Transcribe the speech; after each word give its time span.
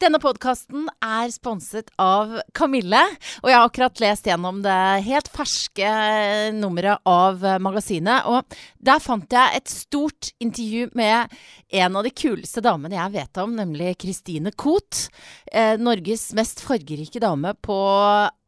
Denne 0.00 0.16
podkasten 0.16 0.86
er 1.04 1.28
sponset 1.28 1.90
av 2.00 2.30
Kamille, 2.56 3.02
og 3.42 3.50
jeg 3.50 3.58
har 3.58 3.66
akkurat 3.68 4.00
lest 4.00 4.30
gjennom 4.30 4.62
det 4.64 4.76
helt 5.04 5.28
ferske 5.28 5.90
nummeret 6.56 7.04
av 7.04 7.44
magasinet. 7.60 8.24
Og 8.24 8.56
der 8.80 9.02
fant 9.04 9.28
jeg 9.36 9.58
et 9.58 9.68
stort 9.68 10.30
intervju 10.40 10.88
med 10.96 11.36
en 11.82 12.00
av 12.00 12.08
de 12.08 12.14
kuleste 12.16 12.64
damene 12.64 12.96
jeg 12.96 13.16
vet 13.18 13.42
om, 13.44 13.52
nemlig 13.60 13.92
Christine 14.00 14.54
Koht. 14.56 15.10
Eh, 15.52 15.76
Norges 15.76 16.30
mest 16.38 16.64
fargerike 16.64 17.20
dame 17.20 17.52
på 17.60 17.78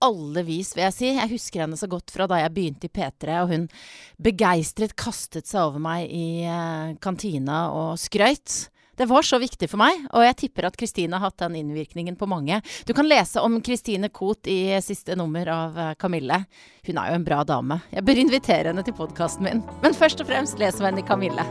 alle 0.09 0.49
vis, 0.49 0.73
vil 0.73 0.87
jeg 0.87 0.97
si. 1.03 1.09
Jeg 1.19 1.35
husker 1.37 1.67
henne 1.67 1.77
så 1.77 1.91
godt 1.93 2.17
fra 2.17 2.31
da 2.33 2.41
jeg 2.41 2.57
begynte 2.57 2.89
i 2.89 2.97
P3, 2.97 3.43
og 3.45 3.53
hun 3.53 3.69
begeistret 4.17 4.97
kastet 4.97 5.53
seg 5.53 5.69
over 5.69 5.85
meg 5.85 6.09
i 6.09 6.47
eh, 6.49 6.97
kantina 7.05 7.67
og 7.77 7.99
skrøyt. 8.01 8.73
Det 9.03 9.07
var 9.07 9.23
så 9.23 9.39
viktig 9.43 9.67
for 9.67 9.81
meg, 9.83 10.05
og 10.15 10.23
jeg 10.23 10.35
tipper 10.45 10.69
at 10.69 10.77
Kristine 10.79 11.19
har 11.19 11.27
hatt 11.27 11.41
den 11.43 11.57
innvirkningen 11.59 12.15
på 12.15 12.29
mange. 12.31 12.61
Du 12.87 12.93
kan 12.95 13.09
lese 13.11 13.43
om 13.43 13.57
Kristine 13.59 14.07
Koht 14.15 14.47
i 14.47 14.79
siste 14.79 15.17
nummer 15.19 15.49
av 15.51 15.75
eh, 15.75 15.89
Kamille. 15.99 16.39
Hun 16.87 17.01
er 17.03 17.11
jo 17.11 17.17
en 17.19 17.25
bra 17.27 17.41
dame. 17.43 17.81
Jeg 17.91 18.07
bør 18.07 18.21
invitere 18.23 18.71
henne 18.71 18.85
til 18.87 18.95
podkasten 18.95 19.43
min. 19.49 19.65
Men 19.83 19.99
først 19.99 20.23
og 20.23 20.31
fremst 20.31 20.63
leser 20.63 20.85
vi 20.85 20.87
henne 20.93 21.03
i 21.03 21.09
Kamille. 21.09 21.49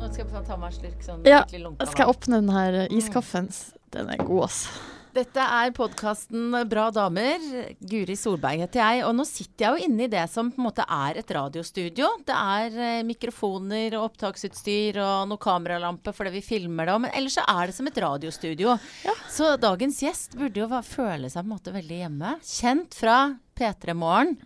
Nå 0.00 0.08
skal 0.14 0.24
jeg 0.24 0.46
ta 0.48 0.56
meg 0.56 0.70
en 0.70 0.78
slurk 0.78 1.04
sånn 1.04 1.28
Ja, 1.28 1.42
skikkelig 1.44 1.66
lunka 1.66 1.92
Skal 1.92 2.06
jeg 2.06 2.16
åpne 2.16 2.40
den 2.40 2.54
her 2.56 2.80
iskaffen? 2.88 3.52
Den 3.92 4.08
er 4.16 4.24
god, 4.24 4.46
ass. 4.48 4.62
Dette 5.18 5.42
er 5.42 5.72
podkasten 5.74 6.52
Bra 6.70 6.84
damer. 6.94 7.42
Guri 7.90 8.14
Solberg 8.14 8.60
heter 8.62 8.78
jeg. 8.78 9.00
Og 9.08 9.16
nå 9.18 9.24
sitter 9.26 9.64
jeg 9.64 9.72
jo 9.72 9.88
inne 9.88 10.04
i 10.06 10.10
det 10.12 10.22
som 10.30 10.52
på 10.52 10.60
en 10.60 10.66
måte 10.68 10.84
er 10.94 11.18
et 11.18 11.32
radiostudio. 11.34 12.10
Det 12.28 12.36
er 12.36 12.76
eh, 12.84 13.06
mikrofoner 13.08 13.96
og 13.98 14.12
opptaksutstyr 14.12 15.00
og 15.02 15.26
noe 15.32 15.42
kameralampe 15.42 16.14
fordi 16.14 16.36
vi 16.36 16.44
filmer 16.46 16.86
det. 16.86 16.94
Men 17.02 17.18
ellers 17.18 17.34
så 17.40 17.46
er 17.50 17.66
det 17.66 17.74
som 17.80 17.90
et 17.90 18.00
radiostudio. 18.06 18.78
Ja. 19.08 19.16
Så 19.34 19.50
dagens 19.58 19.98
gjest 20.06 20.38
burde 20.38 20.62
jo 20.62 20.82
føle 20.86 21.26
seg 21.26 21.42
på 21.42 21.48
en 21.48 21.54
måte 21.56 21.74
veldig 21.74 22.02
hjemme. 22.04 22.38
Kjent 22.46 23.02
fra 23.02 23.18
P3 23.58 23.98
Morgen. 23.98 24.36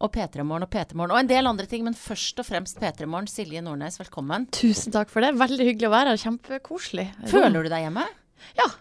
Og 0.00 0.08
P3 0.16 0.46
Morgen 0.48 0.64
og 0.64 0.72
P3 0.72 0.96
Morgen. 0.96 1.12
Og 1.12 1.20
en 1.20 1.28
del 1.28 1.50
andre 1.50 1.68
ting, 1.68 1.84
men 1.84 1.98
først 1.98 2.40
og 2.40 2.48
fremst 2.48 2.80
P3 2.80 3.04
Morgen. 3.04 3.28
Silje 3.28 3.60
Nordnes, 3.60 4.00
velkommen. 4.00 4.48
Tusen 4.56 4.96
takk 4.96 5.12
for 5.12 5.20
det. 5.20 5.36
Veldig 5.36 5.74
hyggelig 5.74 5.92
å 5.92 5.96
være 5.98 6.14
her. 6.14 6.24
Kjempekoselig. 6.24 7.10
Føler 7.28 7.68
du 7.68 7.68
deg 7.68 7.90
hjemme? 7.90 8.08
Ja. 8.56 8.72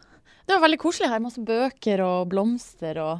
Det 0.49 0.55
var 0.57 0.63
veldig 0.65 0.79
koselig 0.81 1.09
her. 1.11 1.21
Masse 1.21 1.43
bøker 1.45 2.01
og 2.01 2.29
blomster 2.31 2.97
og 3.03 3.19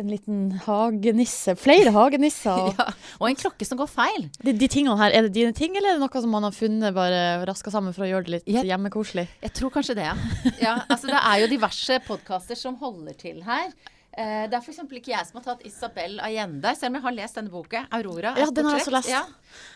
en 0.00 0.08
liten 0.08 0.38
hagenisse. 0.64 1.52
Flere 1.60 1.92
hagenisser. 1.92 2.56
Og 2.56 2.74
Ja. 2.80 2.86
Og 3.20 3.26
en 3.28 3.36
klokke 3.36 3.66
som 3.68 3.76
går 3.76 3.90
feil. 3.92 4.24
de, 4.40 4.54
de 4.56 4.68
tingene 4.72 4.96
her, 4.96 5.12
er 5.12 5.26
det 5.28 5.34
dine 5.36 5.52
ting, 5.52 5.76
eller 5.76 5.92
er 5.92 5.98
det 5.98 6.02
noe 6.06 6.22
som 6.24 6.32
man 6.32 6.46
har 6.48 6.54
funnet 6.56 6.94
bare 6.96 7.18
raska 7.48 7.70
sammen 7.74 7.92
for 7.92 8.06
å 8.06 8.08
gjøre 8.08 8.24
det 8.24 8.32
litt 8.38 8.48
Jeg- 8.48 8.70
hjemmekoselig? 8.70 9.26
Jeg 9.44 9.52
tror 9.60 9.74
kanskje 9.74 9.98
det, 10.00 10.06
ja. 10.08 10.14
ja 10.62 10.74
altså, 10.88 11.12
det 11.12 11.20
er 11.20 11.42
jo 11.44 11.50
diverse 11.52 12.00
podkaster 12.08 12.56
som 12.58 12.80
holder 12.80 13.18
til 13.20 13.42
her. 13.44 13.68
Eh, 14.16 14.48
det 14.48 14.56
er 14.56 14.64
f.eks. 14.64 14.80
ikke 14.88 15.12
jeg 15.12 15.28
som 15.28 15.38
har 15.40 15.44
tatt 15.50 15.62
Isabel 15.68 16.18
Allende, 16.24 16.72
selv 16.76 16.90
om 16.90 16.98
jeg 16.98 17.04
har 17.10 17.14
lest 17.20 17.36
denne 17.38 17.52
boka. 17.52 17.84
'Aurora'. 17.92 18.32
Ja, 18.40 18.48
den 18.48 18.66
har 18.68 18.76
jeg 18.80 18.86
også 18.86 18.96
lest. 18.96 19.12
Ja. 19.12 19.22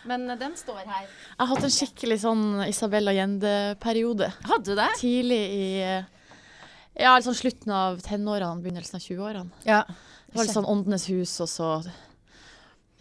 Men 0.08 0.28
eh, 0.32 0.36
den 0.40 0.56
står 0.56 0.80
her. 0.84 1.04
Jeg 1.06 1.38
har 1.44 1.52
hatt 1.52 1.64
en 1.68 1.76
skikkelig 1.76 2.18
sånn 2.24 2.44
Isabel 2.68 3.08
Allende-periode. 3.12 4.32
Hadde 4.48 4.64
du 4.72 4.74
det? 4.80 4.90
Tidlig 5.00 5.40
i 5.60 5.64
eh, 5.84 6.04
Ja, 6.96 7.16
liksom 7.18 7.34
slutten 7.36 7.72
av 7.76 7.98
tenårene, 8.00 8.62
begynnelsen 8.64 8.96
av 8.98 9.04
20-årene. 9.04 9.50
Ja. 9.68 9.82
Det 10.26 10.38
var 10.38 10.48
litt 10.48 10.56
sånn 10.56 10.68
Åndenes 10.68 11.06
hus, 11.12 11.34
og 11.44 11.48
så 11.52 11.68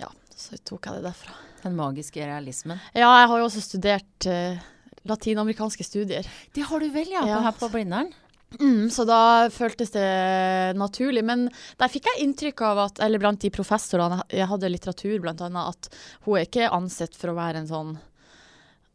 Ja, 0.02 0.10
så 0.36 0.58
tok 0.68 0.90
jeg 0.90 1.00
det 1.00 1.08
derfra. 1.10 1.36
Den 1.64 1.78
magiske 1.80 2.22
realismen. 2.28 2.80
Ja, 2.94 3.08
jeg 3.22 3.30
har 3.32 3.40
jo 3.42 3.48
også 3.48 3.64
studert 3.64 4.28
uh, 4.30 4.60
latinamerikanske 5.08 5.86
studier. 5.88 6.28
Det 6.54 6.68
har 6.70 6.80
du 6.84 6.90
vel, 6.94 7.10
ja, 7.14 7.24
Ja. 7.28 7.40
her 7.48 7.56
på 7.58 7.70
Blindern? 7.74 8.12
Mm, 8.60 8.90
så 8.94 9.04
da 9.08 9.50
føltes 9.52 9.92
det 9.92 10.76
naturlig. 10.78 11.24
Men 11.26 11.48
der 11.80 11.92
fikk 11.92 12.06
jeg 12.12 12.24
inntrykk 12.28 12.62
av 12.68 12.84
at, 12.86 13.00
eller 13.04 13.20
blant 13.20 13.42
de 13.42 13.50
professorene 13.52 14.22
jeg 14.32 14.48
hadde 14.48 14.70
litteratur, 14.72 15.18
blant 15.24 15.42
annet, 15.44 15.74
at 15.76 15.90
hun 16.28 16.38
er 16.38 16.46
ikke 16.48 16.70
ansett 16.72 17.16
for 17.18 17.34
å 17.34 17.38
være 17.40 17.64
en 17.64 17.72
sånn 17.72 17.96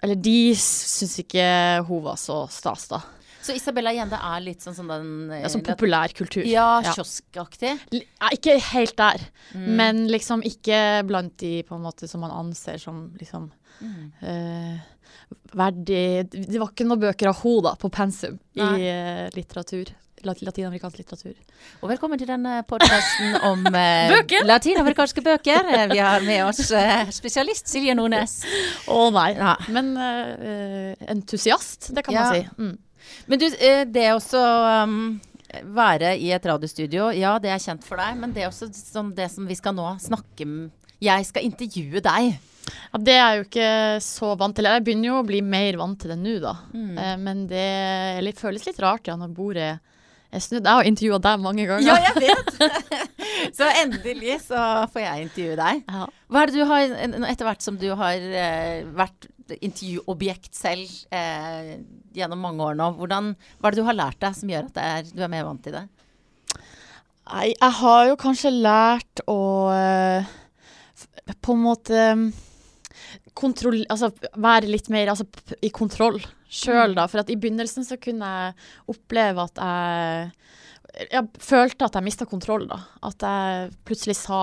Eller 0.01 0.17
de 0.17 0.55
syns 0.57 1.19
ikke 1.21 1.43
hun 1.85 2.01
var 2.07 2.17
så 2.17 2.47
stas, 2.49 2.87
da. 2.89 3.03
Så 3.43 3.55
Isabella 3.57 3.93
Jende 3.97 4.19
er 4.21 4.41
litt 4.45 4.61
sånn 4.61 4.75
sånn 4.77 4.89
den 4.93 5.31
eh, 5.33 5.41
Ja, 5.43 5.49
sånn 5.49 5.63
populærkultur. 5.65 6.45
Ja, 6.45 6.83
kioskaktig. 6.85 7.73
Ja, 7.97 8.29
ikke 8.37 8.59
helt 8.73 8.97
der, 9.01 9.21
Mm. 9.55 9.69
men 9.77 10.07
liksom 10.09 10.43
ikke 10.45 11.07
blant 11.09 11.37
de 11.39 11.63
på 11.65 11.75
en 11.75 11.83
måte 11.83 12.07
som 12.09 12.21
man 12.21 12.31
anser 12.31 12.79
som 12.79 13.11
liksom 13.19 13.51
Mm. 13.81 14.13
uh, 14.23 14.79
verdig 15.57 16.29
Det 16.31 16.59
var 16.61 16.69
ikke 16.69 16.85
noen 16.87 17.01
bøker 17.01 17.31
av 17.31 17.39
henne 17.43 17.73
på 17.81 17.91
pensum 17.91 18.39
Nei. 18.59 18.75
i 18.77 18.91
uh, 18.91 19.31
litteratur. 19.35 19.89
lat- 20.23 20.43
Latinamerikansk 20.45 20.99
litteratur. 21.01 21.33
Og 21.83 21.89
velkommen 21.89 22.19
til 22.21 22.29
denne 22.29 22.59
podkasten 22.69 23.39
om 23.43 23.65
eh, 23.73 24.11
Bøker. 24.15 24.45
latinamerikanske 24.45 25.23
bøker. 25.25 25.65
Eh, 25.65 25.87
Vi 25.95 25.97
har 25.99 26.21
med 26.21 26.45
oss 26.45 26.71
eh, 26.77 27.09
spesialist 27.09 27.67
Silje 27.73 27.95
Nordnes. 27.97 28.43
Å 28.87 29.11
nei. 29.17 29.31
Ja. 29.39 29.55
Men 29.73 29.97
eh, 29.97 30.35
eh, 30.51 31.07
entusiast, 31.09 31.89
det 31.97 32.05
kan 32.05 32.15
Ja. 32.15 32.25
man 32.29 32.35
si. 32.35 32.49
Mm. 32.59 32.79
Men 33.31 33.43
du, 33.43 33.47
eh, 33.47 33.83
det 33.89 34.07
også 34.15 34.43
um, 34.85 35.01
være 35.77 36.15
i 36.19 36.31
et 36.35 36.47
radiostudio, 36.47 37.11
ja, 37.17 37.37
det 37.43 37.53
er 37.53 37.63
kjent 37.63 37.87
for 37.87 38.01
deg. 38.01 38.19
Men 38.21 38.35
det 38.37 38.45
er 38.45 38.51
også 38.51 38.71
sånn 38.75 39.15
det 39.17 39.31
som 39.33 39.49
vi 39.49 39.59
skal 39.59 39.77
nå 39.77 39.89
snakke 40.03 40.47
om 40.47 40.61
Jeg 41.01 41.27
skal 41.29 41.47
intervjue 41.49 42.03
deg. 42.05 42.35
Ja, 42.93 42.99
det 43.01 43.15
er 43.15 43.21
jeg 43.23 43.39
jo 43.39 43.47
ikke 43.47 43.71
så 44.05 44.35
vant 44.39 44.57
til. 44.57 44.69
Jeg 44.69 44.85
begynner 44.87 45.11
jo 45.11 45.21
å 45.23 45.27
bli 45.27 45.41
mer 45.43 45.79
vant 45.81 45.99
til 46.01 46.13
det 46.13 46.19
nå, 46.21 46.35
da. 46.43 46.57
Mm. 46.75 46.91
Eh, 46.99 47.15
men 47.23 47.47
det 47.51 48.37
føles 48.39 48.67
litt 48.69 48.83
rart 48.83 49.09
ja, 49.09 49.17
når 49.19 49.33
bordet 49.35 49.71
er 50.31 50.43
snudd. 50.43 50.67
Jeg 50.67 50.79
har 50.79 50.89
intervjua 50.89 51.19
deg 51.25 51.43
mange 51.43 51.67
ganger. 51.69 51.89
Ja, 51.89 51.97
jeg 52.11 52.29
vet! 52.29 53.07
så 53.59 53.69
endelig 53.83 54.39
så 54.47 54.63
får 54.93 55.05
jeg 55.05 55.27
intervjue 55.27 55.59
deg. 55.61 55.83
Ja. 55.89 56.07
Hva 56.31 56.43
er 56.43 56.51
det 56.51 56.61
du 56.61 56.71
har, 56.71 56.97
etter 57.33 57.49
hvert 57.49 57.67
som 57.67 57.79
du 57.81 57.89
har 57.99 58.31
eh, 58.45 58.85
vært 58.97 59.31
intervjuobjekt 59.59 60.55
selv 60.55 60.87
eh, 61.11 61.81
gjennom 62.17 62.43
mange 62.43 62.67
år 62.67 62.77
nå, 62.79 62.91
hvordan, 62.99 63.33
hva 63.59 63.71
er 63.71 63.75
det 63.75 63.83
du 63.83 63.89
har 63.89 63.99
lært 63.99 64.21
deg 64.23 64.37
som 64.37 64.53
gjør 64.53 64.69
at 64.69 64.77
det 64.77 64.87
er, 64.91 65.11
du 65.15 65.25
er 65.25 65.33
mer 65.33 65.47
vant 65.49 65.63
til 65.65 65.77
det? 65.77 65.87
Nei, 67.31 67.49
jeg 67.53 67.75
har 67.79 68.05
jo 68.09 68.19
kanskje 68.19 68.51
lært 68.57 69.23
å 69.31 69.41
eh, 69.71 70.31
på 71.39 71.55
en 71.55 71.63
måte 71.63 72.07
mm, 72.19 72.27
kontroll... 73.39 73.85
Altså 73.93 74.11
være 74.35 74.71
litt 74.71 74.91
mer 74.93 75.13
altså, 75.13 75.29
i 75.63 75.71
kontroll 75.75 76.19
sjøl, 76.51 76.97
da. 76.99 77.07
For 77.11 77.23
at 77.23 77.31
i 77.31 77.39
begynnelsen 77.39 77.87
så 77.87 77.99
kunne 78.03 78.31
jeg 78.35 78.59
oppleve 78.91 79.47
at 79.47 79.63
jeg 79.63 80.37
Jeg 81.13 81.29
følte 81.39 81.87
at 81.87 81.95
jeg 81.95 82.03
mista 82.03 82.27
kontroll, 82.27 82.67
da. 82.67 82.81
At 83.07 83.23
jeg 83.23 83.71
plutselig 83.87 84.17
sa 84.19 84.41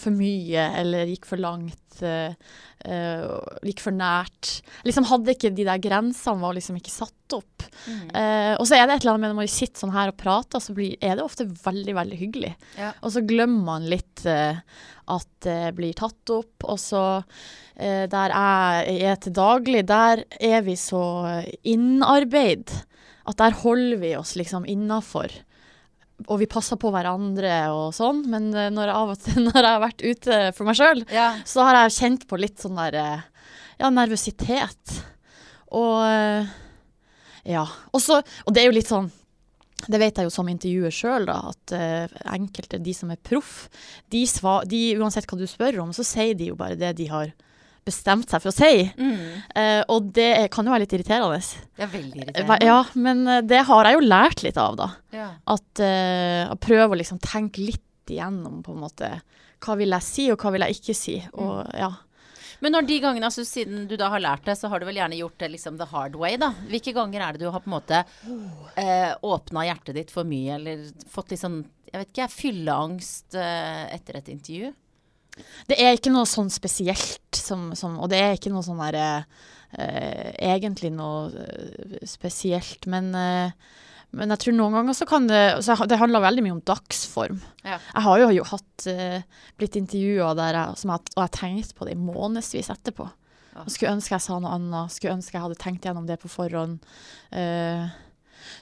for 0.00 0.14
mye 0.16 0.68
eller 0.80 1.10
gikk 1.10 1.28
for 1.28 1.42
langt. 1.42 1.82
uh, 2.04 2.34
gikk 3.64 3.80
for 3.80 3.94
nært. 3.96 4.60
Liksom 4.86 5.06
hadde 5.08 5.32
ikke 5.32 5.50
de 5.56 5.64
der 5.66 5.80
grensene 5.82 6.42
var 6.42 6.54
liksom 6.54 6.76
ikke 6.78 6.92
satt 6.92 7.34
opp. 7.34 7.64
Eh, 8.14 8.52
og 8.54 8.62
så 8.68 8.76
er 8.76 8.84
det 8.86 8.94
et 8.94 9.02
eller 9.02 9.16
annet 9.16 9.24
med 9.24 9.32
når 9.32 9.38
man 9.40 9.48
sitter 9.50 9.80
sånn 9.80 9.94
her 9.94 10.12
og 10.12 10.18
prater, 10.20 10.62
så 10.62 10.74
blir, 10.76 10.92
er 11.02 11.16
det 11.18 11.24
ofte 11.24 11.48
veldig, 11.48 11.94
veldig 11.96 12.18
hyggelig. 12.20 12.52
Ja. 12.78 12.92
Og 13.00 13.14
så 13.16 13.24
glemmer 13.26 13.64
man 13.66 13.88
litt 13.90 14.22
at 14.26 15.30
det 15.42 15.72
blir 15.78 15.96
tatt 15.98 16.34
opp. 16.36 16.68
Og 16.68 16.78
så 16.78 17.02
der 17.74 18.36
jeg 18.36 19.00
er 19.10 19.18
til 19.24 19.34
daglig, 19.34 19.82
der 19.90 20.22
er 20.38 20.62
vi 20.68 20.76
så 20.78 21.02
innarbeid 21.66 22.70
at 23.26 23.40
der 23.40 23.58
holder 23.62 23.98
vi 24.00 24.14
oss 24.18 24.36
liksom 24.38 24.66
innafor. 24.70 25.32
Og 26.24 26.38
vi 26.40 26.48
passer 26.48 26.78
på 26.80 26.88
hverandre 26.94 27.56
og 27.76 27.90
sånn, 27.96 28.22
men 28.32 28.48
eh, 28.56 28.70
når, 28.72 28.88
jeg 28.88 28.96
av 28.96 29.12
og 29.12 29.24
til, 29.26 29.40
når 29.46 29.58
jeg 29.60 29.68
har 29.68 29.82
vært 29.84 30.06
ute 30.06 30.38
for 30.56 30.68
meg 30.68 30.78
sjøl, 30.78 31.04
Ja. 31.12 31.28
så 31.44 31.66
har 31.68 31.82
jeg 31.82 31.96
kjent 31.98 32.24
på 32.30 32.40
litt 32.40 32.62
sånn 32.62 32.78
der 32.80 33.00
eh, 33.02 33.26
Ja, 33.76 33.90
nervøsitet. 33.92 34.94
Og 35.76 36.00
eh, 36.08 36.48
ja. 37.52 37.66
Også, 37.92 38.22
og 38.24 38.54
det 38.56 38.62
er 38.62 38.70
jo 38.70 38.76
litt 38.78 38.90
sånn 38.90 39.12
det 39.92 39.98
vet 40.00 40.16
jeg 40.16 40.24
jo 40.26 40.32
som 40.32 40.48
intervjuer 40.48 40.94
sjøl, 40.94 41.26
at 41.28 41.72
uh, 41.76 42.14
enkelte, 42.32 42.78
de 42.80 42.94
som 42.96 43.10
er 43.12 43.20
proff, 43.20 43.66
de, 44.10 44.22
de, 44.72 44.80
uansett 44.96 45.28
hva 45.28 45.36
du 45.36 45.44
spør 45.46 45.82
om, 45.84 45.92
så 45.94 46.02
sier 46.02 46.32
de 46.34 46.48
jo 46.48 46.56
bare 46.58 46.78
det 46.80 46.94
de 46.96 47.10
har 47.10 47.34
bestemt 47.86 48.30
seg 48.32 48.42
for 48.42 48.50
å 48.50 48.56
si. 48.56 48.84
Mm. 48.98 49.26
Uh, 49.54 49.82
og 49.94 50.10
det 50.16 50.30
kan 50.54 50.66
jo 50.66 50.74
være 50.74 50.84
litt 50.84 50.94
irriterende. 50.98 51.38
Det 51.76 51.86
er 51.86 51.92
veldig 51.92 52.22
Eh, 52.22 52.24
irriterende. 52.26 52.58
Ja, 52.66 52.78
men 53.06 53.22
eh, 53.30 53.42
det 53.46 53.62
har 53.68 53.88
jeg 53.88 53.98
jo 53.98 54.06
lært 54.06 54.42
litt 54.46 54.58
av, 54.60 54.78
da. 54.80 54.88
Ja. 55.14 55.28
At 55.54 55.82
uh, 55.82 56.56
prøve 56.62 56.96
å 56.96 56.98
liksom 56.98 57.22
tenke 57.22 57.62
litt 57.62 58.10
igjennom 58.10 58.60
på 58.66 58.74
en 58.74 58.82
måte 58.84 59.12
hva 59.64 59.74
vil 59.78 59.94
jeg 59.96 60.04
si, 60.04 60.26
og 60.30 60.42
hva 60.42 60.52
vil 60.54 60.66
jeg 60.66 60.76
ikke 60.76 60.94
si. 60.94 61.16
Og 61.40 61.62
ja. 61.74 61.88
Men 62.60 62.72
når 62.72 62.86
de 62.88 62.98
gangene, 63.02 63.28
altså 63.28 63.44
siden 63.44 63.84
du 63.90 63.96
da 64.00 64.08
har 64.12 64.22
lært 64.22 64.46
det, 64.48 64.54
så 64.56 64.70
har 64.72 64.80
du 64.80 64.86
vel 64.88 64.96
gjerne 65.00 65.18
gjort 65.18 65.38
det 65.42 65.50
liksom 65.52 65.76
the 65.80 65.88
hard 65.90 66.14
way, 66.20 66.36
da. 66.40 66.52
Hvilke 66.70 66.94
ganger 66.96 67.24
er 67.24 67.36
det 67.36 67.44
du 67.44 67.50
har 67.52 67.60
på 67.64 67.68
en 67.68 67.74
måte 67.74 68.02
eh, 68.80 69.12
åpna 69.26 69.66
hjertet 69.68 69.96
ditt 69.98 70.12
for 70.14 70.28
mye, 70.28 70.56
eller 70.56 70.86
fått 71.12 71.34
litt 71.34 71.42
sånn, 71.42 71.58
jeg 71.90 72.00
vet 72.00 72.12
ikke, 72.14 72.28
fylleangst 72.32 73.36
eh, 73.40 73.82
etter 73.96 74.20
et 74.20 74.30
intervju? 74.32 74.72
Det 75.68 75.78
er 75.80 75.96
ikke 75.96 76.12
noe 76.14 76.28
sånn 76.28 76.50
spesielt, 76.52 77.26
som, 77.34 77.70
som, 77.78 77.98
og 78.00 78.10
det 78.12 78.20
er 78.22 78.36
ikke 78.36 78.52
noe 78.52 78.64
sånn 78.64 78.80
derre 78.80 79.08
eh, 79.76 80.30
Egentlig 80.46 80.92
noe 80.94 81.28
eh, 81.44 82.06
spesielt, 82.08 82.88
men 82.90 83.12
eh, 83.16 83.66
men 84.16 84.32
jeg 84.32 84.42
tror 84.42 84.54
noen 84.56 84.76
ganger 84.78 84.96
så 84.96 85.06
kan 85.08 85.26
det 85.28 85.42
så 85.66 85.76
Det 85.88 85.98
handler 86.00 86.24
veldig 86.24 86.44
mye 86.46 86.54
om 86.56 86.64
dagsform. 86.64 87.40
Ja. 87.66 87.76
Jeg 87.80 88.04
har 88.06 88.22
jo, 88.22 88.30
jo 88.38 88.46
hatt 88.48 88.86
uh, 88.88 89.44
blitt 89.58 89.76
intervjua 89.76 90.30
der 90.38 90.56
jeg, 90.60 90.80
som 90.80 90.92
jeg, 90.94 91.10
og 91.12 91.20
jeg 91.20 91.26
har 91.26 91.34
tenkt 91.34 91.74
på 91.76 91.88
det 91.88 91.96
i 91.96 92.00
månedsvis 92.00 92.70
etterpå. 92.72 93.08
Ja. 93.56 93.64
Og 93.64 93.72
skulle 93.72 93.94
ønske 93.96 94.14
jeg 94.14 94.24
sa 94.24 94.38
noe 94.40 94.54
annet. 94.56 94.94
Skulle 94.94 95.16
ønske 95.18 95.36
jeg 95.36 95.44
hadde 95.44 95.60
tenkt 95.60 95.88
gjennom 95.88 96.08
det 96.08 96.18
på 96.22 96.30
forhånd. 96.32 96.78
Eh, 97.34 97.84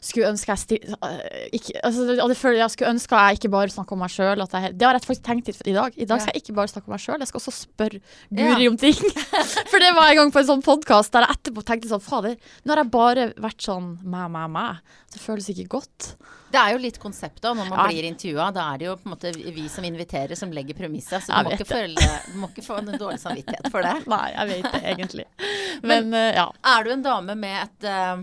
skulle 0.01 0.31
ønske 0.33 0.55
jeg 0.55 0.81
eh, 0.85 1.49
ikke, 1.59 1.77
altså, 1.85 2.07
og 2.25 2.35
jeg 2.35 2.71
skulle 2.75 2.93
ønske 2.95 3.21
jeg 3.25 3.39
ikke 3.39 3.51
bare 3.55 3.73
snakka 3.75 3.97
om 3.97 4.03
meg 4.05 4.13
sjøl. 4.15 4.45
Det 4.45 4.87
har 4.87 4.99
jeg 4.99 5.07
faktisk 5.07 5.25
tenkt 5.27 5.51
i, 5.55 5.73
dag. 5.77 5.93
I 5.97 6.09
dag 6.09 6.21
skal 6.23 6.35
jeg 6.35 6.45
ikke 6.45 6.57
bare 6.59 6.73
snakke 6.73 6.89
om 6.91 6.97
meg 6.97 7.05
sjøl, 7.05 7.19
jeg 7.25 7.31
skal 7.33 7.43
også 7.43 7.57
spørre 7.65 8.01
Guri 8.31 8.65
Ja. 8.65 8.71
om 8.71 8.77
ting. 8.81 8.95
For 9.71 9.83
det 9.83 9.93
var 9.97 10.11
en 10.11 10.21
gang 10.23 10.35
på 10.35 10.43
en 10.43 10.51
sånn 10.53 10.65
podkast 10.65 11.13
der 11.15 11.27
jeg 11.29 11.39
etterpå 11.39 11.65
tenkte 11.67 11.91
sånn 11.93 12.05
Fader, 12.05 12.37
nå 12.65 12.75
har 12.75 12.83
jeg 12.85 12.93
bare 12.95 13.29
vært 13.41 13.65
sånn 13.65 13.95
meg, 14.03 14.31
meg, 14.35 14.51
meg. 14.55 14.97
Det 15.15 15.23
føles 15.23 15.49
ikke 15.53 15.69
godt. 15.79 16.15
Det 16.55 16.61
er 16.61 16.75
jo 16.77 16.79
litt 16.85 17.01
konseptet 17.03 17.43
da, 17.43 17.51
når 17.55 17.67
man 17.67 17.79
Ja. 17.81 17.87
blir 17.91 18.07
intervjua. 18.07 18.53
Da 18.55 18.69
er 18.75 18.79
det 18.79 18.87
jo 18.87 18.95
på 18.97 19.09
en 19.09 19.15
måte 19.17 19.33
vi 19.35 19.69
som 19.69 19.85
inviterer, 19.85 20.37
som 20.39 20.53
legger 20.55 20.75
premisset. 20.79 21.23
Så 21.25 21.35
du 21.35 21.49
må, 21.49 21.55
ikke 21.57 21.67
føle, 21.67 22.07
du 22.31 22.39
må 22.39 22.49
ikke 22.53 22.63
få 22.63 22.79
en 22.79 22.93
dårlig 22.99 23.19
samvittighet 23.19 23.71
for 23.75 23.83
det. 23.83 24.07
Nei, 24.15 24.31
jeg 24.37 24.49
vet 24.53 24.73
det 24.73 24.83
egentlig. 24.93 25.27
Men, 25.91 26.15
eh, 26.15 26.35
ja. 26.39 26.47
Er 26.75 26.85
du 26.85 26.91
en 26.95 27.03
dame 27.03 27.35
med 27.35 27.59
et 27.65 27.89
eh, 27.91 28.23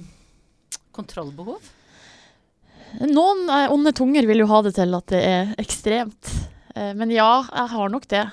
kontrollbehov? 0.96 1.72
Noen 3.08 3.46
eh, 3.48 3.72
onde 3.72 3.94
tunger 3.96 4.28
vil 4.28 4.44
jo 4.44 4.50
ha 4.52 4.62
det 4.66 4.76
til 4.78 4.98
at 4.98 5.12
det 5.14 5.22
er 5.26 5.54
ekstremt. 5.62 6.32
Eh, 6.76 6.94
men 6.98 7.12
ja, 7.14 7.44
jeg 7.48 7.74
har 7.74 7.92
nok 7.92 8.08
det. 8.12 8.24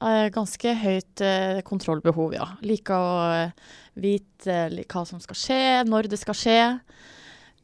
Eh, 0.00 0.26
ganske 0.32 0.74
høyt 0.80 1.22
eh, 1.24 1.60
kontrollbehov, 1.66 2.34
ja. 2.36 2.48
Liker 2.66 2.96
å 2.96 3.14
vite 4.00 4.84
hva 4.86 5.04
som 5.08 5.22
skal 5.22 5.38
skje, 5.38 5.62
når 5.88 6.10
det 6.10 6.20
skal 6.22 6.38
skje. 6.38 6.60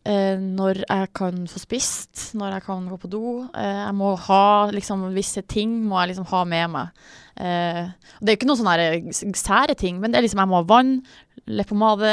Når 0.07 0.85
jeg 0.85 1.07
kan 1.19 1.39
få 1.51 1.59
spist, 1.59 2.29
når 2.39 2.53
jeg 2.55 2.63
kan 2.69 2.85
gå 2.87 2.95
på 3.03 3.09
do. 3.11 3.31
Jeg 3.51 3.95
må 3.99 4.13
ha 4.29 4.69
liksom 4.71 5.01
visse 5.17 5.43
ting 5.51 5.73
må 5.83 5.99
jeg 5.99 6.13
liksom 6.13 6.29
ha 6.31 6.45
med 6.47 6.71
meg. 6.71 7.01
Det 7.35 8.31
er 8.31 8.37
ikke 8.37 8.47
noen 8.47 8.61
sånne 8.61 9.35
sære 9.35 9.75
ting, 9.75 9.99
men 9.99 10.15
det 10.15 10.21
er 10.21 10.27
liksom 10.29 10.45
jeg 10.45 10.53
må 10.53 10.61
ha 10.61 10.69
vann, 10.71 10.93
leppepomade, 11.51 12.13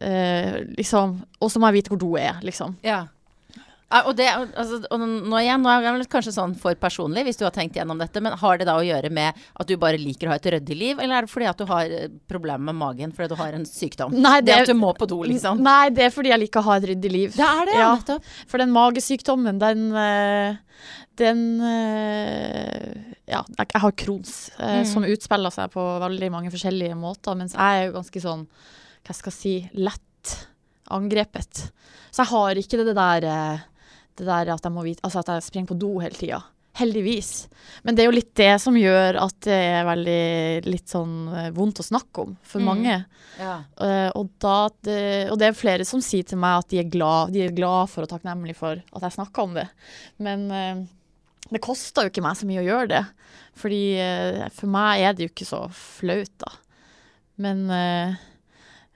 eh, 0.00 0.62
liksom. 0.78 1.18
Og 1.40 1.50
så 1.52 1.60
må 1.60 1.70
jeg 1.70 1.82
vite 1.82 1.92
hvor 1.94 2.00
do 2.02 2.14
er, 2.20 2.40
liksom. 2.42 2.78
Ja. 2.82 3.04
Og, 3.94 4.16
det, 4.18 4.24
altså, 4.26 4.80
og 4.90 5.02
nå 5.04 5.38
igjen, 5.38 5.62
nå 5.62 5.70
er 5.70 5.98
det 6.00 6.08
kanskje 6.10 6.32
sånn 6.34 6.56
for 6.58 6.74
personlig, 6.80 7.22
hvis 7.28 7.36
du 7.38 7.44
har 7.46 7.52
tenkt 7.54 7.76
gjennom 7.78 8.00
dette, 8.00 8.18
men 8.24 8.32
har 8.40 8.58
det 8.58 8.66
da 8.66 8.74
å 8.80 8.82
gjøre 8.82 9.06
med 9.14 9.36
at 9.60 9.68
du 9.70 9.76
bare 9.78 10.00
liker 10.00 10.26
å 10.26 10.32
ha 10.32 10.38
et 10.40 10.48
ryddig 10.50 10.74
liv, 10.80 10.98
eller 10.98 11.20
er 11.20 11.28
det 11.28 11.30
fordi 11.30 11.46
at 11.46 11.60
du 11.60 11.68
har 11.68 11.92
eh, 12.00 12.08
problemer 12.26 12.72
med 12.72 12.80
magen 12.80 13.12
fordi 13.14 13.28
du 13.30 13.36
har 13.38 13.54
en 13.54 13.62
sykdom? 13.68 14.16
Nei, 14.18 14.40
det, 14.42 14.56
at 14.64 14.72
du 14.72 14.74
må 14.74 14.90
på 14.98 15.06
do, 15.06 15.20
liksom? 15.30 15.62
Nei, 15.62 15.92
det 15.94 16.08
er 16.08 16.14
fordi 16.16 16.32
jeg 16.32 16.42
liker 16.42 16.64
å 16.64 16.68
ha 16.72 16.78
et 16.80 16.88
ryddig 16.90 17.12
liv. 17.12 17.36
Det 17.36 17.46
er 17.46 17.70
det, 17.70 17.78
ja. 17.78 17.92
Nettopp. 18.00 18.26
For 18.50 18.64
den 18.64 18.74
magesykdommen, 18.74 19.62
den 19.62 19.86
eh, 19.94 20.56
Den 21.22 21.44
eh, 21.62 23.14
Ja, 23.30 23.44
jeg 23.56 23.80
har 23.84 23.92
Crohns, 23.92 24.50
Mm. 24.58 24.84
som 24.90 25.04
utspiller 25.06 25.54
seg 25.54 25.70
på 25.70 25.82
veldig 26.02 26.32
mange 26.34 26.50
forskjellige 26.50 26.96
måter, 26.98 27.36
mens 27.38 27.54
jeg 27.54 27.60
er 27.84 27.86
jo 27.92 27.94
ganske 28.00 28.20
sånn 28.26 28.42
Hva 29.04 29.14
skal 29.16 29.32
jeg 29.32 29.38
si 29.40 29.54
lett 29.80 30.00
angrepet. 30.92 31.68
Så 32.10 32.22
jeg 32.22 32.30
har 32.32 32.60
ikke 32.60 32.82
det 32.84 32.96
der 32.96 33.28
eh, 33.28 33.62
det 34.14 34.26
der 34.28 34.50
at 34.54 34.62
jeg 34.62 34.70
må 34.74 34.84
vite 34.86 35.02
Altså 35.02 35.22
at 35.24 35.30
jeg 35.32 35.42
springer 35.48 35.72
på 35.72 35.78
do 35.80 35.96
hele 35.98 36.14
tida. 36.14 36.42
Heldigvis. 36.74 37.46
Men 37.86 37.94
det 37.94 38.02
er 38.02 38.08
jo 38.08 38.14
litt 38.16 38.32
det 38.34 38.52
som 38.62 38.74
gjør 38.78 39.16
at 39.22 39.36
det 39.46 39.58
er 39.76 39.84
veldig 39.86 40.64
litt 40.66 40.90
sånn 40.90 41.14
eh, 41.30 41.50
vondt 41.54 41.80
å 41.82 41.86
snakke 41.86 42.24
om 42.24 42.32
for 42.42 42.62
Mm. 42.62 42.66
mange. 42.66 42.96
Ja. 43.38 43.54
Uh, 43.78 44.10
og, 44.18 44.28
da, 44.42 44.68
det, 44.86 44.98
og 45.30 45.38
det 45.38 45.48
er 45.48 45.58
flere 45.58 45.86
som 45.86 46.02
sier 46.02 46.26
til 46.26 46.38
meg 46.38 46.64
at 46.64 46.68
de 46.70 46.80
er 46.82 46.90
glad, 46.90 47.32
de 47.34 47.44
er 47.46 47.54
glad 47.54 47.90
for 47.90 48.06
og 48.06 48.10
takknemlige 48.10 48.58
for 48.58 48.78
at 48.78 49.06
jeg 49.06 49.16
snakker 49.16 49.42
om 49.42 49.54
det. 49.54 49.68
Men 50.18 50.44
uh, 50.50 50.84
det 51.50 51.62
koster 51.62 52.06
jo 52.06 52.10
ikke 52.14 52.22
meg 52.26 52.38
så 52.38 52.46
mye 52.50 52.62
å 52.62 52.66
gjøre 52.68 52.90
det. 52.90 53.04
Fordi 53.58 53.82
uh, 54.02 54.44
for 54.54 54.74
meg 54.74 55.02
er 55.06 55.14
det 55.14 55.26
jo 55.28 55.32
ikke 55.32 55.50
så 55.50 55.64
flaut, 55.74 56.34
da. 56.42 56.52
Men 57.38 57.66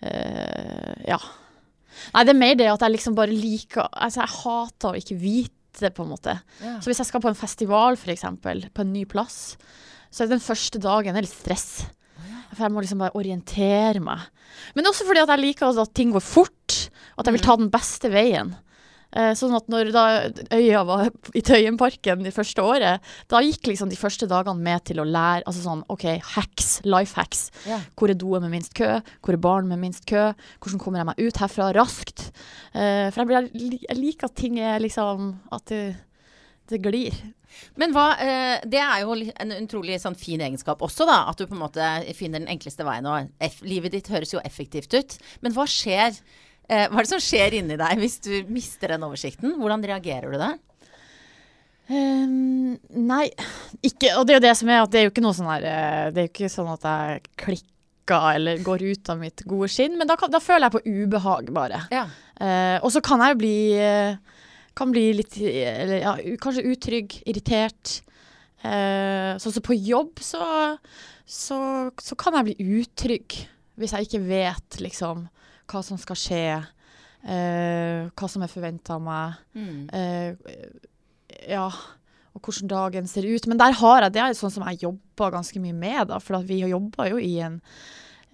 eh, 0.05 0.95
ja. 1.09 1.19
Nei, 2.15 2.25
det 2.25 2.33
er 2.33 2.41
mer 2.41 2.59
det 2.59 2.69
at 2.71 2.85
jeg 2.85 2.95
liksom 2.95 3.17
bare 3.19 3.35
liker 3.35 3.89
Altså, 3.91 4.23
jeg 4.23 4.37
hater 4.39 4.93
å 4.93 5.01
ikke 5.01 5.19
vite, 5.19 5.91
på 5.95 6.03
en 6.03 6.11
måte. 6.11 6.33
Ja. 6.63 6.79
Så 6.83 6.91
hvis 6.91 6.99
jeg 7.03 7.07
skal 7.11 7.23
på 7.23 7.31
en 7.31 7.39
festival, 7.39 7.99
for 8.01 8.11
eksempel, 8.11 8.65
på 8.75 8.83
en 8.83 8.91
ny 8.91 9.05
plass, 9.07 9.55
så 10.11 10.25
er 10.25 10.33
den 10.33 10.43
første 10.43 10.81
dagen 10.83 11.15
det 11.15 11.21
er 11.21 11.27
litt 11.29 11.37
stress. 11.37 11.69
For 12.49 12.65
jeg 12.65 12.75
må 12.75 12.83
liksom 12.83 13.03
bare 13.05 13.15
orientere 13.19 14.01
meg. 14.03 14.25
Men 14.75 14.89
også 14.91 15.07
fordi 15.07 15.23
at 15.23 15.31
jeg 15.31 15.45
liker 15.45 15.71
at 15.71 15.93
ting 15.95 16.11
går 16.15 16.25
fort, 16.25 16.79
at 17.15 17.29
jeg 17.29 17.37
vil 17.37 17.45
ta 17.45 17.55
den 17.61 17.71
beste 17.71 18.11
veien. 18.11 18.57
Eh, 19.17 19.31
sånn 19.39 19.55
at 19.57 19.71
når 19.73 19.89
da 19.95 20.05
øya 20.53 20.83
var 20.85 21.07
i 21.39 21.41
Tøyenparken 21.45 22.27
det 22.27 22.35
første 22.37 22.65
året, 22.65 23.05
da 23.33 23.41
gikk 23.45 23.71
liksom 23.71 23.89
de 23.89 23.97
første 23.97 24.29
dagene 24.29 24.61
med 24.61 24.85
til 24.91 25.01
å 25.01 25.07
lære 25.09 25.47
altså 25.49 25.65
sånn 25.65 25.85
OK, 25.89 26.05
hacks, 26.35 26.79
life 26.85 27.17
hacks. 27.17 27.47
Yeah. 27.65 27.87
Hvor 27.97 28.13
er 28.13 28.19
doen 28.21 28.45
med 28.45 28.53
minst 28.53 28.77
kø? 28.77 28.99
Hvor 29.25 29.37
er 29.37 29.41
baren 29.41 29.71
med 29.71 29.81
minst 29.81 30.05
kø? 30.09 30.29
Hvordan 30.61 30.83
kommer 30.83 31.01
jeg 31.01 31.09
meg 31.09 31.23
ut 31.25 31.41
herfra 31.41 31.71
raskt? 31.77 32.29
Uh, 32.77 33.09
for 33.15 33.25
jeg, 33.25 33.49
blir, 33.57 33.81
jeg 33.89 33.97
liker 33.97 34.29
at 34.29 34.37
ting 34.37 34.59
er 34.61 34.83
liksom 34.83 35.31
At 35.55 35.65
det, 35.73 35.97
det 36.69 36.83
glir. 36.85 37.17
Men 37.81 37.95
hva, 37.95 38.11
eh, 38.21 38.59
det 38.69 38.81
er 38.83 39.03
jo 39.03 39.15
en 39.17 39.55
utrolig 39.57 39.97
sånn 40.03 40.17
fin 40.19 40.43
egenskap 40.45 40.83
også, 40.85 41.07
da. 41.09 41.23
At 41.31 41.41
du 41.41 41.47
på 41.49 41.57
en 41.57 41.63
måte 41.63 41.87
finner 42.17 42.43
den 42.43 42.51
enkleste 42.53 42.85
veien. 42.87 43.09
Og 43.09 43.65
livet 43.67 43.97
ditt 43.97 44.11
høres 44.13 44.35
jo 44.35 44.43
effektivt 44.45 44.95
ut. 44.95 45.17
Men 45.45 45.57
hva 45.57 45.67
skjer? 45.71 46.19
Eh, 46.69 46.85
hva 46.91 47.01
er 47.01 47.07
det 47.07 47.13
som 47.15 47.23
skjer 47.23 47.55
inni 47.63 47.79
deg 47.81 48.01
hvis 48.01 48.19
du 48.25 48.33
mister 48.53 48.93
den 48.93 49.07
oversikten? 49.07 49.55
Hvordan 49.57 49.85
reagerer 49.89 50.35
du 50.35 50.41
da? 50.41 50.53
Um, 51.89 52.75
nei, 52.93 53.31
ikke 53.81 54.11
Og 54.19 54.27
det 54.29 54.35
er 54.35 54.37
jo 54.37 54.45
det 54.45 54.57
som 54.59 54.69
er 54.69 54.83
at 54.83 54.91
det 54.93 55.01
er 55.01 55.07
jo 55.07 55.13
ikke 55.15 55.23
noe 55.25 55.33
sånn 55.33 55.49
her 55.49 55.63
eh, 55.65 56.09
Det 56.13 56.21
er 56.21 56.27
jo 56.27 56.31
ikke 56.35 56.51
sånn 56.53 56.69
at 56.75 56.83
jeg 56.85 57.23
klikker 57.41 58.35
eller 58.35 58.61
går 58.65 58.85
ut 58.91 59.09
av 59.13 59.19
mitt 59.21 59.43
gode 59.49 59.69
skinn, 59.73 59.97
men 60.01 60.09
da, 60.09 60.15
kan, 60.21 60.31
da 60.33 60.41
føler 60.41 60.65
jeg 60.69 60.75
på 60.79 60.95
ubehag, 61.05 61.51
bare. 61.53 61.83
Ja. 61.93 62.07
Uh, 62.41 62.77
og 62.81 62.93
så 62.95 63.03
kan 63.05 63.21
jeg 63.21 63.37
bli 63.37 63.57
Kan 64.79 64.95
bli 64.95 65.03
litt 65.19 65.37
eller, 65.37 65.99
ja, 66.01 66.15
Kanskje 66.41 66.65
utrygg, 66.71 67.19
irritert. 67.29 67.99
Uh, 68.65 69.37
sånn 69.37 69.59
som 69.59 69.65
på 69.65 69.77
jobb, 69.77 70.23
så, 70.25 70.41
så, 71.29 71.59
så 72.01 72.17
kan 72.21 72.39
jeg 72.39 72.49
bli 72.49 72.79
utrygg 72.81 73.41
hvis 73.79 73.93
jeg 73.95 74.09
ikke 74.09 74.25
vet 74.25 74.81
liksom 74.83 75.27
hva 75.69 75.83
som 75.85 76.01
skal 76.01 76.19
skje, 76.19 76.43
eh, 77.29 78.09
hva 78.09 78.31
som 78.31 78.45
er 78.45 78.53
forventa 78.53 78.97
av 78.97 79.05
meg. 79.05 79.39
Mm. 79.55 79.79
Eh, 79.93 80.59
ja, 81.51 81.69
og 82.35 82.45
hvordan 82.45 82.71
dagen 82.71 83.09
ser 83.11 83.27
ut. 83.29 83.47
Men 83.51 83.61
der 83.61 83.77
har 83.79 84.05
jeg, 84.05 84.15
det 84.15 84.25
er 84.25 84.37
sånn 84.39 84.55
som 84.55 84.67
jeg 84.71 84.85
jobber 84.87 85.35
ganske 85.35 85.63
mye 85.63 85.77
med, 85.77 86.05
da, 86.13 86.21
for 86.23 86.39
at 86.41 86.49
vi 86.49 86.63
jobber 86.63 87.11
jo 87.13 87.23
i 87.23 87.33
en, 87.45 87.59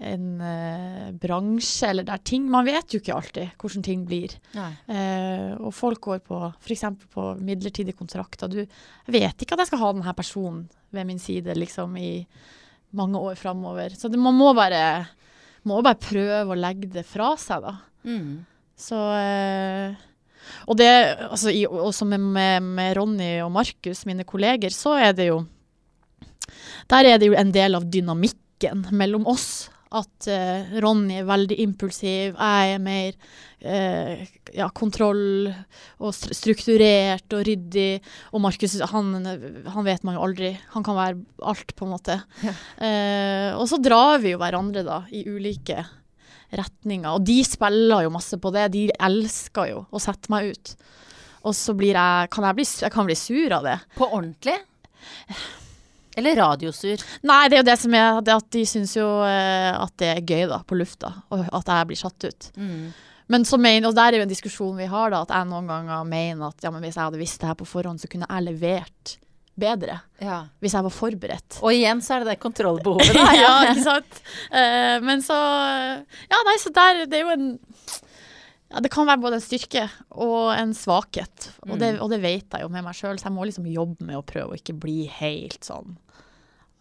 en 0.04 0.26
eh, 0.42 1.10
bransje 1.22 1.92
eller 1.92 2.06
der 2.08 2.18
ting 2.26 2.48
Man 2.50 2.66
vet 2.66 2.92
jo 2.92 2.98
ikke 2.98 3.14
alltid 3.14 3.54
hvordan 3.62 3.86
ting 3.86 4.02
blir. 4.08 4.34
Eh, 4.54 5.54
og 5.56 5.70
folk 5.74 6.02
går 6.08 6.24
på 6.26 6.40
f.eks. 6.50 6.84
på 7.14 7.28
midlertidige 7.40 7.96
kontrakter. 7.98 8.50
Du 8.50 8.62
jeg 8.64 9.14
vet 9.14 9.44
ikke 9.44 9.56
at 9.56 9.64
jeg 9.64 9.72
skal 9.72 9.84
ha 9.84 9.92
denne 9.94 10.16
personen 10.18 10.66
ved 10.94 11.08
min 11.08 11.22
side 11.22 11.56
liksom 11.58 11.96
i 11.98 12.26
mange 12.94 13.18
år 13.18 13.38
framover. 13.38 13.94
Så 13.98 14.08
det, 14.10 14.20
man 14.22 14.36
må 14.38 14.52
bare, 14.54 15.06
må 15.68 15.80
bare 15.84 16.00
prøve 16.00 16.54
å 16.54 16.58
legge 16.58 16.90
det 16.92 17.04
fra 17.08 17.34
seg, 17.40 17.64
da. 17.64 17.74
Mm. 18.04 18.44
Så 18.76 18.98
eh, 19.16 19.94
Og 20.68 20.76
det, 20.76 20.88
altså, 21.30 21.52
i, 21.54 21.64
også 21.64 22.06
med, 22.08 22.20
med, 22.20 22.66
med 22.76 22.96
Ronny 22.98 23.30
og 23.44 23.52
Markus, 23.54 24.04
mine 24.08 24.26
kolleger, 24.28 24.74
så 24.74 24.96
er 25.00 25.14
det 25.16 25.30
jo 25.30 25.44
Der 26.90 27.08
er 27.08 27.20
det 27.20 27.30
jo 27.30 27.38
en 27.38 27.52
del 27.54 27.78
av 27.78 27.86
dynamikken 27.88 28.88
mellom 28.92 29.24
oss. 29.30 29.70
At 29.94 30.28
uh, 30.30 30.76
Ronny 30.82 31.20
er 31.20 31.26
veldig 31.28 31.58
impulsiv, 31.62 32.34
jeg 32.34 32.74
er 32.74 32.80
mer 32.82 33.14
uh, 33.62 34.24
ja, 34.56 34.68
kontroll 34.74 35.50
og 35.50 36.10
stru- 36.16 36.34
strukturert 36.34 37.36
og 37.36 37.44
ryddig. 37.46 38.00
Og 38.34 38.42
Markus, 38.42 38.74
han, 38.90 39.12
han 39.70 39.86
vet 39.86 40.06
man 40.06 40.18
jo 40.18 40.24
aldri. 40.26 40.54
Han 40.74 40.86
kan 40.86 40.98
være 40.98 41.20
alt, 41.46 41.74
på 41.78 41.86
en 41.86 41.94
måte. 41.94 42.18
Ja. 42.42 42.56
Uh, 42.80 43.50
og 43.60 43.68
så 43.70 43.78
drar 43.82 44.18
vi 44.24 44.34
jo 44.34 44.42
hverandre, 44.42 44.82
da, 44.86 45.02
i 45.14 45.24
ulike 45.30 45.84
retninger. 46.54 47.10
Og 47.14 47.24
de 47.26 47.40
spiller 47.46 48.04
jo 48.06 48.14
masse 48.14 48.38
på 48.40 48.52
det. 48.54 48.68
De 48.74 48.88
elsker 48.94 49.72
jo 49.72 49.84
å 49.90 50.02
sette 50.02 50.30
meg 50.32 50.52
ut. 50.54 50.76
Og 51.44 51.52
så 51.56 51.74
blir 51.76 51.92
jeg 51.92 52.30
Kan 52.32 52.46
jeg 52.48 52.56
bli, 52.56 52.64
jeg 52.86 52.94
kan 52.94 53.08
bli 53.08 53.16
sur 53.18 53.52
av 53.58 53.66
det? 53.66 53.78
På 53.98 54.08
ordentlig? 54.10 54.56
Eller 56.16 56.36
radiosur? 56.38 57.02
Nei, 57.26 57.40
det 57.48 57.56
er 57.58 57.62
jo 57.64 57.68
det 57.70 57.78
som 57.82 57.94
er 57.98 58.20
det 58.22 58.34
at 58.36 58.46
de 58.54 58.62
syns 58.70 58.92
jo 58.96 59.08
eh, 59.26 59.72
at 59.74 59.94
det 59.98 60.12
er 60.12 60.20
gøy, 60.22 60.44
da, 60.52 60.60
på 60.66 60.78
lufta. 60.78 61.10
Og 61.34 61.42
at 61.50 61.72
jeg 61.74 61.88
blir 61.90 61.98
satt 61.98 62.28
ut. 62.28 62.50
Mm. 62.56 62.92
Men 63.34 63.44
så 63.48 63.56
mener, 63.58 63.88
og 63.88 63.96
der 63.96 64.12
er 64.12 64.20
jo 64.20 64.26
en 64.26 64.30
diskusjon 64.34 64.76
vi 64.76 64.86
har, 64.90 65.10
da, 65.10 65.22
at 65.24 65.30
jeg 65.32 65.48
noen 65.50 65.66
ganger 65.70 66.04
mener 66.06 66.50
at 66.52 66.62
ja, 66.66 66.70
men 66.70 66.82
hvis 66.84 66.98
jeg 66.98 67.06
hadde 67.08 67.18
visst 67.22 67.40
det 67.40 67.48
her 67.48 67.56
på 67.58 67.66
forhånd, 67.66 67.98
så 68.02 68.10
kunne 68.12 68.28
jeg 68.28 68.44
levert 68.50 69.14
bedre 69.56 70.00
Ja. 70.20 70.40
hvis 70.60 70.72
jeg 70.74 70.82
var 70.82 70.90
forberedt. 70.92 71.60
Og 71.62 71.70
igjen 71.72 72.00
så 72.02 72.16
er 72.16 72.24
det 72.24 72.32
det 72.34 72.40
kontrollbehovet, 72.42 73.14
da. 73.16 73.26
ja, 73.38 73.52
ikke 73.70 73.84
sant. 73.86 74.20
Eh, 74.50 74.96
men 75.06 75.22
så 75.22 75.36
Ja, 76.28 76.40
nei, 76.46 76.56
så 76.60 76.72
der 76.74 77.04
Det 77.06 77.20
er 77.20 77.22
jo 77.28 77.34
en 77.36 77.46
ja, 78.74 78.80
Det 78.82 78.90
kan 78.90 79.06
være 79.06 79.22
både 79.22 79.38
en 79.38 79.44
styrke 79.44 79.84
og 80.10 80.50
en 80.58 80.72
svakhet. 80.74 81.50
Og, 81.68 81.78
det, 81.78 81.92
Mm. 81.94 82.00
og 82.02 82.10
det 82.10 82.20
vet 82.24 82.50
jeg 82.50 82.64
jo 82.66 82.68
med 82.72 82.82
meg 82.84 82.96
sjøl, 82.98 83.16
så 83.20 83.28
jeg 83.30 83.36
må 83.36 83.46
liksom 83.46 83.66
jobbe 83.70 84.02
med 84.04 84.18
å 84.18 84.24
prøve 84.26 84.52
å 84.52 84.58
ikke 84.58 84.74
bli 84.78 85.04
helt 85.20 85.62
sånn 85.64 85.96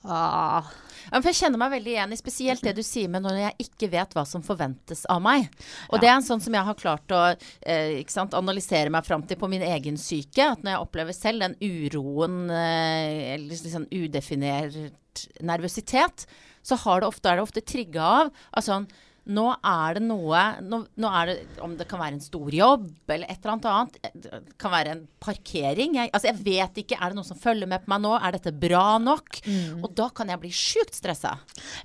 ah. 0.06 0.72
Ja, 1.12 1.20
jeg 1.20 1.36
kjenner 1.36 1.60
meg 1.60 1.74
veldig 1.76 1.92
igjen 1.94 2.14
i 2.16 2.18
spesielt 2.18 2.64
det 2.64 2.76
du 2.78 2.82
sier 2.86 3.10
med 3.12 3.26
når 3.26 3.36
jeg 3.42 3.66
ikke 3.68 3.90
vet 3.92 4.14
hva 4.16 4.24
som 4.26 4.42
forventes 4.46 5.04
av 5.12 5.20
meg. 5.22 5.50
Og 5.92 5.98
Ja. 5.98 6.02
det 6.02 6.10
er 6.10 6.16
en 6.16 6.26
sånn 6.26 6.42
som 6.42 6.54
jeg 6.56 6.64
har 6.64 6.76
klart 6.80 7.08
å 7.12 7.22
eh, 7.62 8.04
sant, 8.08 8.34
analysere 8.34 8.90
meg 8.90 9.06
fram 9.06 9.24
til 9.28 9.38
på 9.38 9.50
min 9.52 9.62
egen 9.62 9.98
syke. 9.98 10.52
At 10.54 10.64
når 10.64 10.72
jeg 10.78 10.86
opplever 10.88 11.14
selv 11.18 11.44
den 11.44 11.56
uroen, 11.62 12.50
eh, 12.50 13.34
eller 13.36 13.50
liksom 13.52 13.88
udefinert 13.92 15.28
nervøsitet, 15.44 16.26
så 16.64 16.78
har 16.86 17.02
det 17.02 17.08
ofte, 17.12 17.30
er 17.30 17.36
det 17.38 17.44
ofte 17.44 17.62
trigga 17.62 18.02
av 18.02 18.32
av 18.54 18.64
sånn 18.64 18.88
nå 19.26 19.44
er 19.64 19.94
det 19.96 20.02
noe 20.04 20.40
nå, 20.68 20.82
nå 21.00 21.10
er 21.16 21.30
det, 21.30 21.36
Om 21.64 21.78
det 21.80 21.86
kan 21.88 22.02
være 22.02 22.18
en 22.18 22.24
stor 22.26 22.50
jobb 22.52 22.90
eller 23.08 23.30
et 23.32 23.38
eller 23.40 23.54
annet 23.54 23.68
annet. 23.72 24.18
Det 24.26 24.58
kan 24.60 24.72
være 24.74 24.92
en 24.98 25.04
parkering. 25.24 25.96
Jeg, 25.96 26.10
altså 26.12 26.28
jeg 26.28 26.42
vet 26.44 26.82
ikke. 26.84 26.98
Er 27.00 27.10
det 27.14 27.16
noen 27.22 27.30
som 27.30 27.40
følger 27.40 27.70
med 27.72 27.86
på 27.86 27.94
meg 27.94 28.02
nå? 28.04 28.12
Er 28.20 28.36
dette 28.36 28.52
bra 28.52 28.98
nok? 29.00 29.40
Og 29.80 29.94
da 29.96 30.10
kan 30.10 30.28
jeg 30.34 30.42
bli 30.44 30.52
sjukt 30.52 30.98
stressa. 31.00 31.38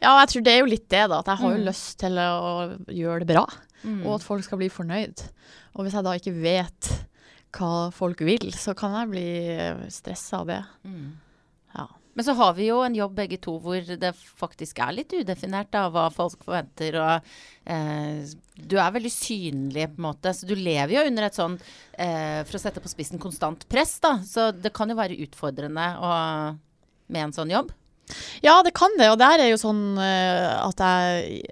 Ja, 0.02 0.16
jeg 0.24 0.32
tror 0.32 0.42
det 0.48 0.52
er 0.56 0.58
jo 0.64 0.72
litt 0.72 0.88
det, 0.90 1.04
da. 1.12 1.20
At 1.22 1.30
jeg 1.30 1.42
har 1.44 1.54
jo 1.54 1.60
Mm. 1.62 1.68
lyst 1.70 1.98
til 2.02 2.18
å 2.18 2.76
gjøre 2.90 3.20
det 3.22 3.30
bra. 3.30 3.44
Og 4.02 4.14
at 4.16 4.26
folk 4.26 4.42
skal 4.42 4.58
bli 4.58 4.68
fornøyd. 4.68 5.22
Og 5.76 5.84
hvis 5.86 5.94
jeg 5.94 6.04
da 6.04 6.16
ikke 6.18 6.34
vet 6.42 6.90
hva 7.54 7.92
folk 7.94 8.18
vil, 8.26 8.50
så 8.52 8.74
kan 8.76 8.92
jeg 8.98 9.08
bli 9.14 9.88
stressa 9.94 10.40
av 10.42 10.46
det. 10.50 10.58
Ja. 10.84 10.90
Men 12.16 12.26
så 12.26 12.34
har 12.38 12.54
vi 12.56 12.68
jo 12.68 12.80
en 12.82 12.96
jobb 12.96 13.14
begge 13.18 13.38
to 13.42 13.56
hvor 13.62 13.82
det 14.00 14.10
faktisk 14.16 14.80
er 14.82 14.96
litt 14.96 15.12
udefinert 15.14 15.70
da, 15.74 15.84
hva 15.92 16.08
folk 16.14 16.40
forventer. 16.46 16.96
Og 16.98 17.28
eh, 17.70 18.32
du 18.58 18.76
er 18.80 18.94
veldig 18.96 19.12
synlig, 19.12 19.88
på 19.92 20.00
en 20.00 20.06
måte. 20.08 20.32
Så 20.34 20.48
du 20.48 20.54
lever 20.58 20.96
jo 20.96 21.04
under 21.10 21.28
et 21.28 21.38
sånn, 21.38 21.58
eh, 21.94 22.40
for 22.48 22.58
å 22.58 22.62
sette 22.62 22.82
på 22.82 22.90
spissen, 22.90 23.22
konstant 23.22 23.68
press. 23.70 23.98
da. 24.02 24.16
Så 24.26 24.50
det 24.56 24.74
kan 24.76 24.90
jo 24.90 24.98
være 24.98 25.20
utfordrende 25.28 25.86
å, 26.02 26.10
med 27.12 27.28
en 27.28 27.36
sånn 27.36 27.54
jobb. 27.54 27.70
Ja, 28.42 28.58
det 28.64 28.74
kan 28.76 28.94
det. 28.98 29.10
Og 29.12 29.20
der 29.20 29.44
er 29.44 29.52
jo 29.52 29.60
sånn 29.60 29.84
eh, 30.00 30.50
at 30.58 30.80
jeg 30.80 31.42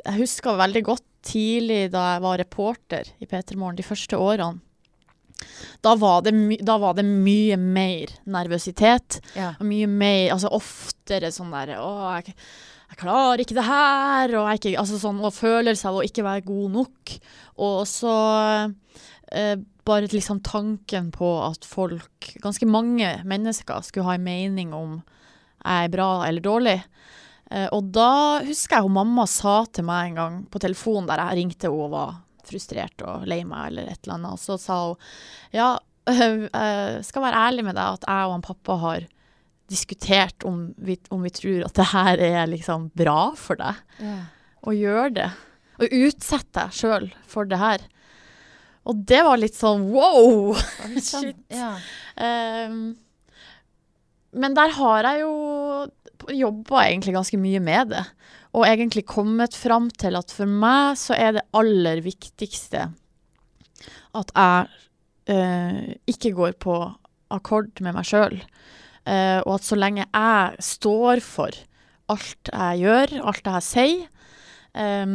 Jeg 0.00 0.16
husker 0.22 0.56
veldig 0.56 0.80
godt 0.86 1.04
tidlig 1.20 1.90
da 1.92 2.14
jeg 2.14 2.22
var 2.24 2.38
reporter 2.40 3.10
i 3.20 3.26
P3 3.28 3.58
Morgen 3.60 3.76
de 3.76 3.84
første 3.84 4.16
årene. 4.16 4.62
Da 5.84 5.94
var, 5.96 6.24
det 6.26 6.60
da 6.66 6.76
var 6.80 6.96
det 6.98 7.06
mye 7.06 7.56
mer 7.60 8.12
nervøsitet. 8.28 9.20
Ja. 9.38 9.54
Mye 9.64 9.88
mer 9.88 10.34
Altså 10.34 10.50
oftere 10.52 11.32
sånn 11.32 11.52
der 11.54 11.76
Å, 11.80 11.90
jeg, 12.18 12.34
jeg 12.90 13.00
klarer 13.00 13.42
ikke 13.44 13.56
det 13.56 13.66
her. 13.68 14.36
Og, 14.40 14.50
jeg 14.52 14.76
altså 14.80 15.00
sånn, 15.00 15.22
og 15.24 15.36
følelse 15.36 15.88
av 15.88 16.00
å 16.00 16.06
ikke 16.06 16.26
være 16.26 16.46
god 16.48 16.76
nok. 16.76 17.14
Og 17.64 17.80
så 17.88 18.16
eh, 19.32 19.56
bare 19.86 20.10
liksom 20.12 20.42
tanken 20.46 21.10
på 21.14 21.30
at 21.44 21.66
folk, 21.66 22.34
ganske 22.42 22.68
mange 22.68 23.14
mennesker, 23.28 23.82
skulle 23.86 24.10
ha 24.10 24.18
en 24.18 24.26
mening 24.26 24.74
om 24.76 25.00
jeg 25.60 25.86
er 25.86 25.92
bra 25.92 26.10
eller 26.26 26.44
dårlig. 26.44 26.78
Eh, 27.50 27.66
og 27.74 27.90
da 27.94 28.40
husker 28.46 28.78
jeg 28.78 28.86
hun 28.86 28.96
mamma 28.96 29.26
sa 29.28 29.62
til 29.72 29.86
meg 29.88 30.10
en 30.10 30.20
gang 30.20 30.40
på 30.50 30.62
telefonen 30.62 31.08
der 31.10 31.24
jeg 31.24 31.40
ringte 31.40 31.68
henne 31.68 31.86
og 31.86 31.94
var 31.94 32.18
frustrert 32.50 33.06
og 33.06 33.28
lei 33.30 33.40
meg 33.46 33.70
eller 33.70 33.92
et 33.92 34.02
eller 34.02 34.18
annet, 34.18 34.34
og 34.36 34.42
så 34.42 34.58
sa 34.60 34.80
hun 34.88 35.08
ja, 35.56 35.70
jeg 36.10 36.50
skal 37.08 37.24
være 37.26 37.46
ærlig 37.48 37.66
med 37.68 37.78
deg 37.78 38.00
at 38.00 38.06
jeg 38.08 38.28
og 38.28 38.36
han 38.36 38.46
pappa 38.46 38.78
har 38.84 39.08
diskutert 39.70 40.42
om 40.48 40.64
vi, 40.82 40.96
om 41.14 41.22
vi 41.22 41.30
tror 41.30 41.68
at 41.68 41.76
det 41.78 41.88
her 41.92 42.22
er 42.26 42.50
liksom 42.50 42.88
bra 42.98 43.30
for 43.38 43.60
deg, 43.60 43.78
å 44.66 44.74
gjøre 44.74 45.12
det. 45.20 45.28
Og 45.78 45.94
utsette 46.00 46.50
deg 46.56 46.74
sjøl 46.74 47.06
for 47.30 47.46
det 47.48 47.60
her. 47.60 47.84
Og 48.88 49.04
det 49.06 49.20
var 49.26 49.38
litt 49.38 49.56
sånn 49.56 49.86
wow! 49.92 50.56
Shit. 50.98 51.38
Ja. 51.52 51.76
Um, 52.16 52.96
men 54.30 54.56
der 54.56 54.74
har 54.76 55.06
jeg 55.06 55.22
jo 55.22 55.32
jobba 56.36 56.84
egentlig 56.86 57.14
ganske 57.16 57.38
mye 57.40 57.62
med 57.62 57.94
det. 57.94 58.04
Og 58.56 58.66
egentlig 58.66 59.04
kommet 59.06 59.54
fram 59.54 59.88
til 59.94 60.18
at 60.18 60.32
for 60.34 60.50
meg 60.50 60.98
så 60.98 61.14
er 61.14 61.36
det 61.36 61.46
aller 61.54 62.02
viktigste 62.02 62.88
at 64.18 64.32
jeg 64.34 64.66
eh, 65.30 65.94
ikke 66.10 66.34
går 66.34 66.56
på 66.58 66.76
akkord 67.30 67.70
med 67.84 67.94
meg 67.94 68.08
sjøl. 68.08 68.40
og 69.46 69.52
at 69.54 69.64
så 69.64 69.76
lenge 69.78 70.04
jeg 70.04 70.64
står 70.66 71.22
for 71.24 71.54
alt 72.10 72.50
jeg 72.52 72.82
gjør, 72.82 73.14
alt 73.30 73.46
jeg 73.46 73.66
sier, 73.66 74.06
eh, 74.74 75.06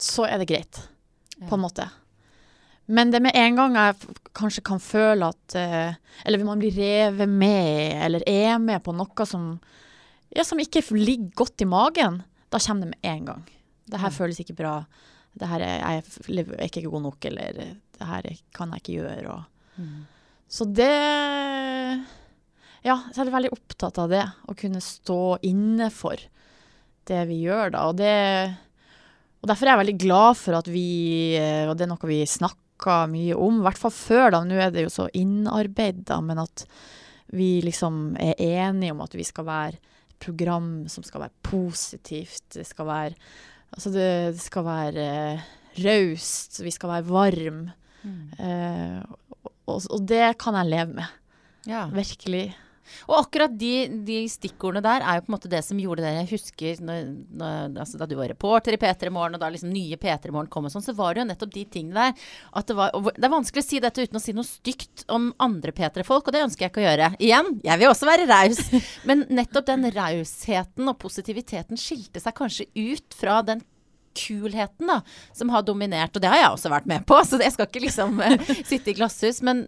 så 0.00 0.26
er 0.28 0.40
det 0.40 0.50
greit, 0.52 0.80
på 1.48 1.56
en 1.56 1.64
måte. 1.64 1.88
Men 2.86 3.10
det 3.10 3.22
med 3.24 3.36
en 3.38 3.56
gang 3.56 3.76
jeg 3.78 4.16
kanskje 4.36 4.64
kan 4.66 4.82
føle 4.82 5.30
at 5.32 5.54
eh, 5.56 5.94
Eller 6.24 6.44
man 6.44 6.60
blir 6.60 6.74
revet 6.76 7.28
med, 7.28 7.96
eller 8.04 8.24
er 8.28 8.58
med 8.60 8.82
på 8.84 8.92
noe 8.92 9.26
som, 9.26 9.54
ja, 10.34 10.44
som 10.44 10.60
ikke 10.60 10.82
ligger 10.92 11.32
godt 11.44 11.64
i 11.64 11.68
magen, 11.68 12.20
da 12.54 12.60
kommer 12.62 12.86
det 12.86 12.92
med 12.94 13.10
en 13.10 13.24
gang. 13.32 13.44
Det 13.90 14.00
her 14.00 14.10
Mm. 14.14 14.16
føles 14.16 14.38
ikke 14.40 14.54
bra. 14.56 14.76
Det 15.36 15.48
her 15.50 15.60
er, 15.66 15.78
jeg 15.82 16.04
er 16.30 16.66
ikke 16.68 16.84
god 16.88 17.02
nok, 17.02 17.24
eller 17.26 17.52
det 17.58 18.06
her 18.06 18.22
er- 18.30 18.42
kan 18.54 18.70
jeg 18.70 18.82
ikke 18.84 18.98
gjøre. 19.02 19.26
Og. 19.34 19.44
Mm. 19.82 20.04
Så 20.48 20.64
det 20.72 22.04
Ja, 22.84 22.98
så 23.12 23.22
er 23.22 23.30
jeg 23.30 23.32
veldig 23.34 23.52
opptatt 23.56 23.98
av 23.98 24.10
det. 24.12 24.24
Å 24.46 24.54
kunne 24.60 24.80
stå 24.84 25.38
inne 25.42 25.90
for 25.90 26.16
det 27.08 27.22
vi 27.30 27.38
gjør, 27.46 27.70
da. 27.72 27.86
Og, 27.88 27.96
det, 27.96 28.56
og 29.42 29.48
derfor 29.48 29.66
er 29.66 29.72
jeg 29.76 29.80
veldig 29.86 29.98
glad 30.04 30.36
for 30.36 30.58
at 30.58 30.68
vi 30.72 31.34
eh, 31.40 31.64
Og 31.68 31.76
det 31.78 31.86
er 31.86 31.92
noe 31.94 32.10
vi 32.10 32.22
snakker 32.28 33.08
mye 33.08 33.34
om, 33.40 33.60
i 33.60 33.64
hvert 33.64 33.80
fall 33.80 33.94
før, 33.94 34.30
da. 34.34 34.42
Nå 34.44 34.58
er 34.60 34.70
det 34.74 34.84
jo 34.84 34.92
så 34.92 35.08
innarbeida, 35.16 36.20
men 36.22 36.38
at 36.44 36.66
vi 37.32 37.62
liksom 37.64 38.16
er 38.20 38.34
enige 38.38 38.92
om 38.92 39.00
at 39.00 39.14
vi 39.16 39.24
skal 39.24 39.44
være 39.48 39.78
program 40.22 40.86
som 40.88 41.06
skal 41.06 41.26
være 41.26 41.42
positivt. 41.42 42.46
Det 42.54 42.66
skal 42.68 42.88
være 42.90 43.18
Altså, 43.74 43.90
det, 43.90 44.34
det 44.36 44.42
skal 44.44 44.62
være 44.62 45.04
uh, 45.34 45.46
raust. 45.82 46.60
Vi 46.62 46.70
skal 46.70 46.92
være 46.92 47.08
varme. 47.08 47.72
Mm. 48.04 48.28
Uh, 48.38 49.00
og, 49.66 49.80
og 49.90 50.04
det 50.06 50.36
kan 50.38 50.54
jeg 50.60 50.70
leve 50.70 50.92
med. 51.00 51.16
Ja. 51.66 51.88
Virkelig. 51.90 52.44
Og 53.08 53.16
akkurat 53.18 53.54
de, 53.58 53.72
de 54.06 54.20
stikkordene 54.30 54.84
der 54.84 55.04
er 55.04 55.18
jo 55.18 55.24
på 55.26 55.32
en 55.32 55.36
måte 55.36 55.50
det 55.52 55.62
som 55.66 55.80
gjorde 55.80 56.04
det 56.04 56.12
jeg 56.14 56.30
husker 56.34 56.82
når, 56.84 57.10
når, 57.40 57.74
altså 57.84 58.00
da 58.00 58.08
du 58.08 58.16
var 58.18 58.30
reporter 58.32 58.76
i 58.76 58.80
P3 58.80 59.12
Morgen, 59.14 59.36
og 59.36 59.42
da 59.42 59.50
liksom 59.52 59.72
nye 59.74 59.98
P3 60.00 60.32
Morgen 60.34 60.50
kom 60.52 60.68
og 60.68 60.74
sånn, 60.74 60.84
så 60.84 60.96
var 60.96 61.14
det 61.14 61.24
jo 61.24 61.28
nettopp 61.30 61.54
de 61.54 61.64
tingene 61.76 62.08
der. 62.08 62.30
At 62.54 62.70
det, 62.70 62.78
var, 62.78 62.94
det 63.14 63.28
er 63.28 63.34
vanskelig 63.34 63.64
å 63.64 63.68
si 63.68 63.82
dette 63.82 64.06
uten 64.06 64.20
å 64.20 64.22
si 64.22 64.36
noe 64.36 64.48
stygt 64.48 65.06
om 65.12 65.30
andre 65.42 65.74
P3-folk, 65.76 66.28
og 66.28 66.36
det 66.36 66.44
ønsker 66.46 66.66
jeg 66.66 66.74
ikke 66.74 66.82
å 66.82 66.88
gjøre. 66.88 67.12
Igjen, 67.18 67.52
jeg 67.64 67.82
vil 67.82 67.90
også 67.90 68.08
være 68.08 68.28
raus. 68.30 68.62
Men 69.08 69.26
nettopp 69.32 69.68
den 69.70 69.88
rausheten 69.94 70.90
og 70.90 70.98
positiviteten 71.02 71.80
skilte 71.80 72.22
seg 72.22 72.36
kanskje 72.36 72.68
ut 72.74 73.16
fra 73.16 73.40
den 73.46 73.64
kulheten 74.16 74.90
da, 74.90 75.00
som 75.36 75.52
har 75.54 75.66
dominert, 75.66 76.14
og 76.14 76.22
det 76.22 76.30
har 76.32 76.40
jeg 76.40 76.54
også 76.54 76.72
vært 76.72 76.88
med 76.90 77.04
på, 77.08 77.18
så 77.26 77.40
jeg 77.42 77.54
skal 77.54 77.68
ikke 77.68 77.84
liksom 77.86 78.22
eh, 78.24 78.40
sitte 78.70 78.92
i 78.92 78.96
glasshus. 78.98 79.42
Men 79.46 79.66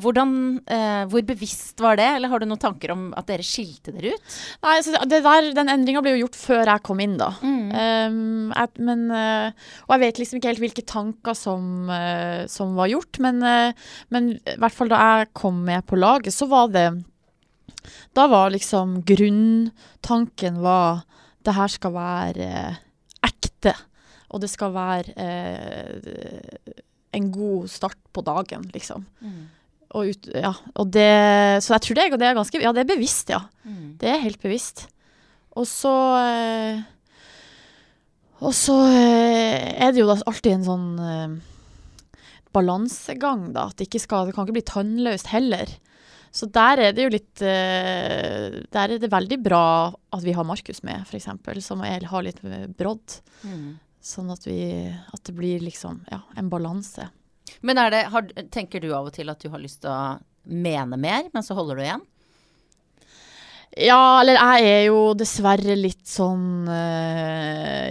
hvordan, 0.00 0.30
eh, 0.66 1.04
hvor 1.10 1.22
bevisst 1.26 1.80
var 1.82 1.96
det, 1.96 2.06
eller 2.16 2.30
har 2.32 2.40
du 2.40 2.46
noen 2.48 2.60
tanker 2.60 2.92
om 2.94 3.04
at 3.16 3.28
dere 3.28 3.46
skilte 3.46 3.92
dere 3.94 4.14
ut? 4.14 4.36
Nei, 4.64 4.76
så 4.82 4.94
det 5.04 5.22
der, 5.22 5.52
Den 5.54 5.70
endringa 5.70 6.02
ble 6.02 6.16
jo 6.16 6.24
gjort 6.24 6.38
før 6.38 6.64
jeg 6.72 6.84
kom 6.86 7.00
inn, 7.04 7.16
da. 7.20 7.30
Mm. 7.42 7.70
Um, 7.70 8.52
jeg, 8.54 8.84
men, 8.88 9.04
eh, 9.14 9.70
og 9.86 9.94
jeg 9.94 10.04
vet 10.04 10.20
liksom 10.20 10.40
ikke 10.40 10.52
helt 10.52 10.64
hvilke 10.64 10.86
tanker 10.88 11.38
som, 11.38 11.88
eh, 11.90 12.46
som 12.50 12.74
var 12.78 12.90
gjort, 12.90 13.20
men, 13.22 13.42
men 14.10 14.30
i 14.34 14.56
hvert 14.58 14.74
fall 14.74 14.90
da 14.90 15.00
jeg 15.00 15.32
kom 15.36 15.62
med 15.66 15.84
på 15.86 15.98
laget, 16.00 16.34
så 16.34 16.48
var 16.50 16.72
det 16.74 16.88
Da 18.16 18.26
var 18.26 18.50
liksom 18.50 19.02
grunntanken 19.04 20.62
var 20.64 21.04
det 21.44 21.54
her 21.54 21.68
skal 21.68 21.92
være 21.92 22.48
og 24.34 24.42
det 24.42 24.50
skal 24.50 24.72
være 24.74 25.14
eh, 25.14 26.72
en 27.14 27.28
god 27.34 27.68
start 27.70 28.00
på 28.14 28.24
dagen, 28.26 28.66
liksom. 28.74 29.06
Mm. 29.22 29.44
Og, 29.94 30.10
ut, 30.10 30.26
ja, 30.34 30.50
og 30.74 30.90
det, 30.90 31.62
så 31.62 31.76
jeg 31.76 31.84
tror 31.86 31.98
det, 32.00 32.08
det 32.18 32.26
er 32.26 32.34
ganske 32.34 32.62
Ja, 32.62 32.72
det 32.74 32.82
er 32.82 32.90
bevisst, 32.90 33.30
ja. 33.30 33.44
Mm. 33.62 33.94
Det 34.00 34.10
er 34.10 34.24
helt 34.24 34.42
bevisst. 34.42 34.88
Og 35.54 35.68
så 35.70 35.94
eh, 36.18 36.82
Og 38.42 38.50
så 38.58 38.74
eh, 38.90 39.70
er 39.78 39.94
det 39.94 40.02
jo 40.02 40.08
da 40.10 40.18
alltid 40.26 40.56
en 40.56 40.66
sånn 40.66 40.88
eh, 40.98 41.36
balansegang, 42.54 43.52
da. 43.54 43.68
At 43.70 43.78
det 43.78 43.86
ikke 43.86 44.02
skal 44.02 44.26
Det 44.26 44.34
kan 44.34 44.48
ikke 44.48 44.58
bli 44.58 44.66
tannløst 44.72 45.30
heller. 45.30 45.70
Så 46.34 46.48
der 46.50 46.82
er 46.82 46.94
det 46.94 47.04
jo 47.06 47.14
litt 47.14 47.42
eh, 47.46 48.58
Der 48.74 48.84
er 48.88 48.98
det 48.98 49.12
veldig 49.12 49.38
bra 49.44 49.66
at 50.14 50.22
vi 50.26 50.34
har 50.34 50.46
Markus 50.46 50.82
med, 50.86 51.06
f.eks., 51.06 51.30
som 51.62 51.82
er, 51.86 52.06
har 52.10 52.26
litt 52.26 52.42
eh, 52.46 52.66
brodd. 52.66 53.20
Mm. 53.46 53.76
Sånn 54.04 54.28
at, 54.34 54.44
vi, 54.44 54.84
at 54.92 55.22
det 55.24 55.32
blir 55.32 55.62
liksom 55.64 56.02
ja, 56.12 56.20
en 56.36 56.50
balanse. 56.52 57.08
Men 57.64 57.80
er 57.80 57.92
det, 57.92 58.02
har, 58.12 58.26
tenker 58.52 58.82
du 58.82 58.90
av 58.92 59.08
og 59.08 59.14
til 59.16 59.30
at 59.32 59.40
du 59.40 59.48
har 59.52 59.62
lyst 59.62 59.80
til 59.84 59.92
å 59.92 60.18
mene 60.44 60.98
mer, 61.00 61.30
men 61.32 61.44
så 61.44 61.56
holder 61.56 61.78
du 61.78 61.84
igjen? 61.86 62.04
Ja, 63.80 64.20
eller 64.20 64.38
jeg 64.38 64.66
er 64.70 64.82
jo 64.86 64.98
dessverre 65.18 65.74
litt 65.74 66.04
sånn 66.06 66.68
øh, 66.70 67.88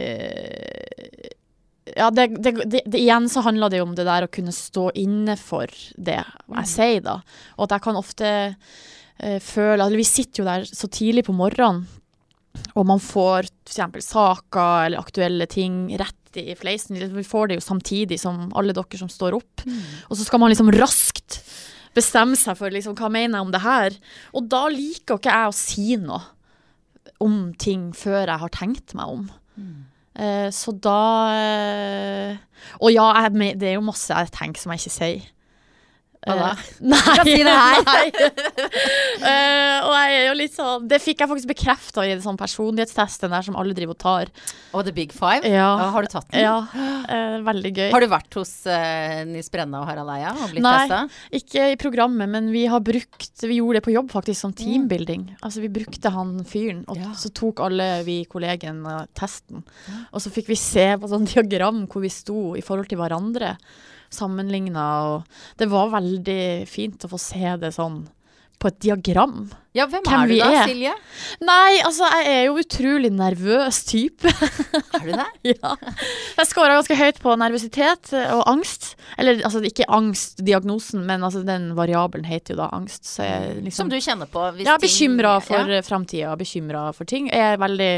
Ja, 1.91 2.08
det, 2.13 2.29
det, 2.38 2.53
det, 2.62 2.84
det, 2.86 3.01
igjen 3.01 3.27
så 3.29 3.43
handler 3.43 3.74
det 3.74 3.82
jo 3.82 3.88
om 3.89 3.98
det 3.98 4.05
der 4.08 4.27
å 4.27 4.32
kunne 4.32 4.53
stå 4.55 4.91
inne 5.01 5.36
for 5.39 5.67
det 5.98 6.22
jeg 6.22 6.70
sier, 6.70 7.01
da. 7.03 7.17
Og 7.58 7.65
at 7.65 7.75
jeg 7.75 7.86
kan 7.89 8.00
ofte 8.00 8.29
øh, 8.53 9.39
føle 9.43 9.82
Eller 9.82 10.00
vi 10.00 10.08
sitter 10.08 10.43
jo 10.43 10.48
der 10.48 10.70
så 10.70 10.88
tidlig 10.88 11.25
på 11.27 11.36
morgenen, 11.36 11.84
og 12.73 12.87
man 12.89 13.01
får 13.03 13.49
f.eks. 13.69 14.05
saker 14.07 14.87
eller 14.87 15.01
aktuelle 15.01 15.47
ting 15.49 15.87
rett 15.99 16.39
i 16.39 16.55
fleisen. 16.57 16.97
Vi 16.97 17.25
får 17.27 17.51
det 17.51 17.59
jo 17.59 17.65
samtidig 17.67 18.17
som 18.21 18.47
alle 18.57 18.73
dere 18.73 18.97
som 18.97 19.11
står 19.11 19.37
opp. 19.37 19.65
Og 20.09 20.17
så 20.17 20.25
skal 20.25 20.41
man 20.41 20.49
liksom 20.49 20.71
raskt 20.73 21.43
bestemme 21.93 22.37
seg 22.39 22.57
for 22.57 22.73
liksom, 22.73 22.95
hva 22.97 23.09
mener 23.13 23.37
jeg 23.37 23.45
om 23.45 23.53
det 23.53 23.61
her. 23.61 23.97
Og 24.33 24.47
da 24.49 24.63
liker 24.73 25.19
ikke 25.21 25.35
jeg 25.35 25.51
å 25.51 25.57
si 25.57 25.87
noe 26.01 26.21
om 27.23 27.53
ting 27.61 27.91
før 27.95 28.25
jeg 28.25 28.41
har 28.41 28.53
tenkt 28.55 28.95
meg 28.97 29.13
om. 29.13 29.27
Eh, 30.13 30.49
så 30.53 30.73
da 30.77 30.97
eh, 31.33 32.35
Og 32.81 32.91
ja, 32.93 33.05
jeg, 33.23 33.55
det 33.57 33.71
er 33.71 33.79
jo 33.79 33.85
masse 33.87 34.13
jeg 34.13 34.29
tenker 34.33 34.61
som 34.61 34.73
jeg 34.73 34.83
ikke 34.83 34.97
sier. 34.97 35.29
Hva? 36.23 36.51
Eh, 36.53 36.67
nei, 36.93 37.15
si 37.27 37.35
det 37.43 37.53
her. 37.53 37.81
nei. 37.89 38.05
uh, 39.23 39.77
og 39.87 39.93
jeg 39.97 40.13
er 40.17 40.25
jo 40.29 40.35
litt 40.39 40.53
sånn 40.55 40.85
Det 40.87 40.99
fikk 41.03 41.23
jeg 41.23 41.29
faktisk 41.31 41.49
bekrefta 41.51 42.05
i 42.07 42.13
sånn 42.23 42.39
personlighetstest 42.39 43.25
der 43.27 43.45
som 43.45 43.57
alle 43.59 43.75
driver 43.75 43.95
og 43.97 44.01
tar. 44.03 44.31
Og 44.73 44.85
The 44.87 44.93
Big 44.95 45.13
Five? 45.15 45.43
Ja. 45.47 45.67
Ja, 45.83 45.89
har 45.95 46.05
du 46.05 46.11
tatt 46.11 46.29
den? 46.31 46.43
Ja, 46.45 46.55
uh, 46.63 47.37
veldig 47.45 47.73
gøy. 47.75 47.89
Har 47.93 48.03
du 48.03 48.09
vært 48.11 48.37
hos 48.39 48.51
uh, 48.69 49.23
Nils 49.29 49.51
Brenna 49.53 49.83
og 49.83 49.89
Harald 49.89 50.11
Eia 50.15 50.33
og 50.35 50.53
blitt 50.53 50.63
Nei. 50.65 50.75
testa? 50.87 51.01
Ikke 51.39 51.67
i 51.73 51.77
programmet, 51.81 52.29
men 52.31 52.49
vi 52.53 52.65
har 52.71 52.83
brukt 52.83 53.43
Vi 53.43 53.59
gjorde 53.59 53.79
det 53.81 53.85
på 53.87 53.93
jobb, 53.95 54.11
faktisk, 54.13 54.39
som 54.45 54.53
teambuilding. 54.57 55.27
Altså, 55.43 55.63
vi 55.63 55.71
brukte 55.73 56.11
han 56.13 56.35
fyren, 56.47 56.83
og 56.87 56.97
Ja. 57.01 57.11
så 57.19 57.31
tok 57.35 57.59
alle 57.65 57.89
vi 58.07 58.21
kollegene 58.29 59.03
testen. 59.17 59.63
Og 60.11 60.21
så 60.23 60.31
fikk 60.33 60.47
vi 60.51 60.57
se 60.59 60.85
på 60.99 61.09
sånn 61.11 61.27
diagram 61.29 61.83
hvor 61.87 62.03
vi 62.03 62.11
sto 62.13 62.53
i 62.57 62.63
forhold 62.65 62.89
til 62.91 62.99
hverandre, 63.01 63.55
sammenligna, 64.13 64.86
det 65.60 65.70
var 65.72 65.93
veldig 65.93 66.67
fint 66.70 67.05
å 67.05 67.12
få 67.12 67.20
se 67.22 67.55
det 67.62 67.74
sånn 67.75 68.03
på 68.60 68.70
et 68.70 68.79
diagram. 68.86 69.50
Ja, 69.73 69.87
hvem, 69.89 70.03
Hvem 70.05 70.21
er 70.21 70.27
du 70.29 70.35
da, 70.37 70.47
er. 70.53 70.67
Silje? 70.69 70.91
Nei, 71.41 71.79
altså, 71.81 72.05
jeg 72.21 72.33
er 72.37 72.43
jo 72.45 72.57
utrolig 72.61 73.09
nervøs 73.13 73.79
type. 73.89 74.29
Er 74.29 75.05
du 75.07 75.11
det? 75.17 75.25
ja. 75.55 75.71
Jeg 76.37 76.49
scora 76.51 76.75
ganske 76.77 76.97
høyt 76.99 77.17
på 77.23 77.33
nervøsitet 77.41 78.11
og 78.35 78.43
angst. 78.51 78.91
Eller 79.17 79.41
altså 79.41 79.63
ikke 79.65 79.87
angst-diagnosen, 79.89 81.01
men 81.09 81.25
altså 81.25 81.41
den 81.47 81.71
variabelen 81.77 82.27
heter 82.29 82.53
jo 82.53 82.59
da 82.61 82.69
angst. 82.77 83.07
Så 83.15 83.25
jeg 83.25 83.63
liksom 83.65 83.87
Som 83.87 83.89
du 83.89 83.97
kjenner 83.97 84.29
på? 84.29 84.45
Hvis 84.59 84.69
Ja, 84.69 84.77
bekymra 84.81 85.33
for 85.41 85.57
Ja. 85.65 85.79
ja. 85.79 85.81
framtida, 85.85 86.35
bekymra 86.37 86.85
for 86.93 87.09
ting. 87.09 87.31
Jeg 87.33 87.55
er 87.55 87.57
veldig 87.61 87.91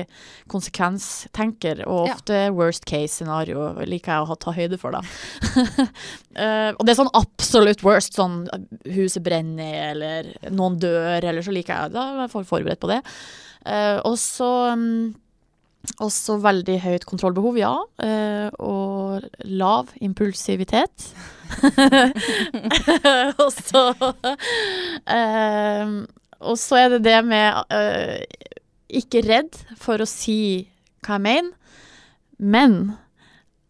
konsekvenstenker, 0.52 1.84
og 1.88 2.08
Ja. 2.08 2.14
ofte 2.16 2.40
worst 2.56 2.86
case-scenario 2.88 3.74
liker 3.86 4.12
jeg 4.16 4.30
å 4.32 4.40
ta 4.40 4.52
høyde 4.56 4.80
for, 4.80 4.92
da. 4.96 5.02
Eh, 6.36 6.74
og 6.76 6.82
det 6.84 6.92
er 6.92 6.98
sånn 7.00 7.10
absolutt 7.16 7.80
worst, 7.86 8.18
sånn 8.18 8.42
huset 8.92 9.24
brenner, 9.24 9.94
eller 9.94 10.28
noen 10.52 10.76
dør, 10.84 11.24
eller 11.24 11.40
så 11.46 11.54
liker 11.56 11.65
Da 11.68 12.04
er 12.12 12.24
jeg 12.26 12.32
i 12.44 12.48
forberedt 12.48 12.80
på 12.84 12.90
det. 12.92 13.02
Eh, 13.66 13.98
og 14.06 14.18
så 14.22 14.50
mm, 14.78 15.16
også 16.02 16.38
veldig 16.42 16.80
høyt 16.82 17.06
kontrollbehov, 17.06 17.58
ja. 17.58 17.74
eh, 18.02 18.50
og 18.60 19.26
lav 19.46 19.90
impulsivitet. 20.02 21.10
og 23.42 23.50
så 23.54 23.84
eh, 25.10 25.92
Og 26.46 26.58
så 26.60 26.80
er 26.80 26.90
det 26.96 27.04
det 27.06 27.20
med 27.26 27.74
eh, 27.74 28.24
ikke 29.02 29.22
redd 29.26 29.58
for 29.82 30.02
å 30.02 30.08
si 30.10 30.66
hva 31.06 31.18
jeg 31.20 31.26
mener, 31.26 31.52
men 32.42 32.80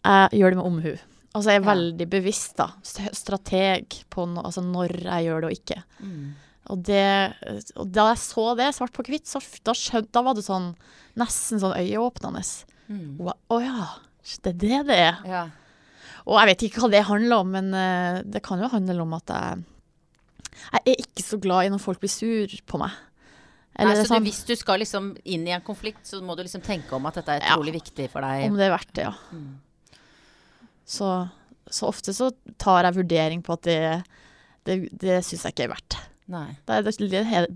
jeg 0.06 0.40
gjør 0.40 0.54
det 0.56 0.60
med 0.60 0.70
omhu. 0.70 0.94
Altså 1.36 1.52
jeg 1.52 1.60
er 1.60 1.66
Ja. 1.66 1.72
veldig 1.74 2.08
bevisst, 2.10 2.56
da. 2.58 2.70
Strateg 2.86 3.98
på 4.10 4.24
no, 4.30 4.42
altså 4.48 4.62
når 4.64 4.94
jeg 5.04 5.26
gjør 5.28 5.42
det 5.44 5.50
og 5.50 5.56
ikke. 5.58 5.82
Mm. 6.00 6.30
Og, 6.74 6.82
det, 6.88 7.06
og 7.78 7.92
da 7.94 8.08
jeg 8.12 8.22
så 8.24 8.46
det 8.58 8.72
svart 8.74 8.96
på 8.96 9.06
hvitt, 9.06 9.28
så 9.30 9.42
da, 9.66 9.76
skjønte 9.78 10.14
da 10.16 10.24
var 10.26 10.38
det 10.38 10.46
sånn 10.48 10.72
nesten 11.20 11.62
sånn 11.62 11.76
øyeåpnende. 11.78 12.42
Mm. 12.90 13.22
Å 13.22 13.36
oh, 13.54 13.62
ja, 13.62 13.90
det 14.42 14.56
er 14.56 14.60
det 14.64 14.82
det 14.90 14.98
er. 15.04 15.20
Ja. 15.30 15.44
Og 16.26 16.40
jeg 16.40 16.50
vet 16.50 16.66
ikke 16.66 16.82
hva 16.82 16.92
det 16.96 17.04
handler 17.06 17.44
om, 17.44 17.52
men 17.54 17.70
uh, 17.78 18.24
det 18.26 18.42
kan 18.46 18.62
jo 18.62 18.72
handle 18.72 19.06
om 19.06 19.14
at 19.18 19.34
jeg 19.36 19.64
Jeg 20.56 20.82
er 20.88 21.02
ikke 21.04 21.24
så 21.26 21.38
glad 21.42 21.68
i 21.68 21.72
når 21.74 21.82
folk 21.84 22.00
blir 22.00 22.10
sur 22.10 22.54
på 22.66 22.80
meg. 22.80 22.94
Nei, 23.76 23.92
så 24.00 24.06
sånn, 24.08 24.24
du, 24.24 24.30
hvis 24.30 24.46
du 24.48 24.54
skal 24.56 24.80
liksom 24.80 25.10
inn 25.28 25.44
i 25.50 25.52
en 25.52 25.64
konflikt, 25.66 26.06
så 26.08 26.22
må 26.24 26.38
du 26.38 26.46
liksom 26.46 26.64
tenke 26.64 26.96
om 26.96 27.06
at 27.10 27.20
dette 27.20 27.34
er 27.34 27.44
Ja. 27.44 27.58
utrolig 27.58 27.76
viktig 27.76 28.08
for 28.14 28.24
deg. 28.24 28.48
om 28.48 28.56
det 28.56 28.70
er 28.70 28.72
verdt 28.72 28.94
det, 28.96 29.04
ja. 29.04 29.14
Mm. 29.36 30.00
Så, 30.86 31.10
så 31.68 31.90
ofte 31.92 32.14
så 32.16 32.32
tar 32.62 32.88
jeg 32.88 32.96
vurdering 33.02 33.44
på 33.44 33.58
at 33.58 33.68
det, 33.68 33.80
det, 34.64 34.78
det 34.96 35.20
syns 35.28 35.44
jeg 35.44 35.58
ikke 35.58 35.68
er 35.68 35.74
verdt. 35.76 35.98
Nei. 36.32 36.56
Da 36.66 36.80
er 36.80 36.86
det 36.86 36.96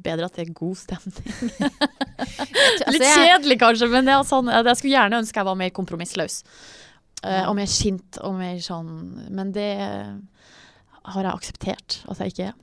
bedre 0.04 0.28
at 0.28 0.36
det 0.38 0.46
er 0.46 0.54
god 0.58 0.78
stemning. 0.78 1.34
Altså, 2.20 2.92
Litt 2.92 3.06
kjedelig 3.16 3.56
kanskje, 3.62 3.88
men 3.88 4.04
det 4.04 4.12
er 4.12 4.26
sånn, 4.28 4.50
jeg 4.52 4.76
skulle 4.76 4.92
gjerne 4.92 5.22
ønske 5.24 5.40
jeg 5.40 5.48
var 5.48 5.56
mer 5.56 5.70
kompromissløs. 5.72 6.42
Uh, 7.24 7.46
og 7.48 7.54
mer 7.56 7.70
sint 7.72 8.20
og 8.24 8.36
mer 8.40 8.60
sånn 8.64 8.90
Men 9.36 9.50
det 9.56 9.72
har 9.80 11.26
jeg 11.26 11.32
akseptert 11.32 11.98
at 12.12 12.22
jeg 12.24 12.34
ikke 12.34 12.50
er. 12.50 12.58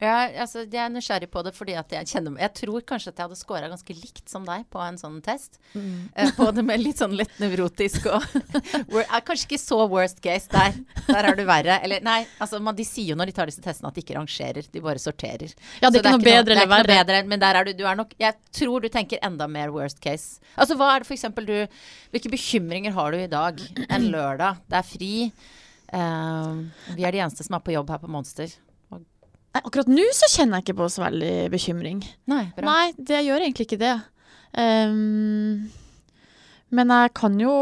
Ja, 0.00 0.30
altså, 0.40 0.62
jeg 0.64 0.80
er 0.80 0.92
nysgjerrig 0.94 1.28
på 1.28 1.42
det 1.44 1.50
fordi 1.52 1.74
at 1.76 1.90
jeg 1.92 2.08
kjenner 2.08 2.38
Jeg 2.40 2.54
tror 2.56 2.84
kanskje 2.88 3.10
at 3.12 3.18
jeg 3.20 3.26
hadde 3.28 3.36
scora 3.36 3.68
ganske 3.68 3.96
likt 3.98 4.30
som 4.32 4.46
deg 4.48 4.64
på 4.72 4.80
en 4.80 4.96
sånn 5.00 5.18
test. 5.24 5.58
Eh, 5.76 6.30
på 6.36 6.46
det 6.56 6.64
med 6.64 6.80
litt 6.80 7.02
sånn 7.02 7.12
lett 7.18 7.34
nevrotisk 7.42 8.08
og 8.08 8.24
er 9.02 9.24
Kanskje 9.26 9.50
ikke 9.50 9.60
så 9.60 9.78
worst 9.92 10.22
case 10.24 10.48
der. 10.52 10.78
Der 11.04 11.28
er 11.28 11.36
du 11.36 11.44
verre. 11.48 11.76
Eller 11.84 12.00
nei, 12.04 12.22
altså 12.40 12.62
man, 12.64 12.78
de 12.78 12.86
sier 12.88 13.12
jo 13.12 13.18
når 13.20 13.28
de 13.30 13.36
tar 13.36 13.52
disse 13.52 13.60
testene 13.64 13.90
at 13.92 13.98
de 13.98 14.04
ikke 14.04 14.16
rangerer, 14.16 14.70
de 14.72 14.84
bare 14.84 15.02
sorterer. 15.02 15.52
Ja, 15.82 15.90
det 15.90 16.00
Så 16.00 16.00
er 16.00 16.08
ikke 16.08 16.14
noe 16.16 16.24
bedre 16.30 16.48
det 16.48 16.56
er 16.56 16.62
eller 16.62 16.72
verre. 16.72 16.94
bedre, 16.94 17.20
men 17.28 17.44
der 17.44 17.60
er 17.60 17.68
du, 17.68 17.72
du 17.76 17.84
er 17.84 18.00
nok 18.00 18.16
Jeg 18.20 18.38
tror 18.56 18.80
du 18.80 18.88
tenker 18.88 19.20
enda 19.26 19.50
mer 19.50 19.74
worst 19.74 20.00
case. 20.00 20.40
Altså 20.56 20.78
hva 20.80 20.94
er 20.94 21.04
det 21.04 21.10
for 21.10 21.18
eksempel 21.18 21.46
du 21.48 21.56
Hvilke 22.14 22.32
bekymringer 22.32 22.96
har 22.96 23.12
du 23.12 23.20
i 23.20 23.28
dag? 23.30 23.60
En 23.90 24.08
lørdag, 24.10 24.64
det 24.70 24.80
er 24.80 24.88
fri. 24.88 25.12
Uh, 25.92 26.64
vi 26.96 27.04
er 27.04 27.12
de 27.12 27.20
eneste 27.20 27.44
som 27.44 27.58
er 27.58 27.62
på 27.66 27.74
jobb 27.74 27.90
her 27.92 28.00
på 28.02 28.10
Monster. 28.10 28.50
Nei, 29.50 29.62
akkurat 29.64 29.90
nå 29.90 30.06
så 30.14 30.28
kjenner 30.30 30.60
jeg 30.60 30.68
ikke 30.68 30.78
på 30.78 30.86
så 30.94 31.02
veldig 31.02 31.34
bekymring. 31.50 32.04
Nei, 32.30 32.44
bra. 32.54 32.66
Nei, 32.68 32.92
det 32.96 33.24
gjør 33.26 33.42
egentlig 33.42 33.66
ikke 33.66 33.80
det. 33.80 33.96
Um, 34.54 35.66
men 36.74 36.94
jeg 36.94 37.12
kan 37.18 37.36
jo 37.38 37.52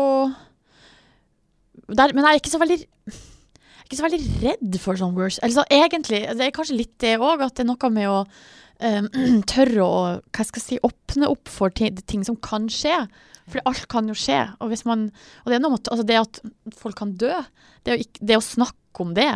der, 1.89 2.13
Men 2.17 2.25
jeg 2.25 2.31
er 2.31 2.41
ikke 2.41 2.53
så 2.53 2.61
veldig 2.61 2.79
jeg 2.79 3.85
er 3.85 3.89
ikke 3.89 3.99
så 3.99 4.05
veldig 4.07 4.21
redd 4.43 4.79
for 4.81 5.01
sånn 5.01 5.13
worst 5.17 5.41
Eller 5.43 5.55
så 5.55 5.65
egentlig, 5.73 6.23
det 6.37 6.47
er 6.47 6.53
kanskje 6.53 6.77
litt 6.77 6.95
det 7.01 7.15
òg, 7.17 7.41
at 7.45 7.57
det 7.57 7.65
er 7.65 7.69
noe 7.71 7.91
med 7.93 8.09
å 8.09 8.19
um, 8.25 9.09
tørre 9.53 9.85
å 9.85 10.01
hva 10.21 10.45
skal 10.45 10.61
jeg 10.61 10.67
si, 10.67 10.81
åpne 10.85 11.31
opp 11.33 11.49
for 11.53 11.73
ting, 11.73 11.97
ting 12.09 12.25
som 12.27 12.37
kan 12.37 12.69
skje. 12.73 12.99
For 13.49 13.65
alt 13.69 13.87
kan 13.89 14.09
jo 14.11 14.17
skje. 14.19 14.43
Og, 14.61 14.75
man, 14.89 15.07
og 15.45 15.49
det 15.49 15.57
er 15.57 15.65
noe 15.65 15.79
altså 15.79 16.05
det 16.05 16.21
at 16.21 16.43
folk 16.77 16.99
kan 17.01 17.15
dø, 17.21 17.33
det 17.89 17.95
å, 17.95 18.01
ikke, 18.05 18.27
det 18.29 18.37
å 18.37 18.45
snakke 18.45 19.05
om 19.05 19.15
det, 19.17 19.31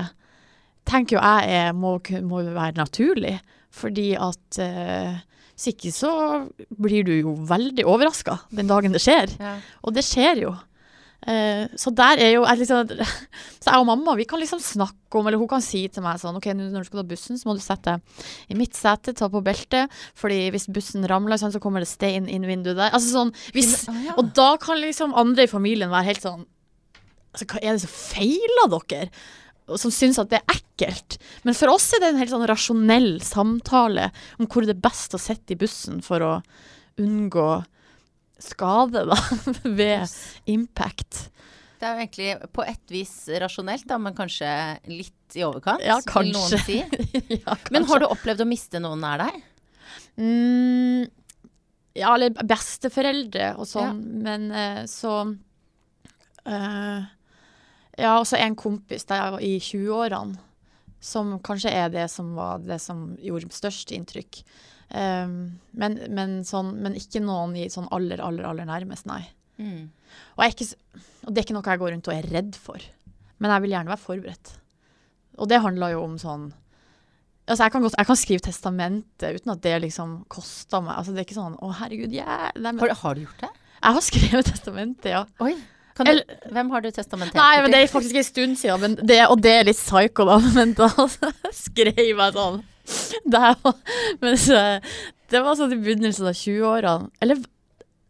tenker 0.89 1.19
jo 1.19 1.23
jeg 1.25 1.59
er, 1.59 1.77
må, 1.77 1.97
må 2.27 2.43
være 2.49 2.79
naturlig. 2.79 3.37
Fordi 3.73 4.11
at 4.21 4.59
eh, 4.61 5.21
hvis 5.53 5.73
ikke 5.73 5.93
så 5.95 6.13
blir 6.81 7.07
du 7.07 7.15
jo 7.15 7.37
veldig 7.49 7.85
overraska 7.89 8.41
den 8.53 8.69
dagen 8.71 8.95
det 8.95 9.03
skjer. 9.05 9.33
Ja. 9.41 9.57
Og 9.87 9.95
det 9.97 10.05
skjer 10.07 10.45
jo. 10.47 10.53
Eh, 11.23 11.69
så 11.79 11.93
der 11.95 12.19
er 12.19 12.33
jo 12.33 12.43
jeg 12.43 12.59
liksom, 12.65 12.89
Så 13.63 13.69
jeg 13.71 13.79
og 13.79 13.87
mamma 13.87 14.17
vi 14.19 14.25
kan 14.27 14.41
liksom 14.43 14.59
snakke 14.59 15.21
om 15.21 15.29
Eller 15.31 15.39
hun 15.39 15.47
kan 15.47 15.63
si 15.63 15.85
til 15.87 16.03
meg 16.03 16.19
sånn 16.19 16.35
OK, 16.35 16.49
når 16.51 16.83
du 16.83 16.89
skal 16.89 16.99
ta 16.99 17.05
bussen, 17.07 17.39
så 17.39 17.47
må 17.47 17.55
du 17.55 17.63
sette 17.63 17.95
deg 17.95 18.25
i 18.51 18.57
mitt 18.59 18.75
sete, 18.75 19.15
ta 19.15 19.29
på 19.31 19.43
beltet. 19.45 19.93
Fordi 20.19 20.49
hvis 20.51 20.67
bussen 20.75 21.07
ramler, 21.07 21.39
sånn, 21.39 21.55
så 21.55 21.61
kommer 21.63 21.85
det 21.85 21.93
stein 21.93 22.27
inn 22.27 22.49
vinduet 22.49 22.75
der. 22.75 22.91
Altså 22.91 23.13
sånn 23.13 23.31
hvis, 23.55 23.85
Og 24.17 24.33
da 24.35 24.57
kan 24.63 24.83
liksom 24.83 25.15
andre 25.15 25.47
i 25.47 25.53
familien 25.53 25.93
være 25.95 26.11
helt 26.11 26.27
sånn 26.27 26.43
altså, 26.43 27.47
Hva 27.47 27.63
er 27.63 27.77
det 27.77 27.85
som 27.85 27.95
feiler 27.95 28.75
dere? 28.75 29.13
Som 29.79 29.93
syns 29.95 30.19
at 30.19 30.31
det 30.33 30.41
er 30.41 30.57
ekkelt. 30.57 31.19
Men 31.47 31.57
for 31.57 31.73
oss 31.73 31.93
er 31.95 32.03
det 32.03 32.13
en 32.13 32.21
helt 32.21 32.33
sånn 32.33 32.49
rasjonell 32.51 33.13
samtale 33.25 34.11
om 34.39 34.49
hvor 34.51 34.67
det 34.67 34.75
er 34.77 34.85
best 34.85 35.15
å 35.15 35.21
sitte 35.23 35.55
i 35.55 35.61
bussen 35.61 36.01
for 36.05 36.25
å 36.27 36.33
unngå 37.01 37.51
skade, 38.43 39.05
da, 39.07 39.19
ved 39.79 40.11
impact. 40.51 41.29
Det 41.79 41.89
er 41.89 41.95
jo 41.97 42.03
egentlig 42.05 42.51
på 42.55 42.65
et 42.67 42.93
vis 42.95 43.15
rasjonelt, 43.43 43.87
da, 43.91 43.99
men 44.03 44.15
kanskje 44.15 44.51
litt 44.91 45.39
i 45.39 45.43
overkant, 45.47 45.83
Ja, 45.83 45.97
vil 46.03 46.31
noen 46.35 46.63
si. 46.63 46.79
ja, 47.43 47.57
Men 47.75 47.87
har 47.89 48.03
du 48.03 48.07
opplevd 48.11 48.45
å 48.45 48.47
miste 48.47 48.83
noen 48.83 49.03
nær 49.03 49.25
deg? 49.25 49.41
Mm, 50.21 51.09
ja, 51.99 52.13
eller 52.15 52.35
besteforeldre 52.47 53.55
og 53.59 53.67
sånn, 53.69 53.99
men 54.23 54.47
eh, 54.55 54.85
så 54.91 55.17
eh, 56.47 57.11
Ja, 58.01 58.17
også 58.19 58.39
en 58.41 58.57
kompis 58.57 59.05
der 59.09 59.37
i 59.45 59.59
20-årene, 59.61 60.39
som 61.03 61.35
kanskje 61.45 61.73
er 61.75 61.91
det 61.93 62.07
som 62.13 62.31
var 62.39 62.63
det 62.63 62.79
som 62.81 63.11
gjorde 63.21 63.51
størst 63.53 63.91
inntrykk. 63.93 64.43
Um, 64.93 65.59
men, 65.77 65.99
men, 66.13 66.41
sånn, 66.47 66.75
men 66.85 66.97
ikke 66.99 67.23
noen 67.25 67.57
i 67.57 67.67
sånn 67.73 67.89
aller, 67.95 68.21
aller, 68.23 68.47
aller 68.49 68.69
nærmest, 68.69 69.09
nei. 69.09 69.23
Mm. 69.59 69.91
Og, 70.37 70.43
ikke, 70.47 70.69
og 71.27 71.33
det 71.33 71.41
er 71.41 71.47
ikke 71.47 71.57
noe 71.57 71.75
jeg 71.75 71.83
går 71.83 71.95
rundt 71.95 72.11
og 72.11 72.17
er 72.17 72.29
redd 72.33 72.59
for. 72.61 72.85
Men 73.43 73.55
jeg 73.55 73.65
vil 73.65 73.75
gjerne 73.75 73.93
være 73.93 74.05
forberedt. 74.05 74.53
Og 75.41 75.49
det 75.51 75.63
handler 75.65 75.95
jo 75.95 76.03
om 76.07 76.19
sånn 76.21 76.51
Altså 77.43 77.67
jeg 77.67 77.73
kan, 77.75 77.83
godt, 77.83 77.95
jeg 77.99 78.07
kan 78.07 78.19
skrive 78.21 78.43
testamentet 78.47 79.41
uten 79.41 79.51
at 79.51 79.63
det 79.65 79.73
liksom 79.83 80.13
koster 80.31 80.79
meg. 80.85 80.95
Altså 80.95 81.11
det 81.11 81.25
er 81.25 81.27
ikke 81.27 81.35
sånn 81.41 81.57
'Å, 81.59 81.71
herregud, 81.81 82.15
yeah. 82.15 82.53
Nei, 82.55 82.71
men, 82.71 82.79
Har, 82.85 82.93
har 83.01 83.19
du 83.19 83.25
gjort 83.25 83.43
det? 83.43 83.49
Jeg 83.83 83.97
har 83.97 84.05
skrevet 84.07 84.47
testamentet, 84.53 85.09
ja. 85.11 85.25
Oi. 85.43 85.57
Du, 85.93 86.21
hvem 86.55 86.71
har 86.73 86.85
du 86.85 86.89
testamentert 86.91 87.37
Nei, 87.37 87.61
men 87.61 87.75
det 87.75 87.83
er 87.83 87.91
faktisk 87.93 88.17
en 88.17 88.25
stund 88.27 88.59
siden, 88.61 88.81
men 88.81 88.95
det, 89.07 89.19
og 89.29 89.43
det 89.45 89.53
er 89.59 89.67
litt 89.69 89.81
psycho, 89.81 90.25
da. 90.29 90.39
Men 90.57 90.73
da 90.79 90.89
skrev 91.53 91.99
jeg 92.01 92.31
sånn 92.37 92.63
det 93.31 93.39
var, 93.39 93.75
mens, 94.21 94.47
det 95.31 95.41
var 95.45 95.57
sånn 95.57 95.75
i 95.77 95.79
begynnelsen 95.81 96.27
av 96.29 96.35
20-årene. 96.37 97.11
Eller 97.23 97.39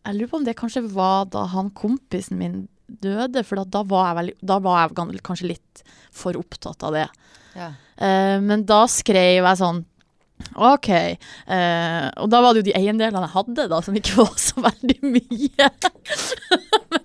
jeg 0.02 0.16
lurer 0.16 0.30
på 0.30 0.38
om 0.40 0.46
det 0.46 0.56
kanskje 0.58 0.82
var 0.94 1.28
da 1.30 1.44
han 1.52 1.70
kompisen 1.76 2.40
min 2.40 2.56
døde, 3.02 3.44
for 3.46 3.62
da, 3.62 3.84
var, 3.86 4.08
jeg 4.08 4.18
veldig, 4.18 4.34
da 4.50 4.58
var 4.64 4.82
jeg 4.82 5.22
kanskje 5.26 5.52
litt 5.52 5.84
for 6.12 6.38
opptatt 6.38 6.82
av 6.88 6.96
det. 6.96 7.06
Ja. 7.56 7.72
Uh, 8.00 8.38
men 8.42 8.66
da 8.68 8.84
skrev 8.90 9.44
jeg 9.44 9.60
sånn 9.60 9.84
OK. 10.58 10.88
Uh, 11.46 12.08
og 12.18 12.30
da 12.32 12.40
var 12.42 12.52
det 12.52 12.62
jo 12.62 12.68
de 12.70 12.76
eiendelene 12.78 13.26
jeg 13.28 13.34
hadde, 13.36 13.68
da, 13.70 13.80
som 13.84 13.98
ikke 13.98 14.18
var 14.24 14.34
så 14.40 14.64
veldig 14.64 14.98
mye. 15.06 15.70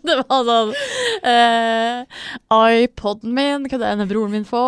Det 0.08 0.18
var 0.22 0.46
sånn 0.48 0.72
uh, 1.28 2.20
iPoden 2.78 3.36
min, 3.36 3.68
hva 3.68 3.80
det 3.82 3.92
ene 3.92 4.08
broren 4.10 4.34
min 4.34 4.48
få. 4.48 4.64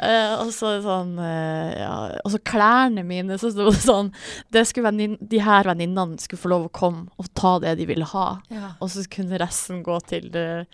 Uh, 0.00 0.34
og 0.42 0.52
så 0.54 0.76
sånn 0.84 1.16
uh, 1.20 1.68
ja, 1.74 1.92
Og 2.24 2.34
så 2.34 2.40
klærne 2.46 3.04
mine. 3.06 3.38
Så 3.40 3.52
sto 3.54 3.68
det 3.70 3.82
sånn 3.82 4.12
det 4.54 4.64
venin, 4.84 5.18
De 5.20 5.42
her 5.42 5.68
venninnene 5.68 6.20
skulle 6.22 6.42
få 6.42 6.52
lov 6.54 6.68
å 6.68 6.74
komme 6.74 7.08
og 7.18 7.30
ta 7.38 7.56
det 7.62 7.76
de 7.80 7.88
ville 7.90 8.08
ha. 8.14 8.28
Ja. 8.52 8.74
Og 8.78 8.92
så 8.94 9.04
kunne 9.10 9.40
resten 9.40 9.82
gå 9.86 9.98
til 10.08 10.30
uh, 10.34 10.64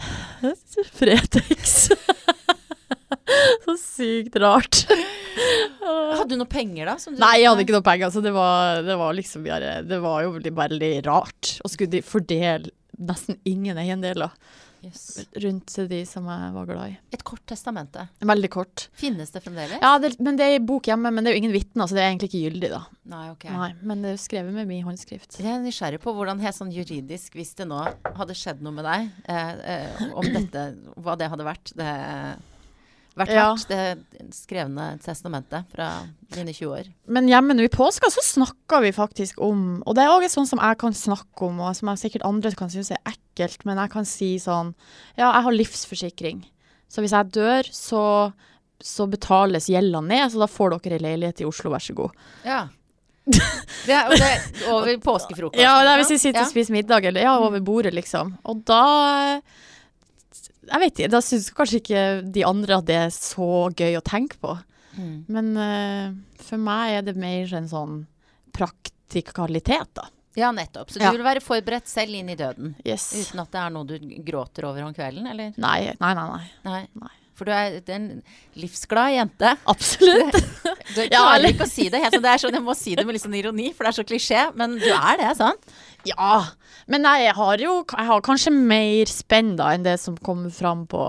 Fretex. 0.98 1.90
så 3.64 3.76
sykt 3.78 4.36
rart. 4.40 4.84
Hadde 5.80 6.34
du 6.34 6.40
noe 6.40 6.50
penger, 6.50 6.86
da? 6.88 6.96
som 6.98 7.14
du- 7.14 7.20
Nei, 7.22 7.40
jeg 7.40 7.50
hadde 7.50 7.64
ikke 7.64 7.76
noe 7.76 7.86
penger, 7.86 8.06
Altså, 8.08 8.22
det 8.24 8.32
var, 8.34 8.82
det 8.86 8.96
var 8.98 9.14
liksom 9.14 9.44
bare, 9.44 9.82
Det 9.86 10.00
var 10.02 10.22
jo 10.24 10.34
veldig, 10.36 10.52
veldig 10.56 10.92
rart. 11.06 11.52
Og 11.64 11.70
skulle 11.72 11.90
de 11.90 12.02
fordele 12.02 12.70
nesten 13.00 13.38
ingen 13.48 13.78
eiendeler 13.80 14.34
yes. 14.84 15.26
rundt 15.32 15.76
de 15.90 16.00
som 16.08 16.26
jeg 16.28 16.52
var 16.54 16.68
glad 16.68 16.92
i. 16.92 16.96
Et 17.14 17.22
kort 17.26 17.42
testamente. 17.48 18.06
Veldig 18.20 18.50
kort. 18.52 18.86
Finnes 18.98 19.32
det 19.34 19.42
fremdeles? 19.44 19.80
Ja, 19.82 19.94
det, 20.02 20.12
men 20.22 20.38
det 20.38 20.46
er 20.46 20.58
i 20.58 20.62
bok 20.64 20.90
hjemme, 20.90 21.12
men 21.12 21.24
det 21.24 21.32
er 21.32 21.36
jo 21.38 21.42
ingen 21.42 21.54
vitner, 21.54 21.88
så 21.88 21.96
det 21.96 22.04
er 22.04 22.10
egentlig 22.10 22.30
ikke 22.30 22.44
gyldig, 22.44 22.70
da. 22.72 22.82
Nei, 23.12 23.24
ok. 23.34 23.48
Nei, 23.56 23.70
men 23.90 24.04
det 24.04 24.14
er 24.14 24.22
skrevet 24.22 24.56
med 24.56 24.68
min 24.70 24.84
håndskrift. 24.86 25.40
Jeg 25.40 25.52
er 25.52 25.64
nysgjerrig 25.64 26.02
på 26.04 26.14
hvordan 26.16 26.42
helt 26.44 26.58
sånn 26.58 26.74
juridisk, 26.74 27.36
hvis 27.38 27.54
det 27.60 27.68
nå 27.70 27.80
hadde 28.20 28.38
skjedd 28.38 28.62
noe 28.64 28.76
med 28.76 28.88
deg, 28.88 29.10
eh, 29.32 29.52
eh, 29.74 30.06
om 30.12 30.30
dette, 30.30 30.66
hva 31.00 31.16
det 31.20 31.30
hadde 31.32 31.48
vært. 31.48 31.74
Det, 31.78 31.90
vært 33.20 33.34
Ja. 33.34 33.46
verdt, 33.54 33.68
det 33.68 34.34
skrevne 34.36 34.86
testamentet 35.04 35.64
fra 35.74 35.88
dine 36.34 36.52
20 36.52 36.72
år. 36.74 36.90
Men 37.08 37.28
hjemme 37.28 37.54
nå 37.56 37.64
i 37.64 37.68
påska 37.72 38.10
så 38.10 38.22
snakka 38.24 38.80
vi 38.82 38.92
faktisk 38.96 39.38
om 39.42 39.82
Og 39.86 39.94
det 39.94 40.04
er 40.04 40.10
òg 40.14 40.26
sånn 40.30 40.46
som 40.48 40.58
jeg 40.62 40.78
kan 40.78 40.92
snakke 40.92 41.46
om, 41.48 41.60
og 41.60 41.76
som 41.76 41.88
sikkert 41.96 42.24
andre 42.26 42.52
kan 42.56 42.68
synes 42.68 42.90
er 42.90 42.98
ekkelt, 43.06 43.64
men 43.64 43.78
jeg 43.78 43.90
kan 43.90 44.04
si 44.04 44.36
sånn 44.38 44.74
Ja, 45.16 45.32
jeg 45.32 45.42
har 45.44 45.52
livsforsikring. 45.52 46.44
Så 46.90 47.00
hvis 47.02 47.12
jeg 47.14 47.30
dør, 47.32 47.62
så, 47.70 48.32
så 48.82 49.06
betales 49.08 49.68
gjelda 49.70 50.00
ned, 50.02 50.32
så 50.32 50.40
da 50.42 50.46
får 50.50 50.80
dere 50.82 50.98
ei 50.98 51.04
leilighet 51.04 51.40
i 51.40 51.44
Oslo, 51.46 51.70
vær 51.70 51.78
så 51.84 51.94
god. 51.94 52.10
Ja. 52.44 52.68
Det, 53.30 53.94
er- 53.94 54.08
det 54.10 54.26
er 54.26 54.72
over 54.72 54.96
påskefrokosten? 54.98 55.60
Ja, 55.66 55.76
det 55.84 55.90
er 55.92 56.00
hvis 56.02 56.10
vi 56.10 56.18
sitter 56.18 56.40
Ja. 56.40 56.46
og 56.46 56.50
spiser 56.50 56.72
middag, 56.74 57.04
eller 57.04 57.20
ja, 57.22 57.36
over 57.38 57.60
bordet, 57.60 57.92
liksom. 57.94 58.32
Og 58.44 58.64
da 58.66 59.40
Jeg 60.70 60.80
vet 60.84 60.98
ikke, 61.00 61.10
da 61.10 61.20
syns 61.24 61.50
kanskje 61.56 61.80
ikke 61.82 62.02
de 62.32 62.44
andre 62.46 62.76
at 62.78 62.86
det 62.86 62.96
er 62.96 63.10
så 63.14 63.48
gøy 63.74 63.96
å 63.98 64.04
tenke 64.06 64.38
på. 64.42 64.54
Mm. 64.96 65.16
Men 65.28 65.50
uh, 65.58 66.14
for 66.46 66.58
meg 66.62 66.98
er 67.00 67.02
det 67.10 67.16
mer 67.18 67.52
en 67.58 67.68
sånn 67.70 68.00
praktikalitet, 68.54 69.90
da. 69.98 70.08
Ja, 70.38 70.52
nettopp. 70.54 70.90
Så 70.94 71.00
Ja. 71.02 71.10
du 71.10 71.16
vil 71.18 71.26
være 71.26 71.42
forberedt 71.42 71.88
selv 71.90 72.14
inn 72.14 72.28
i 72.30 72.36
døden, 72.38 72.76
Yes. 72.84 73.10
uten 73.14 73.40
at 73.42 73.50
det 73.50 73.58
er 73.60 73.70
noe 73.70 73.84
du 73.84 73.98
gråter 74.22 74.64
over 74.64 74.82
om 74.86 74.94
kvelden, 74.94 75.26
eller? 75.26 75.52
Nei, 75.56 75.92
nei, 76.00 76.14
nei. 76.14 76.28
nei. 76.28 76.50
Nei. 76.64 76.86
Nei. 76.94 77.10
For 77.34 77.46
du 77.48 77.52
er, 77.52 77.80
du 77.80 77.90
er 77.90 77.96
en 77.96 78.22
livsglad 78.54 79.14
jente. 79.16 79.56
Absolutt. 79.66 80.34
Du 80.90 81.02
du 81.04 81.08
klarer 81.08 81.44
ja, 81.44 81.50
ikke 81.54 81.64
å 81.66 81.70
si 81.70 81.84
det. 81.88 82.00
Helt, 82.02 82.12
sånn- 82.14 82.22
det 82.24 82.30
er 82.32 82.38
sånn, 82.42 82.52
jeg 82.58 82.62
må 82.66 82.74
si 82.76 82.94
det 82.98 83.04
med 83.06 83.14
litt 83.14 83.22
sånn 83.22 83.34
ironi, 83.38 83.68
for 83.72 83.84
det 83.86 83.90
er 83.92 84.02
så 84.02 84.04
klisjé. 84.04 84.40
Men 84.58 84.72
du 84.76 84.88
er 84.90 85.16
det, 85.20 85.36
sant? 85.38 85.62
Ja. 86.08 86.30
Men 86.90 87.04
nei, 87.06 87.16
jeg 87.26 87.36
har 87.36 87.62
jo 87.62 87.74
jeg 87.84 88.08
har 88.08 88.24
kanskje 88.24 88.52
mer 88.54 89.10
spenn 89.10 89.54
da 89.58 89.72
enn 89.74 89.86
det 89.86 89.96
som 90.02 90.16
kommer 90.18 90.52
fram 90.54 90.86
på, 90.90 91.04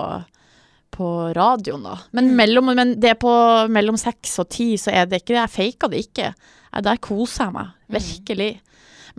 på 0.95 1.07
radioen, 1.37 1.85
da. 1.87 1.97
Men, 2.17 2.33
mellom, 2.37 2.73
men 2.77 2.97
det 3.01 3.17
på 3.21 3.31
mellom 3.71 3.99
seks 3.99 4.37
og 4.43 4.51
ti, 4.53 4.73
så 4.81 4.93
er 4.93 5.07
det 5.07 5.21
ikke 5.21 5.33
det. 5.33 5.39
Jeg 5.41 5.55
faker 5.55 5.93
det 5.93 6.03
ikke. 6.07 6.33
Jeg, 6.33 6.85
der 6.87 7.01
koser 7.03 7.47
jeg 7.47 7.57
meg. 7.57 7.73
Virkelig. 7.91 8.51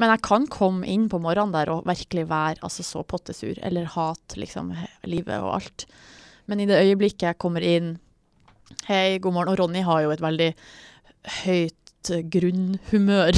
Men 0.01 0.15
jeg 0.15 0.25
kan 0.25 0.47
komme 0.49 0.89
inn 0.89 1.09
på 1.13 1.21
morgenen 1.21 1.53
der 1.55 1.73
og 1.75 1.85
virkelig 1.89 2.25
være 2.31 2.63
altså, 2.65 2.85
så 2.87 3.03
pottesur, 3.05 3.59
eller 3.61 3.91
hate 3.93 4.41
liksom 4.41 4.73
livet 5.09 5.37
og 5.43 5.59
alt. 5.59 5.87
Men 6.49 6.63
i 6.63 6.69
det 6.69 6.81
øyeblikket 6.81 7.29
jeg 7.31 7.41
kommer 7.43 7.65
inn 7.65 7.97
Hei, 8.87 9.19
god 9.21 9.35
morgen. 9.37 9.53
Og 9.53 9.59
Ronny 9.61 9.83
har 9.85 10.01
jo 10.01 10.13
et 10.15 10.23
veldig 10.25 10.47
høyt 11.45 11.82
eh, 12.11 12.25
grunnhumør. 12.33 13.37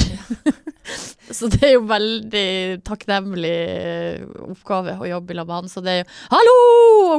så 1.36 1.48
det 1.52 1.62
er 1.68 1.74
jo 1.76 1.84
veldig 1.90 2.48
takknemlig 2.86 3.52
eh, 3.52 4.24
oppgave 4.48 4.96
å 5.00 5.10
jobbe 5.10 5.34
i 5.34 5.38
lag 5.38 5.48
med 5.48 5.56
han. 5.58 5.72
Så 5.72 5.84
det 5.84 5.94
er 5.94 6.02
jo 6.02 6.10
Hallo! 6.32 6.56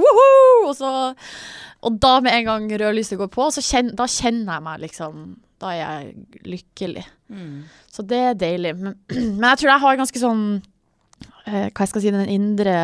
Woho! 0.04 0.28
Og, 0.66 0.74
så, 0.78 0.92
og 1.86 2.02
da 2.02 2.18
med 2.26 2.40
en 2.40 2.50
gang 2.50 2.70
rødlyset 2.82 3.20
går 3.22 3.32
på, 3.34 3.50
så 3.54 3.64
kjenn, 3.66 3.94
da 3.98 4.10
kjenner 4.10 4.58
jeg 4.58 4.68
meg 4.70 4.86
liksom 4.88 5.26
Da 5.62 5.72
er 5.72 5.82
jeg 5.82 6.44
lykkelig. 6.56 7.06
Mm. 7.30 7.64
Så 7.92 8.06
det 8.08 8.22
er 8.32 8.38
deilig. 8.40 8.76
Men, 8.82 9.00
men 9.40 9.50
jeg 9.52 9.62
tror 9.62 9.76
jeg 9.76 9.86
har 9.86 10.04
ganske 10.04 10.22
sånn 10.22 10.46
eh, 11.46 11.68
Hva 11.70 11.86
jeg 11.86 11.94
skal 11.94 12.06
si, 12.06 12.14
den 12.16 12.38
indre 12.40 12.78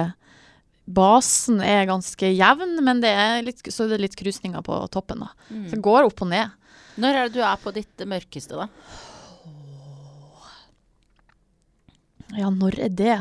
basen 0.91 1.61
er 1.63 1.85
ganske 1.87 2.31
jevn, 2.33 2.79
men 2.83 3.01
det 3.03 3.11
er 3.15 3.43
litt, 3.45 3.61
så 3.71 3.85
er 3.85 3.93
det 3.93 4.01
litt 4.05 4.17
krusninger 4.19 4.63
på 4.65 4.79
toppen. 4.91 5.23
da. 5.23 5.29
Mm. 5.49 5.67
Så 5.69 5.77
det 5.77 5.85
går 5.85 6.07
opp 6.09 6.23
og 6.25 6.31
ned. 6.31 6.57
Når 7.01 7.17
er 7.17 7.29
det 7.29 7.39
du 7.39 7.41
er 7.45 7.57
på 7.61 7.73
ditt 7.73 8.05
mørkeste, 8.07 8.59
da? 8.59 8.67
Ja, 12.37 12.51
når 12.53 12.77
er 12.85 12.91
det? 12.95 13.15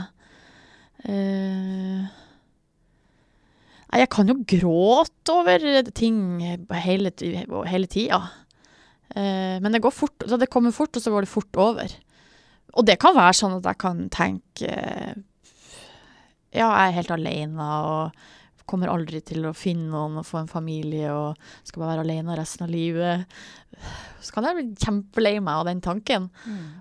Nei, 3.90 4.02
jeg 4.04 4.10
kan 4.12 4.28
jo 4.30 4.36
gråte 4.46 5.34
over 5.34 5.64
ting 5.96 6.16
hele, 6.84 7.10
hele 7.72 7.90
tida. 7.90 8.20
Uh, 9.10 9.58
men 9.58 9.74
det 9.74 9.82
går 9.82 9.90
fort, 9.90 10.22
så 10.22 10.38
det 10.38 10.50
kommer 10.52 10.70
fort, 10.70 10.94
og 10.94 11.02
så 11.02 11.10
går 11.10 11.26
det 11.26 11.32
fort 11.32 11.58
over. 11.58 11.96
Og 12.78 12.86
det 12.86 13.00
kan 13.02 13.16
være 13.16 13.34
sånn 13.34 13.56
at 13.58 13.66
jeg 13.66 13.80
kan 13.82 14.04
tenke 14.14 14.68
Ja, 16.54 16.68
jeg 16.68 16.84
er 16.84 16.94
helt 17.00 17.10
alene 17.14 17.66
og 17.82 18.20
kommer 18.70 18.92
aldri 18.92 19.18
til 19.26 19.44
å 19.48 19.54
finne 19.56 19.90
noen 19.90 20.20
og 20.20 20.26
få 20.28 20.38
en 20.44 20.50
familie 20.50 21.10
og 21.12 21.38
skal 21.66 21.82
bare 21.82 21.96
være 21.96 22.04
alene 22.06 22.36
resten 22.38 22.66
av 22.66 22.70
livet. 22.72 23.40
Så 24.22 24.34
kan 24.36 24.46
jeg 24.46 24.58
bli 24.58 24.66
kjempelei 24.84 25.34
meg 25.42 25.62
av 25.62 25.66
den 25.70 25.80
tanken. 25.84 26.28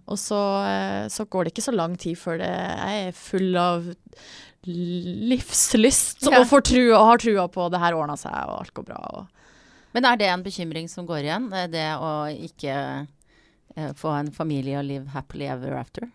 Og 0.06 0.20
så, 0.22 0.40
eh, 0.68 1.08
så 1.10 1.26
går 1.26 1.48
det 1.48 1.54
ikke 1.56 1.66
så 1.70 1.76
lang 1.76 1.96
tid 1.98 2.20
før 2.20 2.38
det, 2.44 2.52
jeg 2.52 3.08
er 3.10 3.18
full 3.18 3.58
av 3.58 3.90
livslyst 4.70 6.26
Ja. 6.28 6.40
og, 6.42 6.48
får 6.50 6.62
trua, 6.68 6.96
og 7.00 7.06
har 7.14 7.22
trua 7.24 7.48
på 7.52 7.70
det 7.72 7.80
her 7.80 7.96
ordna 7.98 8.18
seg 8.20 8.34
og 8.34 8.58
alt 8.60 8.74
går 8.76 8.88
bra. 8.90 9.00
Og. 9.14 9.28
Men 9.96 10.06
er 10.06 10.20
det 10.20 10.28
en 10.30 10.44
bekymring 10.46 10.90
som 10.92 11.08
går 11.08 11.24
igjen? 11.26 11.50
Det 11.72 11.88
å 11.98 12.12
ikke 12.30 12.76
eh, 13.76 13.92
få 13.98 14.14
en 14.20 14.32
familie 14.36 14.78
og 14.82 14.86
live 14.86 15.08
happily 15.16 15.48
ever 15.50 15.78
after? 15.80 16.10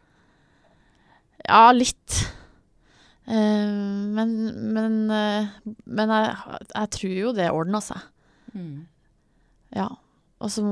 Ja, 1.45 1.71
litt. 1.73 2.21
Eh, 3.27 3.77
men 4.17 4.35
men, 4.75 4.99
eh, 5.11 5.53
men 5.85 6.13
jeg, 6.13 6.59
jeg 6.75 6.91
tror 6.99 7.15
jo 7.21 7.33
det 7.37 7.53
ordner 7.53 7.85
seg. 7.85 8.03
Mm. 8.55 8.85
Ja. 9.77 9.89
Og 10.45 10.53
så 10.53 10.65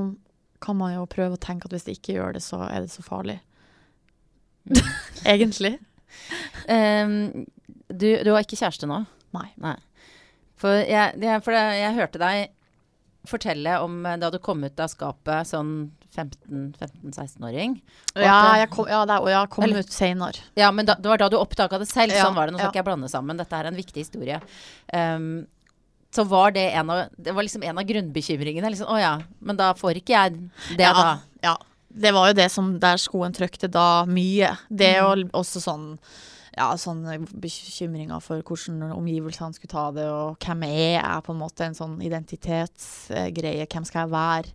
kan 0.62 0.78
man 0.78 0.94
jo 0.94 1.08
prøve 1.10 1.38
å 1.38 1.42
tenke 1.42 1.66
at 1.66 1.74
hvis 1.74 1.88
det 1.88 1.96
ikke 1.98 2.18
gjør 2.18 2.36
det, 2.36 2.44
så 2.44 2.60
er 2.68 2.84
det 2.84 2.92
så 2.92 3.02
farlig. 3.04 3.40
Egentlig. 5.26 5.78
Um, 6.68 7.48
du, 7.88 8.06
du 8.22 8.30
har 8.30 8.44
ikke 8.44 8.60
kjæreste 8.60 8.86
nå? 8.86 9.00
Nei. 9.34 9.48
For 10.60 10.84
jeg, 10.86 11.16
for 11.42 11.56
det, 11.56 11.62
jeg 11.80 11.96
hørte 11.96 12.20
deg 12.22 12.52
fortelle 13.28 13.78
om 13.82 14.06
eh, 14.06 14.18
da 14.18 14.30
du 14.30 14.38
kom 14.42 14.64
ut 14.64 14.80
av 14.80 14.90
skapet 14.92 15.48
sånn 15.50 15.92
15-16-åring. 16.12 17.78
Ja, 18.14 18.56
jeg 18.60 18.68
kom, 18.72 18.88
ja, 18.90 19.02
og 19.04 19.30
jeg 19.30 19.50
kom 19.54 19.64
Eller- 19.64 19.80
ut 19.80 19.94
seinere. 19.94 20.44
Ja, 20.58 20.70
men 20.70 20.86
da, 20.86 20.94
det 20.94 21.08
var 21.08 21.18
da 21.18 21.28
du 21.32 21.38
oppdaga 21.38 21.78
det 21.80 21.88
selv. 21.88 22.12
Ja, 22.12 22.26
sånn 22.26 22.36
var 22.36 22.46
det. 22.46 22.52
Nå 22.52 22.60
skal 22.60 22.68
ja. 22.68 22.72
ikke 22.74 22.82
jeg 22.82 22.90
blande 22.90 23.08
sammen. 23.08 23.40
Dette 23.40 23.56
er 23.56 23.70
en 23.70 23.78
viktig 23.78 24.04
historie. 24.04 24.40
Um, 24.92 25.46
så 26.12 26.24
var 26.28 26.52
det 26.52 26.66
en 26.76 26.90
av 26.90 27.08
Det 27.16 27.32
var 27.32 27.42
liksom 27.42 27.62
en 27.64 27.78
av 27.78 27.84
grunnbekymringene. 27.88 28.70
Liksom, 28.70 28.90
Å 28.92 29.00
ja, 29.00 29.14
men 29.40 29.56
da 29.56 29.72
får 29.74 30.02
ikke 30.02 30.12
jeg 30.12 30.34
det, 30.76 30.84
ja, 30.84 30.92
da. 30.92 31.14
Ja. 31.42 31.56
det 31.88 32.12
var 32.12 32.28
jo 32.28 32.36
det 32.36 32.50
som 32.52 32.74
der 32.82 33.00
skoen 33.00 33.32
trykte 33.32 33.70
da 33.72 34.04
mye. 34.04 34.52
Det 34.68 35.00
og 35.00 35.30
også 35.32 35.64
sånn 35.64 35.88
ja, 36.52 36.68
sånne 36.76 37.16
bekymringer 37.40 38.20
for 38.20 38.42
hvordan 38.44 38.92
omgivelsene 38.92 39.56
skulle 39.56 39.72
ta 39.72 39.86
det, 39.96 40.04
og 40.12 40.36
hvem 40.42 40.66
er 40.68 40.98
jeg, 40.98 41.22
på 41.24 41.32
en 41.32 41.40
måte. 41.40 41.64
En 41.64 41.78
sånn 41.78 41.96
identitetsgreie. 42.04 43.68
Hvem 43.70 43.86
skal 43.88 44.04
jeg 44.04 44.12
være? 44.12 44.52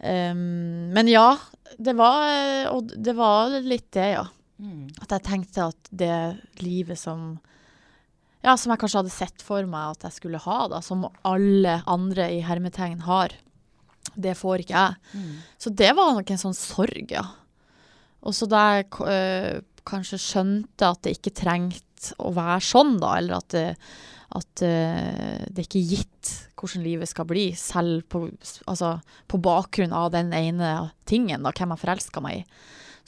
Um, 0.00 0.90
men 0.96 1.10
ja, 1.10 1.34
det 1.78 1.94
var, 1.98 2.70
og 2.72 2.90
det 2.96 3.14
var 3.18 3.54
litt 3.62 3.90
det, 3.94 4.08
ja. 4.16 4.26
Mm. 4.60 4.88
At 5.00 5.14
jeg 5.14 5.26
tenkte 5.28 5.70
at 5.70 5.88
det 5.88 6.16
livet 6.60 6.98
som 7.00 7.38
Ja, 8.40 8.54
som 8.56 8.72
jeg 8.72 8.80
kanskje 8.80 9.02
hadde 9.02 9.12
sett 9.12 9.42
for 9.44 9.66
meg 9.68 9.98
at 9.98 10.06
jeg 10.06 10.16
skulle 10.16 10.40
ha, 10.40 10.58
da, 10.72 10.78
som 10.80 11.02
alle 11.28 11.74
andre 11.84 12.30
i 12.32 12.38
hermetegn 12.40 13.02
har, 13.04 13.34
det 14.16 14.32
får 14.38 14.62
ikke 14.62 14.80
jeg. 14.80 14.96
Mm. 15.12 15.34
Så 15.60 15.72
det 15.76 15.90
var 15.98 16.14
nok 16.16 16.32
en 16.32 16.40
sånn 16.40 16.56
sorg, 16.56 17.12
ja. 17.12 17.26
Og 18.24 18.36
så 18.36 18.48
da 18.48 18.62
jeg 18.76 18.88
øh, 19.00 19.60
kanskje 19.88 20.20
skjønte 20.20 20.88
at 20.88 21.02
det 21.04 21.16
ikke 21.18 21.34
trengte 21.42 22.14
å 22.20 22.32
være 22.36 22.60
sånn, 22.64 22.96
da, 23.02 23.16
eller 23.20 23.40
at 23.40 23.50
det, 23.54 23.66
at 24.36 24.62
øh, 24.66 25.40
det 25.50 25.66
ikke 25.66 25.80
er 25.80 25.90
gitt 25.96 26.32
hvordan 26.60 26.84
livet 26.84 27.08
skal 27.10 27.26
bli, 27.28 27.48
selv 27.56 28.04
på, 28.12 28.26
altså, 28.68 28.94
på 29.30 29.40
bakgrunn 29.42 29.94
av 29.96 30.10
den 30.14 30.32
ene 30.36 30.90
tingen, 31.08 31.44
da, 31.46 31.52
hvem 31.56 31.74
jeg 31.74 31.82
forelska 31.82 32.22
meg 32.24 32.42
i, 32.42 32.46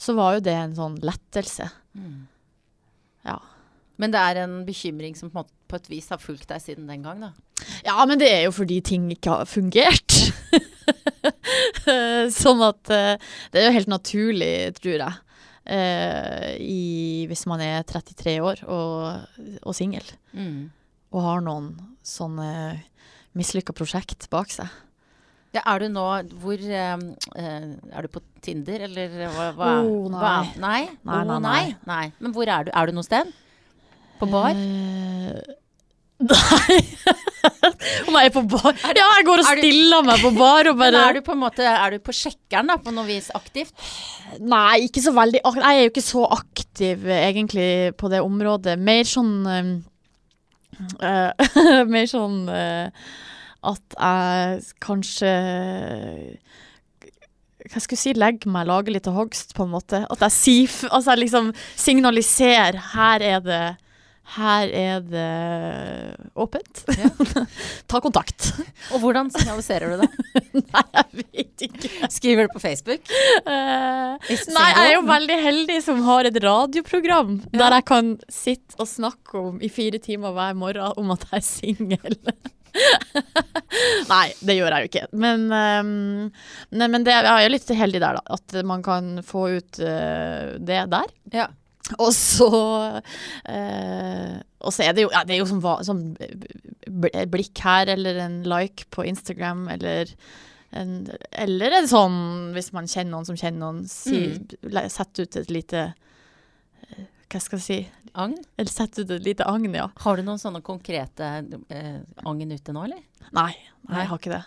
så 0.01 0.15
var 0.17 0.37
jo 0.37 0.45
det 0.45 0.55
en 0.57 0.75
sånn 0.77 0.97
lettelse. 1.05 1.69
Mm. 1.93 2.23
Ja. 3.29 3.37
Men 4.01 4.13
det 4.13 4.19
er 4.19 4.41
en 4.43 4.55
bekymring 4.67 5.15
som 5.15 5.29
på, 5.31 5.45
på 5.69 5.79
et 5.79 5.89
vis 5.91 6.09
har 6.11 6.21
fulgt 6.21 6.49
deg 6.49 6.63
siden 6.63 6.89
den 6.89 7.05
gang, 7.05 7.21
da? 7.23 7.31
Ja, 7.85 8.01
men 8.09 8.19
det 8.19 8.29
er 8.31 8.41
jo 8.47 8.55
fordi 8.55 8.81
ting 8.83 9.05
ikke 9.13 9.37
har 9.37 9.49
fungert. 9.49 10.17
sånn 12.43 12.63
at 12.65 12.91
eh, 12.91 13.29
det 13.53 13.61
er 13.61 13.69
jo 13.69 13.77
helt 13.77 13.91
naturlig, 13.91 14.55
tror 14.79 14.97
jeg. 14.97 15.32
Eh, 15.65 16.55
i, 16.59 17.25
hvis 17.29 17.45
man 17.49 17.61
er 17.63 17.83
33 17.87 18.37
år 18.43 18.63
og, 18.67 19.27
og 19.63 19.75
singel. 19.77 20.05
Mm. 20.33 20.71
Og 21.13 21.21
har 21.27 21.43
noen 21.45 21.73
sånne 22.03 22.49
mislykka 23.37 23.73
prosjekt 23.77 24.27
bak 24.33 24.51
seg. 24.53 24.67
Ja, 25.53 25.61
er 25.69 25.83
du 25.83 25.91
nå 25.93 26.01
Hvor 26.41 26.57
eh, 26.57 26.93
eh, 27.37 27.65
Er 27.93 28.01
du 28.01 28.09
på 28.09 28.23
Tinder, 28.41 28.87
eller 28.87 29.11
hva? 29.35 29.51
hva, 29.53 29.67
Oh, 29.85 30.07
nei. 30.09 30.17
hva 30.17 30.31
nei? 30.57 30.79
Nei, 31.05 31.19
Oh, 31.21 31.27
nei, 31.29 31.39
nei. 31.45 31.75
nei. 31.85 32.05
Men 32.19 32.33
hvor 32.33 32.49
er 32.49 32.65
du? 32.65 32.71
Er 32.73 32.89
du 32.89 32.95
noe 32.97 33.05
sted? 33.05 33.29
På 34.17 34.25
bar? 34.31 34.49
Eh, 34.57 35.53
nei. 36.19 36.77
Om 38.07 38.15
jeg 38.15 38.29
er 38.29 38.33
på 38.33 38.43
bar? 38.47 38.75
Ja, 38.95 39.07
jeg 39.17 39.25
går 39.27 39.41
og 39.41 39.49
er 39.49 39.59
stiller 39.59 40.05
meg 40.07 40.21
på 40.23 40.31
bar 40.37 40.69
og 40.71 40.77
bare 40.79 41.01
er 41.09 41.17
du 41.17 41.21
på 41.25 41.33
en 41.33 41.41
måte 41.41 41.65
Er 41.67 41.95
du 41.95 42.03
på 42.03 42.15
sjekkeren, 42.15 42.69
da, 42.71 42.77
på 42.79 42.93
noe 42.95 43.07
vis 43.07 43.27
aktivt? 43.35 43.73
Nei, 44.39 44.85
ikke 44.87 45.03
så 45.03 45.13
veldig 45.15 45.41
Jeg 45.43 45.65
er 45.73 45.81
jo 45.81 45.91
ikke 45.91 46.05
så 46.05 46.23
aktiv 46.37 47.03
egentlig 47.09 47.67
på 47.99 48.09
det 48.13 48.21
området. 48.23 48.77
Mer 48.79 49.03
sånn 49.09 49.33
eh, 49.49 51.29
Mer 51.93 52.09
sånn 52.09 52.39
uh, 52.49 52.87
at 53.63 53.95
jeg 53.95 54.63
kanskje 54.83 55.33
hva 57.71 57.79
skal 57.79 57.95
jeg 57.95 58.01
si, 58.01 58.11
legger 58.19 58.51
meg, 58.51 58.67
lager 58.67 58.91
litt 58.91 59.07
av 59.07 59.15
hogst, 59.15 59.53
på 59.55 59.63
en 59.63 59.71
måte. 59.71 60.01
At 60.11 60.25
jeg 60.25 60.67
Altså, 60.89 61.13
jeg 61.13 61.21
liksom 61.21 61.53
signaliserer 61.79 62.75
Her 62.91 63.23
er 63.23 63.39
det 63.45 63.61
Her 64.23 64.69
er 64.71 65.01
det 65.03 65.23
åpent. 66.39 66.83
Ja. 66.95 67.09
Ta 67.91 67.99
kontakt. 68.01 68.47
Og 68.95 69.03
hvordan 69.03 69.29
signaliserer 69.33 69.91
du 69.93 70.03
det? 70.05 70.07
Nei, 70.71 70.83
jeg 70.95 71.19
vet 71.19 71.65
ikke. 71.67 71.91
Skriver 72.13 72.47
du 72.47 72.55
på 72.55 72.61
Facebook? 72.63 73.11
Uh, 73.43 74.15
Nei, 74.23 74.69
jeg 74.71 74.85
er 74.87 74.93
jo 74.95 75.03
veldig 75.09 75.37
heldig 75.43 75.77
som 75.85 76.01
har 76.07 76.29
et 76.29 76.39
radioprogram 76.43 77.35
Ja. 77.51 77.59
der 77.65 77.77
jeg 77.79 77.87
kan 77.91 78.13
sitte 78.31 78.79
og 78.79 78.89
snakke 78.89 79.43
om 79.51 79.59
i 79.61 79.69
fire 79.69 79.99
timer 80.01 80.33
hver 80.35 80.55
morgen 80.57 80.97
om 81.03 81.13
at 81.13 81.27
jeg 81.29 81.41
er 81.41 81.47
singel. 81.47 82.17
Nei, 84.13 84.27
det 84.41 84.55
gjør 84.57 84.73
jeg 84.73 84.85
jo 84.85 84.89
ikke. 84.89 85.03
Men, 85.19 85.43
um, 85.51 86.31
nei, 86.73 86.87
men 86.89 87.05
det, 87.05 87.13
jeg 87.13 87.45
er 87.45 87.53
litt 87.53 87.75
heldig 87.83 88.01
der, 88.01 88.17
da. 88.17 88.37
At 88.39 88.55
man 88.65 88.81
kan 88.85 89.17
få 89.25 89.45
ut 89.59 89.83
uh, 89.83 90.55
det 90.57 90.79
der. 90.95 91.13
Ja. 91.35 91.51
Og 91.99 92.13
så 92.15 92.47
eh, 93.49 94.37
Og 94.63 94.71
så 94.71 94.85
er 94.85 94.95
det 94.95 95.03
jo, 95.03 95.11
ja, 95.11 95.23
det 95.27 95.35
er 95.35 95.41
jo 95.41 95.49
som, 95.49 95.59
som 95.83 96.03
blikk 96.87 97.59
her, 97.65 97.91
eller 97.91 98.21
en 98.23 98.37
like 98.47 98.87
på 98.93 99.03
Instagram, 99.09 99.65
eller 99.73 100.13
en, 100.73 100.93
eller 101.31 101.75
en 101.79 101.89
sånn, 101.89 102.15
hvis 102.55 102.71
man 102.73 102.87
kjenner 102.89 103.11
noen 103.11 103.27
som 103.27 103.37
kjenner 103.37 103.59
noen, 103.61 103.83
si, 103.89 104.21
mm. 104.39 104.79
sett 104.89 105.19
ut 105.19 105.37
et 105.41 105.51
lite 105.53 105.83
eh, 105.91 107.03
Hva 107.27 107.43
skal 107.43 107.59
jeg 107.59 107.67
si? 107.67 107.79
Agn? 108.13 108.37
Eller 108.55 108.71
sett 108.71 108.97
ut 109.01 109.11
et 109.11 109.27
lite 109.27 109.45
agn, 109.49 109.67
ja. 109.75 109.89
Har 110.05 110.17
du 110.17 110.25
noen 110.25 110.41
sånne 110.41 110.63
konkrete 110.65 111.35
eh, 111.67 111.99
agn 112.23 112.55
ute 112.55 112.75
nå, 112.75 112.87
eller? 112.87 113.03
Nei, 113.33 113.51
Nei. 113.89 113.99
jeg 113.99 114.11
har 114.13 114.21
ikke 114.21 114.35
det. 114.37 114.43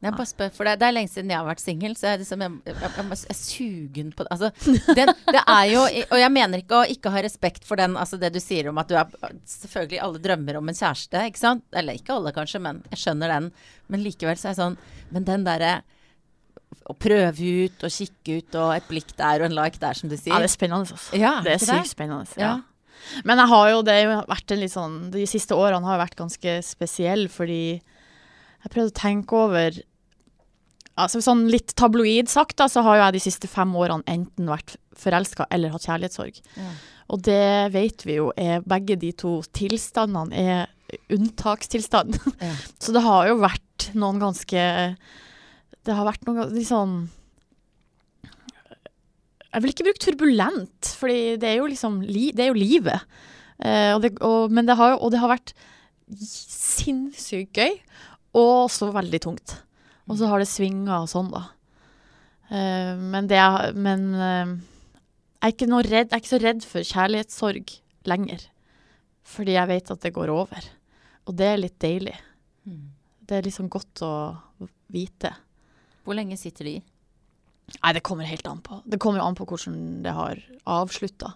Jeg 0.00 0.14
bare 0.16 0.28
spør, 0.30 0.52
for 0.56 0.64
det, 0.64 0.78
det 0.80 0.86
er 0.86 0.94
lenge 0.96 1.10
siden 1.12 1.28
jeg 1.28 1.36
har 1.36 1.44
vært 1.44 1.60
singel, 1.60 1.94
så 1.98 2.06
jeg, 2.08 2.22
liksom, 2.22 2.40
jeg, 2.40 2.52
jeg, 2.70 2.76
jeg, 2.96 3.18
er 3.34 3.36
sugen 3.36 4.12
på 4.16 4.24
det. 4.24 4.30
Altså, 4.32 4.48
den, 4.96 5.12
det 5.28 5.42
er 5.42 5.64
jo 5.68 5.82
Og 5.84 6.16
jeg 6.22 6.32
mener 6.32 6.62
ikke 6.62 6.78
å 6.78 6.86
ikke 6.94 7.12
ha 7.12 7.20
respekt 7.26 7.68
for 7.68 7.80
den, 7.80 7.98
altså 8.00 8.16
det 8.20 8.30
du 8.32 8.40
sier 8.40 8.70
om 8.70 8.80
at 8.80 8.88
du 8.88 8.96
er 8.96 9.12
Selvfølgelig 9.44 10.00
alle 10.06 10.22
drømmer 10.24 10.60
om 10.62 10.72
en 10.72 10.78
kjæreste, 10.78 11.26
ikke 11.28 11.42
sant? 11.42 11.66
Eller 11.76 12.00
ikke 12.00 12.16
alle, 12.16 12.32
kanskje, 12.32 12.62
men 12.64 12.80
jeg 12.94 13.02
skjønner 13.02 13.34
den. 13.34 13.50
Men 13.92 14.04
likevel 14.06 14.40
så 14.40 14.48
er 14.48 14.54
jeg 14.54 14.60
sånn 14.62 14.78
Men 15.12 15.28
den 15.28 15.44
derre 15.48 15.74
å 16.90 16.96
prøve 16.96 17.52
ut 17.66 17.84
og 17.86 17.92
kikke 17.92 18.40
ut 18.40 18.56
og 18.58 18.72
et 18.74 18.88
blikk 18.88 19.12
der 19.18 19.42
og 19.42 19.50
en 19.50 19.56
like 19.58 19.78
der, 19.82 19.96
som 19.98 20.10
du 20.10 20.16
sier. 20.16 20.32
Ja, 20.32 20.40
det 20.42 20.48
er 20.48 20.54
spennende, 20.54 20.86
altså. 20.88 21.18
Ja, 21.18 21.32
Det 21.44 21.54
er 21.54 21.62
sykt 21.62 21.92
spennende. 21.92 22.26
Ja. 22.40 22.56
Ja. 22.56 23.20
Men 23.26 23.40
jeg 23.40 23.50
har 23.52 23.68
jo, 23.72 23.84
det 23.86 23.96
har 23.96 24.26
vært 24.28 24.52
en 24.52 24.60
litt 24.60 24.74
sånn 24.74 24.96
De 25.14 25.22
siste 25.28 25.56
årene 25.56 25.88
har 25.88 26.00
vært 26.02 26.18
ganske 26.18 26.58
spesielle, 26.66 27.30
fordi 27.32 27.62
jeg 28.60 28.72
prøvde 28.74 28.92
å 28.92 28.98
tenke 28.98 29.38
over 29.38 29.78
Altså 31.04 31.22
Sånn 31.24 31.46
litt 31.52 31.74
tabloid 31.78 32.30
sagt, 32.30 32.58
da, 32.60 32.68
så 32.70 32.84
har 32.86 32.98
jo 32.98 33.04
jeg 33.06 33.16
de 33.16 33.22
siste 33.24 33.50
fem 33.50 33.72
årene 33.76 34.06
enten 34.10 34.50
vært 34.50 34.76
forelska 35.00 35.46
eller 35.54 35.72
hatt 35.74 35.86
kjærlighetssorg. 35.88 36.40
Ja. 36.58 36.72
Og 37.10 37.22
det 37.26 37.72
vet 37.74 38.04
vi 38.06 38.18
jo 38.20 38.30
er 38.38 38.62
Begge 38.66 38.96
de 39.00 39.10
to 39.18 39.40
tilstandene 39.56 40.36
er 40.36 41.00
unntakstilstand. 41.14 42.18
Ja. 42.42 42.52
Så 42.82 42.94
det 42.94 43.02
har 43.04 43.30
jo 43.30 43.40
vært 43.42 43.90
noen 43.98 44.20
ganske 44.22 44.66
Det 45.86 45.96
har 45.96 46.06
vært 46.06 46.26
noen 46.28 46.52
litt 46.54 46.68
sånn 46.68 46.94
Jeg 49.50 49.64
vil 49.64 49.72
ikke 49.72 49.86
bruke 49.88 50.04
turbulent, 50.04 50.92
fordi 51.00 51.36
det 51.42 51.48
er 51.50 51.58
jo 51.58 51.70
liksom 51.70 52.00
li, 52.06 52.30
Det 52.36 52.46
er 52.46 52.52
jo 52.52 52.58
livet. 52.60 53.08
Eh, 53.58 53.92
og 53.96 54.04
det, 54.04 54.14
og, 54.24 54.52
men 54.52 54.68
det 54.68 54.78
har 54.78 54.94
jo 54.94 55.00
Og 55.06 55.14
det 55.14 55.22
har 55.22 55.32
vært 55.32 55.54
sinnssykt 56.10 57.54
gøy, 57.54 57.76
og 58.34 58.64
også 58.64 58.88
veldig 58.94 59.20
tungt. 59.22 59.52
Og 60.10 60.18
så 60.18 60.28
har 60.30 60.42
det 60.42 60.50
svinga 60.50 61.00
og 61.04 61.10
sånn, 61.10 61.30
da. 61.32 61.46
Uh, 62.50 62.98
men 62.98 63.28
det 63.30 63.38
er 63.38 63.76
Men 63.78 64.08
uh, 64.10 64.56
jeg 65.38 65.46
er 65.46 65.52
ikke 65.54 65.68
noe 65.70 65.84
redd 65.86 66.08
Jeg 66.08 66.16
er 66.16 66.22
ikke 66.24 66.32
så 66.32 66.40
redd 66.42 66.64
for 66.66 66.88
kjærlighetssorg 66.88 67.74
lenger. 68.10 68.42
Fordi 69.30 69.54
jeg 69.54 69.70
vet 69.70 69.92
at 69.94 70.02
det 70.02 70.14
går 70.16 70.32
over. 70.34 70.66
Og 71.28 71.36
det 71.38 71.46
er 71.46 71.60
litt 71.60 71.78
deilig. 71.80 72.16
Mm. 72.66 72.88
Det 73.22 73.38
er 73.38 73.46
liksom 73.46 73.70
godt 73.70 74.02
å 74.02 74.14
vite. 74.90 75.30
Hvor 76.02 76.16
lenge 76.18 76.38
sitter 76.40 76.66
de 76.66 76.72
i? 76.80 76.82
Nei, 77.76 77.92
det 77.94 78.02
kommer 78.02 78.26
helt 78.26 78.48
an 78.50 78.62
på. 78.64 78.80
Det 78.82 78.98
kommer 79.00 79.22
an 79.22 79.36
på 79.38 79.46
hvordan 79.46 80.02
det 80.02 80.14
har 80.16 80.40
avslutta. 80.66 81.34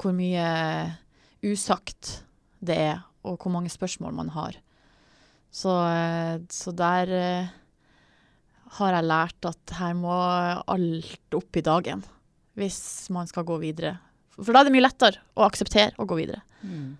Hvor 0.00 0.14
mye 0.16 0.46
usagt 1.44 2.22
det 2.64 2.78
er, 2.88 3.02
og 3.26 3.36
hvor 3.42 3.52
mange 3.52 3.70
spørsmål 3.72 4.14
man 4.16 4.32
har. 4.32 4.56
Så, 5.52 5.74
eh, 5.90 6.40
så 6.50 6.72
der 6.72 7.12
har 8.78 8.96
jeg 8.96 9.06
lært 9.06 9.48
at 9.48 9.74
her 9.78 9.94
må 9.98 10.12
alt 10.12 11.36
opp 11.38 11.58
i 11.58 11.64
dagen 11.64 12.04
hvis 12.56 13.10
man 13.12 13.28
skal 13.28 13.44
gå 13.46 13.58
videre. 13.60 13.98
For 14.38 14.52
da 14.52 14.62
er 14.62 14.68
det 14.68 14.74
mye 14.74 14.84
lettere 14.84 15.22
å 15.36 15.44
akseptere 15.46 15.96
å 16.00 16.06
gå 16.08 16.18
videre. 16.18 16.42
Mm. 16.64 16.96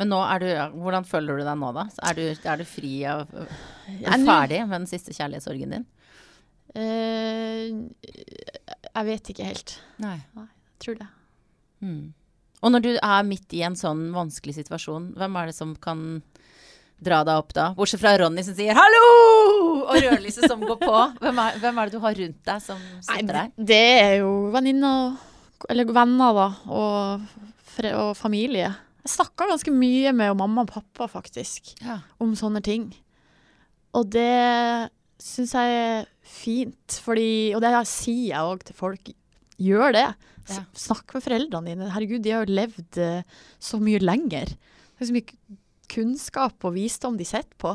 Men 0.00 0.14
er 0.16 0.40
du 0.40 0.48
Hvordan 0.80 1.04
føler 1.04 1.40
du 1.40 1.44
deg 1.44 1.58
nå, 1.60 1.72
da? 1.76 1.86
Er 2.08 2.16
du, 2.16 2.22
er 2.32 2.60
du 2.60 2.64
fri 2.64 2.92
av 3.08 3.26
Er 3.36 4.16
du 4.16 4.24
ferdig 4.24 4.62
med 4.64 4.78
den 4.78 4.88
siste 4.88 5.12
kjærlighetssorgen 5.16 5.76
din? 5.76 5.84
Uh, 6.70 7.90
jeg 8.90 9.06
vet 9.08 9.30
ikke 9.32 9.48
helt. 9.48 9.74
Nei. 10.00 10.16
Jeg 10.38 10.84
tror 10.84 11.00
det. 11.02 11.08
Mm. 11.84 12.02
Og 12.60 12.72
når 12.74 12.84
du 12.84 12.90
er 12.94 13.26
midt 13.26 13.56
i 13.56 13.62
en 13.66 13.76
sånn 13.78 14.08
vanskelig 14.14 14.58
situasjon, 14.58 15.12
hvem 15.18 15.38
er 15.40 15.50
det 15.50 15.56
som 15.56 15.74
kan 15.80 16.22
dra 17.00 17.22
deg 17.24 17.40
opp 17.40 17.54
da? 17.56 17.70
Bortsett 17.76 18.02
fra 18.02 18.12
Ronny 18.20 18.42
som 18.44 18.54
sier 18.54 18.76
'hallo!' 18.76 19.86
og 19.90 19.96
rødlyset 19.96 20.46
som 20.48 20.60
går 20.60 20.78
på. 20.80 20.96
Hvem 21.22 21.38
er, 21.42 21.58
hvem 21.62 21.78
er 21.78 21.88
det 21.88 21.96
du 21.96 22.00
har 22.04 22.14
rundt 22.14 22.44
deg 22.44 22.62
som 22.62 22.78
sitter 23.00 23.32
der? 23.34 23.50
det, 23.56 23.82
er 24.04 24.14
jo 24.20 24.30
venninner, 24.54 25.16
eller 25.68 25.84
venner 25.92 26.32
da, 26.36 26.46
og, 26.68 27.20
og 27.94 28.16
familie. 28.16 28.70
Jeg 29.00 29.14
snakka 29.16 29.48
ganske 29.48 29.72
mye 29.72 30.12
med 30.12 30.36
mamma 30.36 30.62
og 30.66 30.72
pappa, 30.74 31.08
faktisk, 31.08 31.74
Ja. 31.82 32.00
om 32.20 32.34
sånne 32.36 32.62
ting. 32.62 32.90
Og 33.96 34.10
det 34.12 34.90
syns 35.20 35.54
jeg 35.56 35.78
er 35.80 36.06
fint. 36.22 37.00
Fordi, 37.02 37.54
og 37.56 37.62
det 37.64 37.72
sier 37.88 38.34
jeg 38.34 38.50
òg 38.52 38.62
til 38.68 38.76
folk. 38.78 39.10
Gjør 39.60 39.92
det. 39.96 40.06
Ja. 40.50 40.62
Snakk 40.74 41.12
med 41.14 41.24
foreldrene 41.24 41.72
dine. 41.72 41.90
Herregud, 41.94 42.22
de 42.24 42.30
har 42.34 42.44
jo 42.46 42.54
levd 42.60 43.00
eh, 43.02 43.22
så 43.60 43.80
mye 43.82 44.00
lenger. 44.02 44.52
Det 44.54 45.04
er 45.04 45.10
så 45.10 45.16
mye 45.16 45.58
kunnskap 45.90 46.64
og 46.68 46.74
visdom 46.76 47.16
de 47.18 47.26
sitter 47.28 47.56
på. 47.60 47.74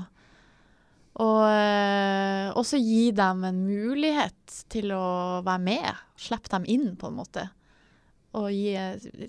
Og 1.24 1.42
eh, 1.48 2.50
også 2.60 2.80
gi 2.82 3.12
dem 3.16 3.44
en 3.48 3.62
mulighet 3.68 4.58
til 4.72 4.92
å 4.96 5.42
være 5.46 5.64
med. 5.64 6.02
Slippe 6.20 6.52
dem 6.52 6.66
inn, 6.72 6.90
på 7.00 7.08
en 7.12 7.20
måte. 7.22 7.46
Og 8.36 8.50
gi, 8.52 8.74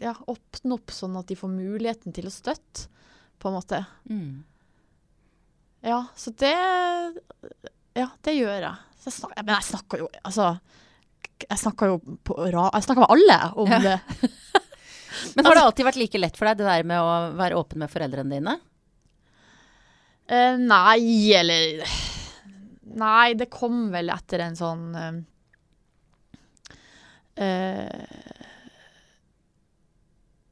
ja, 0.02 0.16
åpne 0.26 0.74
opp 0.80 0.90
sånn 0.94 1.14
at 1.20 1.28
de 1.30 1.36
får 1.38 1.52
muligheten 1.52 2.14
til 2.16 2.26
å 2.26 2.34
støtte, 2.34 2.88
på 3.38 3.50
en 3.50 3.54
måte. 3.58 3.82
Mm. 4.10 4.40
Ja, 5.86 6.00
så 6.18 6.32
det 6.40 6.54
Ja, 7.94 8.08
det 8.26 8.34
gjør 8.34 8.56
jeg. 8.64 8.74
Så 8.98 9.10
jeg 9.12 9.16
snakker, 9.20 9.44
men 9.46 9.54
jeg 9.54 9.66
snakker 9.68 10.00
jo 10.02 10.06
Altså, 10.26 10.46
jeg 11.44 11.58
snakker 11.60 11.92
jo 11.92 11.98
på 12.26 12.34
ra... 12.50 12.64
Jeg 12.74 12.86
snakker 12.88 13.04
med 13.04 13.12
alle 13.14 13.36
om 13.62 13.70
Ja. 13.70 13.78
det. 13.84 13.98
Men 15.36 15.46
har 15.46 15.54
det 15.56 15.62
alltid 15.64 15.86
vært 15.86 15.96
like 16.00 16.18
lett 16.20 16.36
for 16.36 16.48
deg, 16.48 16.58
det 16.58 16.66
der 16.68 16.82
med 16.84 17.00
å 17.00 17.12
være 17.38 17.56
åpen 17.56 17.80
med 17.80 17.88
foreldrene 17.92 18.34
dine? 18.36 18.56
Eh, 20.26 20.58
nei, 20.58 21.34
eller 21.38 21.86
Nei, 22.96 23.34
det 23.38 23.46
kom 23.52 23.90
vel 23.92 24.10
etter 24.10 24.42
en 24.42 24.56
sånn 24.58 24.84
eh, 24.98 25.18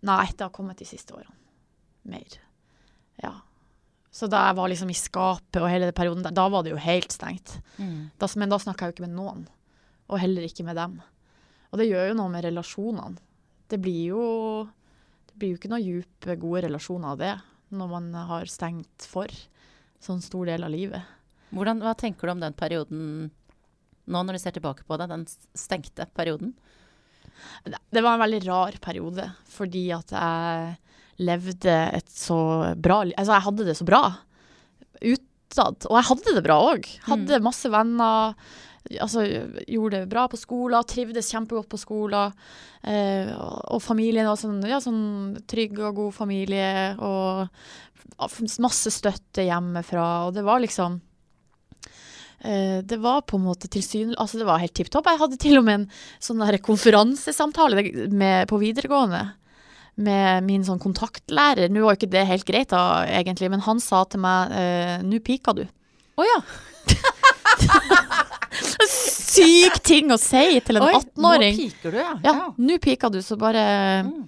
Nei, 0.05 0.27
det 0.37 0.45
har 0.45 0.53
kommet 0.53 0.79
de 0.79 0.85
siste 0.85 1.15
årene. 1.17 1.33
Mer. 2.13 2.37
Ja. 3.23 3.33
Så 4.13 4.29
da 4.29 4.43
jeg 4.51 4.59
var 4.59 4.69
liksom 4.69 4.91
i 4.93 4.97
skapet 4.99 5.63
og 5.63 5.71
hele 5.73 5.89
den 5.89 5.97
perioden 5.97 6.27
der, 6.27 6.35
da 6.37 6.45
var 6.53 6.63
det 6.63 6.75
jo 6.75 6.83
helt 6.85 7.15
stengt. 7.15 7.57
Mm. 7.81 8.13
Da, 8.21 8.29
men 8.37 8.53
da 8.53 8.59
snakka 8.61 8.85
jeg 8.85 8.93
jo 8.93 8.97
ikke 8.99 9.07
med 9.07 9.17
noen. 9.17 9.47
Og 10.13 10.21
heller 10.21 10.45
ikke 10.45 10.67
med 10.69 10.77
dem. 10.77 10.99
Og 11.73 11.81
det 11.81 11.89
gjør 11.89 12.11
jo 12.11 12.19
noe 12.21 12.35
med 12.35 12.45
relasjonene. 12.45 13.17
Det 13.73 13.81
blir 13.81 14.13
jo 14.13 14.25
Det 15.25 15.41
blir 15.41 15.55
jo 15.55 15.59
ikke 15.59 15.73
noen 15.73 15.89
dype, 15.89 16.37
gode 16.39 16.67
relasjoner 16.69 17.17
av 17.17 17.19
det 17.25 17.33
når 17.77 17.91
man 17.91 18.11
har 18.31 18.51
stengt 18.51 19.07
for 19.11 19.31
sånn 20.05 20.23
stor 20.25 20.49
del 20.51 20.67
av 20.67 20.73
livet. 20.73 21.03
Hvordan, 21.55 21.83
hva 21.85 21.95
tenker 21.99 22.27
du 22.27 22.35
om 22.35 22.43
den 22.43 22.57
perioden 22.57 23.03
nå, 24.05 24.21
når 24.21 24.37
du 24.37 24.43
ser 24.43 24.57
tilbake 24.57 24.87
på 24.87 24.99
det? 25.01 25.09
Den 25.13 25.27
stengte 25.57 26.09
perioden? 26.17 26.55
Det 27.65 28.03
var 28.03 28.17
en 28.17 28.25
veldig 28.25 28.43
rar 28.47 28.77
periode, 28.83 29.29
fordi 29.51 29.87
at 29.97 30.13
jeg 30.15 30.75
levde 31.25 31.75
et 31.95 32.11
så 32.11 32.37
bra 32.75 33.05
liv 33.07 33.15
Altså, 33.19 33.37
jeg 33.37 33.47
hadde 33.47 33.67
det 33.69 33.77
så 33.79 33.87
bra 33.87 34.03
utad. 34.99 35.87
Og 35.89 35.99
jeg 35.99 36.09
hadde 36.11 36.35
det 36.37 36.45
bra 36.47 36.59
òg. 36.73 36.89
Hadde 37.07 37.43
masse 37.45 37.71
venner. 37.71 38.35
Altså, 39.01 39.25
gjorde 39.65 40.03
det 40.03 40.11
bra 40.13 40.27
på 40.29 40.37
skolen, 40.37 40.85
trivdes 40.85 41.31
kjempegodt 41.33 41.71
på 41.73 41.81
skolen. 41.81 42.35
Eh, 42.85 43.31
og 43.33 43.81
familien 43.81 44.29
var 44.29 44.37
sånn, 44.37 44.61
ja, 44.69 44.81
sånn 44.85 45.39
trygg 45.49 45.79
og 45.81 46.03
god 46.03 46.15
familie. 46.19 46.69
Og 47.01 47.49
masse 48.63 48.93
støtte 48.93 49.47
hjemmefra. 49.47 50.27
Og 50.29 50.35
det 50.37 50.45
var 50.45 50.61
liksom 50.61 50.99
eh, 52.45 52.83
det 52.85 53.01
var 53.01 53.25
på 53.25 53.41
en 53.41 53.47
måte 53.47 53.71
tilsynelig 53.73 54.19
Altså, 54.21 54.39
det 54.43 54.51
var 54.51 54.61
helt 54.61 54.77
tipp 54.77 54.93
topp. 54.93 55.09
Jeg 55.09 55.23
hadde 55.23 55.41
til 55.41 55.63
og 55.63 55.65
med 55.65 55.81
en 55.81 55.89
sånn 56.21 56.45
der 56.45 56.61
konferansesamtale 56.61 57.89
med, 58.13 58.45
på 58.53 58.61
videregående 58.61 59.25
med 59.95 60.45
min 60.47 60.65
sånn 60.67 60.83
kontaktlærer. 60.83 61.71
Nå 61.71 61.85
var 61.85 61.95
jo 61.95 62.03
ikke 62.03 62.15
det 62.15 62.27
helt 62.29 62.47
greit, 62.49 62.73
da, 62.73 63.05
egentlig, 63.07 63.51
men 63.53 63.63
han 63.65 63.81
sa 63.83 64.03
til 64.11 64.25
meg 64.25 64.55
eh, 64.59 64.97
'nå 65.07 65.21
pika 65.23 65.55
du'. 65.55 65.67
Å 66.19 66.27
ja! 66.27 66.41
Syk 69.35 69.81
ting 69.87 70.13
å 70.15 70.19
si 70.21 70.61
til 70.65 70.79
en 70.79 70.87
18-åring. 70.89 71.57
Nå 71.57 71.63
piker 71.65 71.95
du, 71.95 71.99
ja. 72.01 72.13
Ja, 72.25 72.35
nå 72.57 72.79
piker 72.83 73.11
du, 73.15 73.21
så 73.25 73.39
bare 73.41 73.65
Mm. 74.05 74.27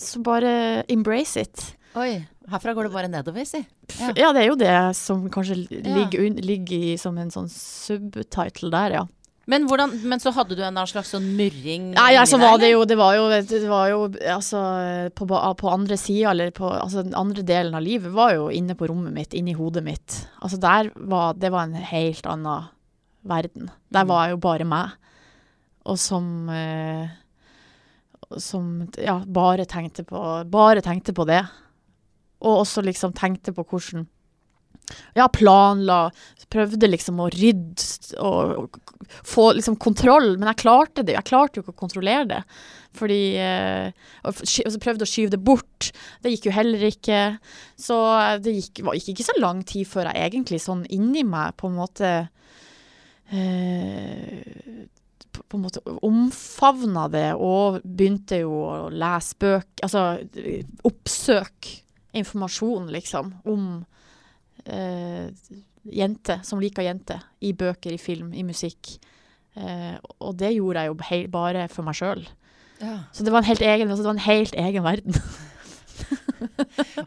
Så 0.00 0.22
bare 0.24 0.82
embrace 0.88 1.42
it. 1.42 1.62
Oi. 2.00 2.22
Herfra 2.50 2.72
går 2.72 2.86
det 2.88 2.92
bare 2.94 3.08
nedover, 3.12 3.44
si. 3.44 3.58
Ja. 3.98 4.08
Ja, 4.16 4.30
det 4.32 4.42
er 4.42 4.46
jo 4.48 4.54
det 4.56 4.96
som 4.96 5.26
kanskje 5.30 5.58
ligger, 5.68 6.24
ligger 6.40 6.86
i, 6.88 6.94
som 6.98 7.18
en 7.20 7.28
sånn 7.30 7.50
subtitle 7.52 8.70
der, 8.72 8.94
ja. 8.96 9.02
Men, 9.50 9.66
hvordan, 9.66 9.92
men 10.06 10.20
så 10.22 10.30
hadde 10.34 10.54
du 10.54 10.62
en 10.62 10.78
slags 10.86 11.10
sånn 11.14 11.26
murring 11.34 11.90
Nei, 11.96 12.12
altså 12.20 12.38
deg, 12.38 12.44
var 12.44 12.60
det 12.62 12.68
jo 12.70 12.84
Det 12.86 12.98
var 13.00 13.16
jo, 13.16 13.24
det 13.32 13.60
var 13.70 13.88
jo 13.90 14.00
altså 14.36 14.60
på, 15.16 15.26
på 15.26 15.72
andre 15.72 15.98
sida, 15.98 16.30
eller 16.30 16.52
på 16.54 16.68
altså, 16.70 17.02
den 17.06 17.16
andre 17.18 17.42
delen 17.46 17.74
av 17.74 17.82
livet, 17.82 18.12
var 18.14 18.36
jo 18.36 18.50
inne 18.54 18.76
på 18.78 18.86
rommet 18.90 19.14
mitt, 19.16 19.34
inni 19.34 19.56
hodet 19.58 19.82
mitt. 19.86 20.20
Altså 20.38 20.60
der 20.62 20.92
var 20.94 21.34
Det 21.40 21.50
var 21.50 21.66
en 21.66 21.78
helt 21.90 22.28
annen 22.30 22.70
verden. 23.26 23.70
Der 23.92 24.06
var 24.08 24.30
jo 24.30 24.38
bare 24.40 24.68
meg. 24.68 24.94
Og 25.88 25.98
som 25.98 26.48
eh, 26.52 27.10
Som 28.38 28.86
ja, 29.00 29.18
bare 29.26 29.66
tenkte 29.66 30.04
på 30.06 30.22
Bare 30.50 30.84
tenkte 30.84 31.16
på 31.16 31.26
det. 31.28 31.42
Og 32.40 32.62
også 32.62 32.84
liksom 32.86 33.12
tenkte 33.16 33.52
på 33.56 33.64
hvordan 33.66 34.06
ja, 35.16 35.26
planla, 35.32 36.02
prøvde 36.50 36.90
liksom 36.90 37.20
å 37.22 37.28
rydde 37.32 38.18
og, 38.18 38.78
få 39.26 39.50
liksom 39.56 39.76
kontroll, 39.82 40.36
men 40.38 40.50
jeg 40.50 40.62
klarte 40.62 41.04
det. 41.06 41.16
Jeg 41.16 41.28
klarte 41.30 41.58
jo 41.58 41.64
ikke 41.64 41.74
å 41.74 41.80
kontrollere 41.82 42.26
det. 42.30 42.40
Fordi 42.98 43.20
eh, 43.38 43.90
Og 44.26 44.42
så 44.42 44.82
prøvde 44.82 45.06
å 45.06 45.10
skyve 45.10 45.34
det 45.34 45.42
bort. 45.46 45.90
Det 46.22 46.32
gikk 46.34 46.50
jo 46.50 46.54
heller 46.54 46.84
ikke. 46.90 47.20
Så 47.78 47.98
det 48.42 48.56
gikk, 48.56 48.82
gikk 48.82 49.12
ikke 49.14 49.28
så 49.30 49.36
lang 49.38 49.64
tid 49.66 49.88
før 49.90 50.10
jeg 50.10 50.30
egentlig 50.30 50.62
sånn 50.62 50.84
inni 50.90 51.24
meg 51.26 51.56
på 51.60 51.70
en 51.70 51.78
måte 51.78 52.12
eh, 53.30 54.40
på, 55.30 55.56
en 55.56 55.64
måte 55.64 55.82
omfavna 56.06 57.06
det 57.12 57.28
og 57.38 57.80
begynte 57.84 58.42
jo 58.42 58.56
å 58.66 58.88
lese 58.92 59.38
bøker 59.40 59.86
Altså 59.86 60.02
oppsøke 60.86 61.78
informasjon, 62.16 62.88
liksom, 62.90 63.28
om 63.46 63.84
eh, 64.66 65.30
jenter 65.84 66.42
som 66.46 66.60
liker 66.60 66.82
jenter. 66.86 67.22
I 67.40 67.52
bøker, 67.52 67.92
i 67.94 67.98
film, 68.00 68.32
i 68.34 68.42
musikk. 68.46 68.96
Eh, 69.56 69.96
og 70.20 70.36
det 70.38 70.52
gjorde 70.56 70.84
jeg 70.84 70.92
jo 70.92 70.98
hei, 71.08 71.22
bare 71.32 71.68
for 71.72 71.86
meg 71.86 71.96
sjøl. 71.98 72.26
Ja. 72.80 72.98
Så 73.12 73.24
det 73.26 73.32
var 73.32 73.42
en 73.42 73.50
helt 73.50 73.60
egen, 73.64 73.88
altså 73.90 74.02
det 74.04 74.10
var 74.10 74.18
en 74.18 74.28
helt 74.28 74.54
egen 74.56 74.84
verden. 74.86 75.16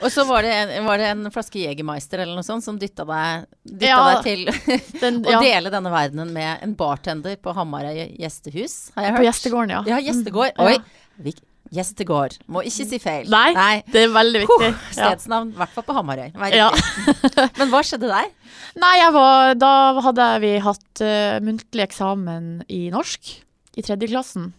Og 0.03 0.05
så 0.13 0.21
var 0.29 0.45
det, 0.45 0.51
en, 0.53 0.85
var 0.85 0.99
det 1.01 1.07
en 1.09 1.29
flaske 1.33 1.57
Jegermeister 1.63 2.21
eller 2.21 2.37
noe 2.37 2.45
sånt 2.45 2.61
som 2.65 2.77
dytta 2.79 3.05
deg, 3.09 3.47
dytta 3.65 3.87
Ja. 3.89 4.01
deg 4.11 4.27
til 4.27 4.43
Den, 5.03 5.17
å 5.27 5.33
ja, 5.33 5.39
dele 5.41 5.71
denne 5.73 5.89
verdenen 5.93 6.29
med 6.35 6.61
en 6.61 6.75
bartender 6.77 7.39
på 7.41 7.55
Hamarøy 7.57 8.03
gjestehus, 8.21 8.91
har 8.95 9.07
jeg 9.07 9.15
hørt. 9.15 9.19
på 9.23 9.27
gjestegården, 9.29 9.73
ja. 9.73 9.81
Ja, 9.95 10.01
gjestegård. 10.05 10.53
Mm, 10.59 10.67
Oi, 10.69 11.33
gjestegård. 11.73 12.37
Må 12.51 12.63
ikke 12.67 12.87
si 12.89 12.99
feil. 13.01 13.29
Nei, 13.31 13.81
Det 13.87 14.05
er 14.05 14.11
veldig 14.13 14.43
viktig. 14.43 14.71
Huh, 14.73 14.89
stedsnavn, 14.93 15.53
i 15.53 15.61
hvert 15.61 15.75
fall 15.75 15.87
på 15.87 15.95
Hamarøy. 15.97 16.33
Ja. 16.53 16.69
Men 17.59 17.71
hva 17.71 17.83
skjedde 17.85 18.11
der? 18.11 18.33
Nei, 18.81 18.95
jeg 18.99 19.13
var, 19.15 19.53
da 19.61 19.71
hadde 20.05 20.27
vi 20.43 20.57
hatt 20.65 21.05
uh, 21.05 21.39
muntlig 21.45 21.87
eksamen 21.87 22.51
i 22.73 22.87
norsk 22.93 23.37
i 23.77 23.85
tredje 23.85 24.11
klassen. 24.11 24.51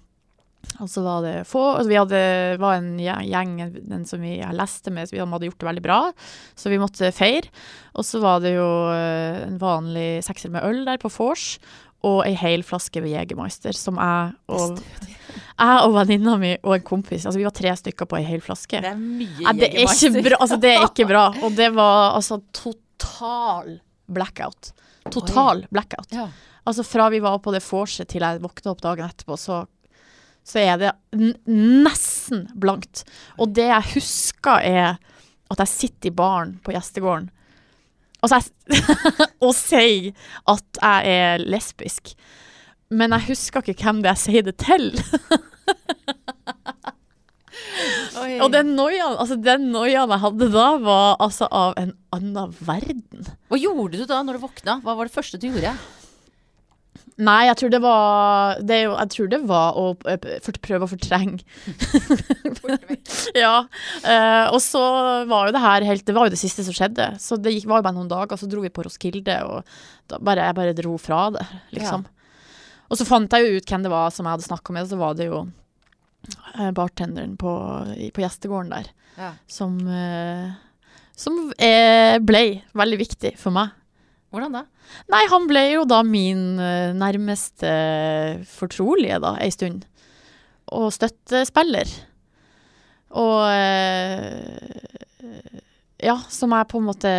Og 0.82 0.88
så 0.90 1.02
var 1.04 1.22
det 1.24 1.34
få 1.48 1.62
altså 1.76 1.90
Vi 1.90 1.98
hadde, 1.98 2.20
var 2.62 2.78
en 2.78 2.94
gjeng 2.98 3.56
den 3.76 4.04
som 4.08 4.22
vi 4.24 4.36
leste 4.56 4.92
med, 4.94 5.08
så 5.08 5.16
vi 5.16 5.22
hadde 5.22 5.48
gjort 5.50 5.60
det 5.60 5.68
veldig 5.70 5.84
bra. 5.84 5.98
Så 6.58 6.72
vi 6.72 6.80
måtte 6.82 7.12
feire. 7.14 7.50
Og 7.94 8.06
så 8.06 8.20
var 8.22 8.42
det 8.42 8.56
jo 8.56 8.68
eh, 8.90 9.44
en 9.44 9.58
vanlig 9.60 10.24
sekser 10.26 10.52
med 10.54 10.64
øl 10.66 10.84
der 10.88 11.00
på 11.02 11.12
vors. 11.14 11.58
Og 12.04 12.24
ei 12.26 12.34
hel 12.36 12.64
flaske 12.66 13.00
med 13.00 13.14
Jegermeister 13.14 13.76
som 13.76 14.00
jeg 14.00 14.34
og, 14.52 14.80
jeg 15.34 15.82
og 15.84 15.94
venninna 15.96 16.36
mi 16.40 16.52
og 16.62 16.76
en 16.76 16.86
kompis 16.86 17.26
Altså 17.26 17.40
vi 17.40 17.46
var 17.46 17.54
tre 17.56 17.74
stykker 17.78 18.08
på 18.10 18.18
ei 18.18 18.24
hel 18.28 18.42
flaske. 18.44 18.80
Det 18.84 18.90
er 18.92 18.98
mye 19.00 19.44
Nei, 19.48 19.54
det 19.60 19.68
er 19.72 19.84
ikke 19.84 20.22
bra. 20.24 20.40
Altså, 20.40 20.58
det 20.62 20.72
er 20.72 20.86
ikke 20.86 21.06
bra. 21.10 21.26
Og 21.44 21.58
det 21.58 21.68
var 21.76 22.16
altså 22.16 22.40
total 22.56 23.78
blackout. 24.06 24.72
Total 25.12 25.64
blackout. 25.70 26.10
Ja. 26.14 26.28
Altså 26.64 26.84
fra 26.86 27.10
vi 27.12 27.20
var 27.20 27.38
på 27.44 27.52
det 27.52 27.60
vorset 27.64 28.08
til 28.08 28.24
jeg 28.24 28.40
våkna 28.40 28.72
opp 28.72 28.82
dagen 28.84 29.10
etterpå, 29.10 29.36
så, 29.36 29.64
så 30.46 30.60
er 30.62 30.78
det 30.80 30.92
nesten 31.50 32.46
blankt. 32.56 33.04
Og 33.36 33.52
det 33.56 33.68
jeg 33.68 33.90
husker 33.98 34.64
er 34.64 34.94
at 35.52 35.60
jeg 35.60 35.72
sitter 35.74 36.08
i 36.08 36.16
baren 36.16 36.56
på 36.64 36.72
gjestegården 36.72 37.28
altså 38.24 38.40
jeg, 38.40 38.80
og 39.44 39.52
sier 39.56 40.30
at 40.50 40.80
jeg 40.80 41.18
er 41.18 41.44
lesbisk. 41.44 42.14
Men 42.94 43.14
jeg 43.16 43.28
husker 43.32 43.64
ikke 43.64 43.88
hvem 43.88 44.04
det 44.04 44.12
jeg 44.14 44.22
sier 44.22 44.46
det 44.46 44.56
til. 44.62 44.92
Og 48.44 48.48
den 48.52 48.74
noiaen 48.78 49.16
altså 49.18 49.36
den 49.40 49.72
jeg 49.88 50.20
hadde 50.22 50.48
da, 50.52 50.68
var 50.82 51.16
altså 51.22 51.48
av 51.50 51.74
en 51.80 51.92
annen 52.14 52.54
verden. 52.64 53.26
Hva 53.50 53.58
gjorde 53.60 54.00
du 54.00 54.06
da 54.08 54.22
når 54.24 54.38
du 54.38 54.46
våkna? 54.46 54.78
Hva 54.84 54.96
var 54.98 55.08
det 55.08 55.14
første 55.16 55.40
du 55.40 55.48
gjorde? 55.50 55.74
Nei, 57.14 57.44
jeg 57.46 57.54
tror 57.60 57.70
det 57.70 57.78
var 57.78 58.56
det 58.66 58.76
Jeg 58.82 59.10
tror 59.12 59.28
det 59.30 59.38
var 59.46 59.76
å 59.78 59.84
eh, 60.10 60.48
prøve 60.64 60.86
å 60.86 60.90
fortrenge. 60.90 61.44
ja. 63.44 63.66
Uh, 64.02 64.46
og 64.50 64.58
så 64.62 64.82
var 65.30 65.46
jo 65.46 65.54
det 65.54 65.62
her 65.62 65.86
helt 65.86 66.06
Det 66.06 66.16
var 66.16 66.26
jo 66.26 66.34
det 66.34 66.40
siste 66.42 66.66
som 66.66 66.74
skjedde. 66.74 67.12
Så 67.22 67.38
det 67.38 67.54
gikk, 67.54 67.68
var 67.70 67.82
jo 67.82 67.86
bare 67.86 67.98
noen 67.98 68.10
dager, 68.10 68.40
så 68.40 68.50
dro 68.50 68.64
vi 68.64 68.72
på 68.74 68.86
Roskilde, 68.86 69.38
og 69.46 70.18
bare, 70.18 70.48
jeg 70.48 70.58
bare 70.58 70.76
dro 70.76 70.96
fra 70.98 71.28
det, 71.36 71.46
liksom. 71.76 72.02
Og 72.90 72.98
så 73.00 73.06
fant 73.08 73.32
jeg 73.32 73.46
jo 73.48 73.58
ut 73.60 73.70
hvem 73.70 73.84
det 73.86 73.92
var 73.92 74.10
som 74.14 74.26
jeg 74.28 74.36
hadde 74.36 74.46
snakka 74.48 74.74
med, 74.76 74.84
og 74.86 74.90
så 74.92 74.98
var 75.00 75.14
det 75.18 75.26
jo 75.30 75.38
eh, 76.58 76.70
bartenderen 76.76 77.36
på, 77.40 77.52
på 78.14 78.24
gjestegården 78.24 78.74
der, 78.74 78.90
Ja. 79.18 79.32
som 79.46 79.78
eh, 79.88 80.52
Som 81.16 81.52
eh, 81.62 82.18
ble 82.18 82.62
veldig 82.74 82.98
viktig 82.98 83.36
for 83.38 83.54
meg. 83.54 83.70
Hvordan 84.34 84.56
da? 84.56 84.64
Nei, 85.14 85.20
han 85.30 85.44
ble 85.46 85.60
jo 85.76 85.84
da 85.86 86.00
min 86.02 86.56
nærmeste 86.98 87.70
fortrolige 88.50 89.20
da, 89.22 89.36
ei 89.38 89.52
stund. 89.54 89.84
Og 90.74 90.90
støttespiller. 90.92 91.86
Og 93.14 93.46
Ja, 96.02 96.16
som 96.28 96.50
jeg 96.52 96.66
på 96.68 96.80
en 96.82 96.88
måte 96.90 97.12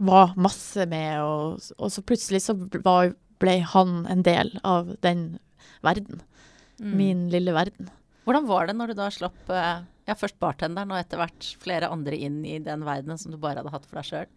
var 0.00 0.30
masse 0.40 0.86
med, 0.88 1.18
og, 1.20 1.58
og 1.76 1.90
så 1.92 2.00
plutselig 2.06 2.40
så 2.46 2.54
var, 2.86 3.10
ble 3.40 3.60
han 3.72 4.04
en 4.10 4.24
del 4.26 4.52
av 4.66 4.94
den 5.04 5.38
verden. 5.84 6.22
Mm. 6.80 6.92
Min 6.96 7.24
lille 7.32 7.54
verden. 7.56 7.90
Hvordan 8.28 8.46
var 8.48 8.68
det 8.68 8.76
når 8.76 8.92
du 8.92 9.00
da 9.00 9.08
slapp 9.12 9.50
eh, 9.52 9.82
ja, 10.08 10.16
først 10.18 10.38
bartenderen 10.42 10.92
og 10.92 11.00
etter 11.00 11.20
hvert 11.20 11.48
flere 11.62 11.90
andre 11.92 12.16
inn 12.18 12.40
i 12.46 12.58
den 12.62 12.84
verdenen 12.86 13.18
som 13.20 13.32
du 13.32 13.38
bare 13.40 13.60
hadde 13.60 13.72
hatt 13.74 13.86
for 13.88 14.00
deg 14.00 14.08
sjøl? 14.08 14.30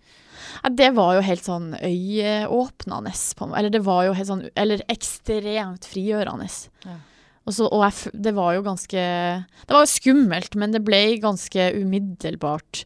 Ja, 0.62 0.72
det 0.82 0.90
var 0.98 1.16
jo 1.18 1.24
helt 1.26 1.48
sånn 1.48 1.72
øyeåpnende. 1.80 3.14
Eller 3.60 3.74
det 3.74 3.84
var 3.86 4.06
jo 4.08 4.16
helt 4.18 4.30
sånn 4.30 4.46
Eller 4.60 4.84
ekstremt 4.92 5.88
frigjørende. 5.90 6.50
Ja. 6.88 6.98
Og, 7.44 7.56
så, 7.56 7.68
og 7.68 7.84
jeg, 7.84 8.14
det 8.24 8.36
var 8.38 8.54
jo 8.56 8.64
ganske 8.64 9.02
Det 9.44 9.76
var 9.76 9.84
jo 9.84 9.92
skummelt, 9.92 10.56
men 10.60 10.76
det 10.76 10.84
ble 10.86 11.02
ganske 11.24 11.66
umiddelbart 11.76 12.86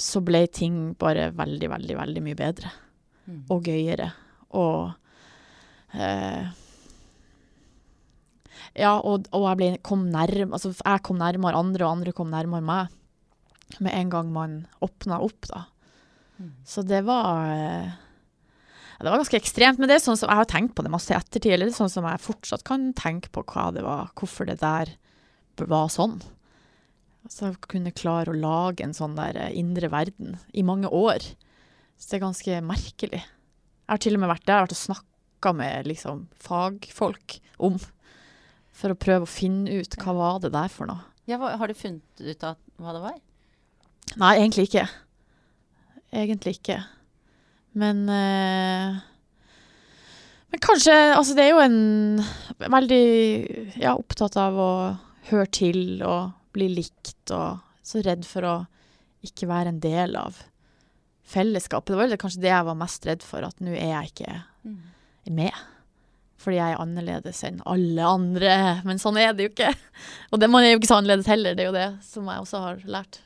Så 0.00 0.22
ble 0.24 0.46
ting 0.48 0.94
bare 1.00 1.28
veldig, 1.36 1.72
veldig, 1.74 1.98
veldig 2.00 2.22
mye 2.24 2.38
bedre. 2.38 2.72
Mm. 3.26 3.42
Og 3.50 3.68
gøyere. 3.68 4.12
Og 4.56 4.94
Ja, 8.76 8.98
og, 9.00 9.28
og 9.32 9.46
jeg 9.50 9.58
ble, 9.60 9.68
kom 9.86 10.04
nærm, 10.12 10.52
altså 10.52 10.74
jeg 10.74 11.04
kom 11.06 11.16
nærmere 11.20 11.56
andre, 11.56 11.86
og 11.86 11.96
andre 11.96 12.12
kom 12.16 12.32
nærmere 12.32 12.64
meg. 12.64 12.92
Med 13.82 13.94
en 13.96 14.10
gang 14.12 14.28
man 14.34 14.58
åpna 14.84 15.18
opp, 15.24 15.48
da. 15.50 15.64
Mm. 16.36 16.52
Så 16.68 16.84
det 16.84 17.00
var 17.06 17.48
eh, 17.48 17.94
Det 19.00 19.08
var 19.08 19.16
ganske 19.22 19.38
ekstremt, 19.40 19.80
men 19.80 19.88
det 19.88 19.96
er 19.96 20.04
sånn 20.04 20.18
som 20.20 20.28
jeg 20.28 20.42
har 20.42 20.48
tenkt 20.50 20.76
på 20.76 20.84
det 20.84 20.92
masse 20.92 21.12
i 21.12 21.16
ettertid. 21.16 21.54
Eller 21.54 21.68
det 21.68 21.74
er 21.74 21.80
sånn 21.80 21.92
som 21.92 22.06
jeg 22.08 22.22
fortsatt 22.24 22.64
kan 22.68 22.90
tenke 22.96 23.32
på 23.32 23.44
hva 23.48 23.70
det 23.74 23.84
var, 23.86 24.12
hvorfor 24.16 24.48
det 24.48 24.60
der 24.60 24.92
var 25.56 25.88
sånn. 25.92 26.20
Så 27.32 27.48
jeg 27.48 27.58
kunne 27.66 27.96
klare 27.96 28.30
å 28.30 28.38
lage 28.38 28.84
en 28.84 28.94
sånn 28.96 29.16
der 29.18 29.40
eh, 29.40 29.56
indre 29.56 29.90
verden 29.92 30.36
i 30.52 30.64
mange 30.66 30.92
år. 30.92 31.24
Så 31.96 32.12
det 32.12 32.20
er 32.20 32.26
ganske 32.28 32.62
merkelig. 32.64 33.24
Jeg 33.24 33.92
har 33.94 34.04
til 34.04 34.18
og 34.18 34.22
med 34.22 34.34
vært 34.34 34.44
der 34.44 34.52
jeg 34.52 34.60
har 34.60 34.68
vært 34.68 34.76
og 34.76 34.84
snakka 34.84 35.15
med 35.56 35.86
liksom, 35.86 36.26
fagfolk 36.42 37.40
om. 37.58 37.78
For 38.76 38.92
å 38.92 38.98
prøve 38.98 39.24
å 39.24 39.30
finne 39.30 39.80
ut 39.80 39.96
hva 40.02 40.12
var 40.16 40.40
det 40.42 40.52
der 40.52 40.68
for 40.72 40.88
noe. 40.90 41.04
Ja, 41.26 41.38
hva, 41.40 41.56
har 41.58 41.68
du 41.68 41.74
funnet 41.74 42.20
ut 42.20 42.44
av 42.46 42.56
hva 42.78 42.92
det 42.94 43.02
var? 43.02 43.18
Nei, 44.20 44.36
egentlig 44.38 44.68
ikke. 44.68 44.86
Egentlig 46.14 46.58
ikke. 46.60 46.80
Men 47.76 48.08
eh, 48.08 48.98
Men 50.48 50.62
kanskje 50.62 50.94
Altså, 50.94 51.34
det 51.36 51.44
er 51.44 51.50
jo 51.50 51.60
en 51.60 52.22
veldig 52.72 53.00
Ja, 53.82 53.96
opptatt 53.96 54.38
av 54.40 54.56
å 54.56 54.70
høre 55.28 55.50
til 55.50 56.00
og 56.06 56.30
bli 56.56 56.70
likt, 56.72 57.32
og 57.34 57.58
så 57.84 58.00
redd 58.06 58.24
for 58.24 58.46
å 58.46 58.54
ikke 59.26 59.48
være 59.50 59.74
en 59.74 59.80
del 59.82 60.14
av 60.16 60.38
fellesskapet. 61.26 61.92
Det 61.92 61.98
var 61.98 62.20
kanskje 62.22 62.44
det 62.44 62.52
jeg 62.52 62.68
var 62.68 62.78
mest 62.78 63.08
redd 63.08 63.24
for, 63.26 63.44
at 63.44 63.58
nå 63.60 63.74
er 63.74 63.90
jeg 63.90 64.12
ikke 64.12 64.36
med. 65.34 65.64
Fordi 66.42 66.60
jeg 66.60 66.74
er 66.74 66.82
annerledes 66.82 67.42
enn 67.48 67.62
alle 67.66 68.06
andre. 68.06 68.56
Men 68.86 69.00
sånn 69.02 69.18
er 69.18 69.32
det 69.34 69.48
jo 69.48 69.52
ikke. 69.54 69.72
Og 70.30 70.42
det, 70.42 70.50
man 70.52 70.62
er 70.62 70.74
jo 70.74 70.80
ikke 70.80 70.92
så 70.92 71.00
annerledes 71.00 71.30
heller. 71.30 71.56
Det 71.56 71.64
er 71.64 71.70
jo 71.72 71.78
det 71.78 71.88
som 72.06 72.28
jeg 72.30 72.44
også 72.44 72.62
har 72.62 72.84
lært. 72.86 73.20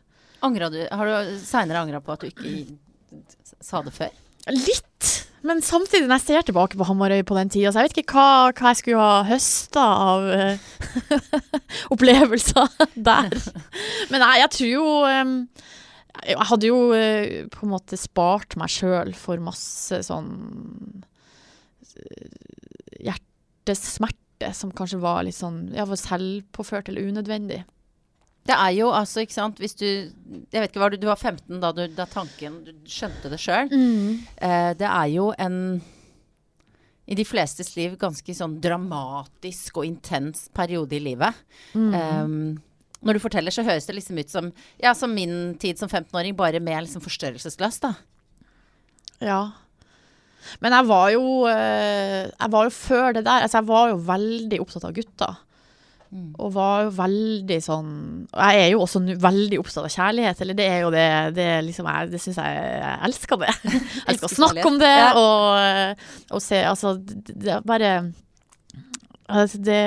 Angra 0.46 0.70
du, 0.72 0.80
har 0.88 1.10
du 1.10 1.34
seinere 1.42 1.82
angra 1.84 2.00
på 2.00 2.14
at 2.14 2.24
du 2.24 2.30
ikke 2.30 2.54
sa 3.60 3.82
det 3.84 3.92
før? 3.92 4.14
Litt. 4.48 5.10
Men 5.44 5.62
samtidig, 5.64 6.04
når 6.06 6.18
jeg 6.18 6.26
ser 6.26 6.46
tilbake 6.48 6.76
på 6.76 6.86
Hamarøy 6.88 7.22
på 7.24 7.36
den 7.36 7.50
tida, 7.52 7.72
så 7.72 7.80
jeg 7.80 7.90
vet 7.90 8.00
ikke 8.02 8.16
hva, 8.18 8.52
hva 8.52 8.72
jeg 8.72 8.80
skulle 8.80 9.04
ha 9.04 9.20
høsta 9.24 9.84
av 10.04 10.26
eh, 10.36 10.64
opplevelser 11.94 12.72
der. 13.10 13.36
Men 14.12 14.24
nei, 14.24 14.34
jeg 14.42 14.52
tror 14.56 14.70
jo 14.70 14.86
um, 15.08 15.36
Jeg 16.26 16.48
hadde 16.50 16.68
jo 16.68 16.80
uh, 16.92 17.46
på 17.52 17.64
en 17.64 17.72
måte 17.72 18.00
spart 18.00 18.56
meg 18.60 18.72
sjøl 18.72 19.14
for 19.16 19.40
masse 19.44 20.02
sånn 20.04 20.28
hjertesmerte 23.00 24.54
som 24.56 24.72
kanskje 24.72 25.00
var 25.02 25.24
litt 25.26 25.36
sånn 25.36 25.68
ja, 25.76 25.84
var 25.88 26.00
selvpåført 26.00 26.88
eller 26.88 27.10
unødvendig. 27.12 27.62
Det 28.48 28.56
er 28.56 28.72
jo 28.72 28.88
altså, 28.88 29.20
ikke 29.20 29.36
sant 29.36 29.58
Hvis 29.60 29.76
du 29.76 29.84
Jeg 29.84 30.62
vet 30.62 30.70
ikke, 30.70 30.80
var 30.80 30.94
du, 30.94 30.96
du 30.96 31.10
var 31.10 31.18
15 31.20 31.58
da, 31.60 31.74
du, 31.76 31.82
da 31.92 32.06
tanken 32.08 32.54
Du 32.64 32.70
skjønte 32.88 33.28
det 33.28 33.36
sjøl. 33.36 33.68
Eh, 34.40 34.70
det 34.80 34.88
er 34.88 35.10
jo 35.12 35.30
en 35.36 35.58
i 37.10 37.16
de 37.18 37.24
flestes 37.26 37.72
liv 37.74 37.96
ganske 37.98 38.34
sånn 38.38 38.60
dramatisk 38.62 39.80
og 39.80 39.86
intens 39.88 40.44
periode 40.54 40.94
i 40.94 41.00
livet. 41.02 41.40
Mm. 41.74 41.88
Um, 41.90 42.36
når 43.02 43.16
du 43.16 43.22
forteller, 43.24 43.50
så 43.50 43.64
høres 43.66 43.88
det 43.88 43.96
liksom 43.96 44.20
ut 44.20 44.30
som 44.30 44.52
Ja, 44.78 44.92
som 44.94 45.10
min 45.16 45.56
tid 45.58 45.80
som 45.80 45.90
15-åring, 45.90 46.36
bare 46.38 46.60
med 46.62 46.84
liksom 46.84 47.02
forstørrelsesglass, 47.02 47.80
da. 47.82 47.94
Ja. 49.18 49.40
Men 50.64 50.74
jeg 50.76 50.88
var 50.88 51.06
jo 51.14 51.22
eh, 51.50 52.26
Jeg 52.30 52.52
var 52.52 52.66
jo 52.66 52.74
før 52.74 53.14
det 53.16 53.24
der 53.26 53.46
Altså, 53.46 53.60
jeg 53.60 53.70
var 53.70 53.92
jo 53.92 54.02
veldig 54.10 54.60
opptatt 54.64 54.86
av 54.88 54.94
gutter. 54.96 55.38
Mm. 56.10 56.30
Og 56.42 56.54
var 56.56 56.86
jo 56.88 56.94
veldig 56.96 57.58
sånn 57.62 57.90
Og 58.26 58.40
jeg 58.42 58.62
er 58.64 58.72
jo 58.72 58.80
også 58.82 59.02
veldig 59.22 59.60
opptatt 59.62 59.84
av 59.86 59.92
kjærlighet, 59.94 60.40
eller 60.42 60.56
det 60.58 60.66
er 60.66 60.80
jo 60.82 60.88
det 60.90 61.04
Det, 61.36 61.44
er 61.58 61.62
liksom 61.62 61.86
jeg, 61.86 62.10
det 62.10 62.22
syns 62.24 62.40
jeg 62.42 62.64
Jeg 62.64 62.96
elsker 63.10 63.42
det. 63.44 63.52
Jeg 63.68 64.08
elsker 64.16 64.26
å 64.26 64.32
snakke 64.34 64.66
om 64.72 64.80
det 64.80 64.96
og, 65.20 66.02
og 66.34 66.42
se 66.42 66.64
Altså, 66.66 66.96
det, 66.98 67.36
det 67.44 67.54
er 67.54 67.62
bare 67.68 67.92
altså, 69.30 69.60
det, 69.64 69.80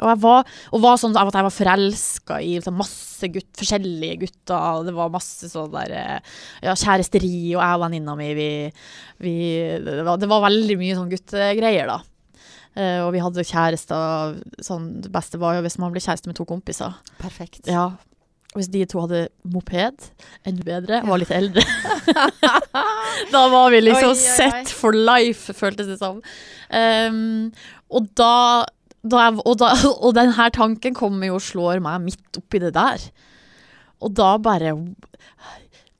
og 0.00 0.10
jeg 0.12 0.20
var, 0.24 0.52
og 0.72 0.82
var 0.82 0.98
sånn 1.00 1.16
at 1.20 1.38
jeg 1.38 1.46
var 1.46 1.54
forelska 1.54 2.40
i 2.44 2.56
sånn 2.64 2.78
masse 2.78 3.30
gutt, 3.34 3.50
forskjellige 3.58 4.18
gutter. 4.24 4.58
Og 4.58 4.88
det 4.88 4.94
var 4.96 5.14
masse 5.14 5.50
sånn 5.52 5.72
der 5.74 5.94
eh, 5.98 6.36
ja, 6.64 6.74
kjæresteri, 6.74 7.34
og 7.54 7.62
jeg 7.62 7.78
og 7.78 7.84
venninna 7.86 8.16
mi 8.18 8.30
vi, 8.38 8.50
vi, 9.24 9.34
det, 9.84 10.00
var, 10.06 10.20
det 10.20 10.30
var 10.30 10.46
veldig 10.48 10.78
mye 10.80 10.98
sånn 10.98 11.12
guttegreier, 11.12 11.90
da. 11.90 12.00
Uh, 12.78 13.08
og 13.08 13.14
vi 13.14 13.22
hadde 13.22 13.42
kjærester 13.42 14.36
sånn, 14.62 14.84
Det 15.02 15.10
beste 15.10 15.38
var 15.40 15.56
jo 15.56 15.64
hvis 15.64 15.78
man 15.82 15.90
ble 15.90 16.02
kjæreste 16.04 16.30
med 16.30 16.36
to 16.38 16.46
kompiser. 16.46 16.94
Perfekt. 17.18 17.64
Ja. 17.66 17.88
Hvis 18.56 18.70
de 18.72 18.84
to 18.88 19.02
hadde 19.02 19.26
moped, 19.52 20.06
enda 20.48 20.64
bedre, 20.64 21.00
var 21.04 21.20
litt 21.20 21.32
eldre. 21.34 21.64
da 23.34 23.42
var 23.52 23.74
vi 23.74 23.82
liksom 23.82 24.12
Oi, 24.12 24.14
oi, 24.14 24.22
oi. 24.22 24.36
set 24.38 24.72
for 24.72 24.96
life, 24.96 25.52
føltes 25.56 25.90
det 25.90 25.98
som. 26.00 26.22
Um, 26.72 27.50
og 27.92 28.08
da, 28.16 28.64
da, 29.02 29.28
og, 29.44 29.54
da 29.60 29.72
og 30.04 30.14
den 30.18 30.34
her 30.38 30.52
tanken 30.54 30.96
kommer 30.96 31.30
jo 31.30 31.38
og 31.38 31.44
slår 31.44 31.82
meg 31.84 32.04
midt 32.08 32.40
oppi 32.40 32.62
det 32.62 32.74
der. 32.76 33.08
Og 34.04 34.14
da 34.14 34.36
bare 34.42 34.76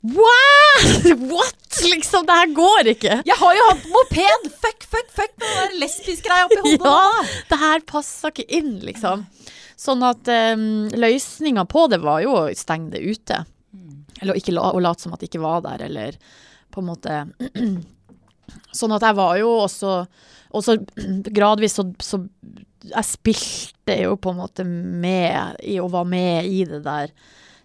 What?! 0.09 1.07
What?! 1.31 1.55
Liksom, 1.83 2.27
det 2.27 2.35
her 2.35 2.53
går 2.55 2.91
ikke. 2.95 3.19
Jeg 3.27 3.39
har 3.39 3.55
jo 3.55 3.67
hatt 3.71 3.87
moped! 3.91 4.49
Fuck, 4.63 4.87
fuck, 4.87 5.11
fuck 5.15 5.35
med 5.43 5.57
den 5.59 5.79
lesbisk-greia 5.83 6.47
oppi 6.47 6.63
hodet. 6.63 6.87
Ja. 6.87 7.27
Det 7.51 7.59
her 7.61 7.85
passer 7.87 8.35
ikke 8.35 8.47
inn, 8.61 8.77
liksom. 8.87 9.27
Sånn 9.79 10.03
at 10.07 10.31
um, 10.55 10.89
løsninga 10.95 11.67
på 11.71 11.87
det 11.91 12.01
var 12.03 12.23
jo 12.25 12.35
å 12.35 12.47
stenge 12.59 12.95
det 12.95 13.03
ute. 13.03 13.43
Eller 14.23 14.39
ikke 14.39 14.55
la, 14.55 14.73
å 14.75 14.83
late 14.83 15.05
som 15.05 15.15
at 15.15 15.23
det 15.23 15.31
ikke 15.31 15.43
var 15.43 15.63
der, 15.67 15.85
eller 15.87 16.19
på 16.75 16.83
en 16.83 16.91
måte 16.91 17.21
Sånn 18.79 18.93
at 18.93 19.05
jeg 19.07 19.17
var 19.17 19.39
jo 19.41 19.53
også 19.63 19.93
Også 20.59 20.75
gradvis 21.39 21.79
så, 21.79 21.87
så 22.03 22.21
Jeg 22.87 23.05
spilte 23.07 23.95
jo 24.03 24.17
på 24.21 24.31
en 24.33 24.41
måte 24.43 24.63
med 24.67 25.57
i 25.67 25.81
og 25.83 25.93
var 25.97 26.07
med 26.09 26.47
i 26.47 26.65
det 26.69 26.83
der 26.87 27.09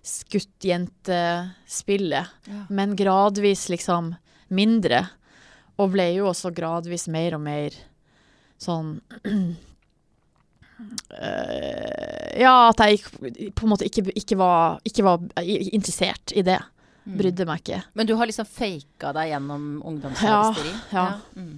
skutt-jente-spillet. 0.04 2.26
Ja. 2.50 2.62
Men 2.70 2.96
gradvis 3.00 3.70
liksom 3.72 4.16
mindre. 4.54 5.08
Og 5.80 5.92
ble 5.96 6.06
jo 6.18 6.24
også 6.32 6.48
gradvis 6.56 7.06
mer 7.12 7.32
og 7.38 7.42
mer 7.46 7.70
sånn 8.62 8.90
eh, 11.18 12.42
Ja, 12.44 12.70
at 12.70 12.80
jeg 12.84 13.02
på 13.56 13.62
en 13.66 13.72
måte 13.72 13.88
ikke, 13.88 14.04
ikke, 14.14 14.38
var, 14.40 14.80
ikke 14.88 15.04
var 15.08 15.18
interessert 15.46 16.32
i 16.36 16.42
det. 16.46 16.60
Mm. 17.04 17.18
Brydde 17.20 17.46
meg 17.48 17.58
ikke. 17.64 17.82
Men 18.00 18.06
du 18.08 18.14
har 18.20 18.26
liksom 18.30 18.48
faka 18.48 19.08
deg 19.18 19.26
gjennom 19.34 19.64
ungdomskjæresteri? 19.84 20.74
Ja, 20.96 21.04
ja. 21.04 21.08
Mm. 21.36 21.56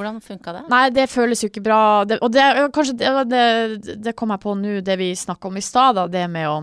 Hvordan 0.00 0.20
funka 0.24 0.52
det? 0.56 0.60
Nei, 0.72 0.84
det 0.96 1.06
føles 1.12 1.42
jo 1.44 1.50
ikke 1.50 1.62
bra. 1.64 1.80
Det, 2.08 2.16
og 2.24 2.32
det, 2.32 2.44
kanskje 2.72 2.96
det, 2.96 3.10
det, 3.28 3.96
det 4.00 4.14
kom 4.16 4.32
jeg 4.32 4.40
på 4.40 4.54
nå, 4.56 4.78
det 4.86 4.96
vi 4.96 5.10
snakka 5.18 5.50
om 5.50 5.58
i 5.60 5.64
stad, 5.64 5.98
da, 5.98 6.06
det 6.08 6.22
med 6.32 6.48
å, 6.48 6.56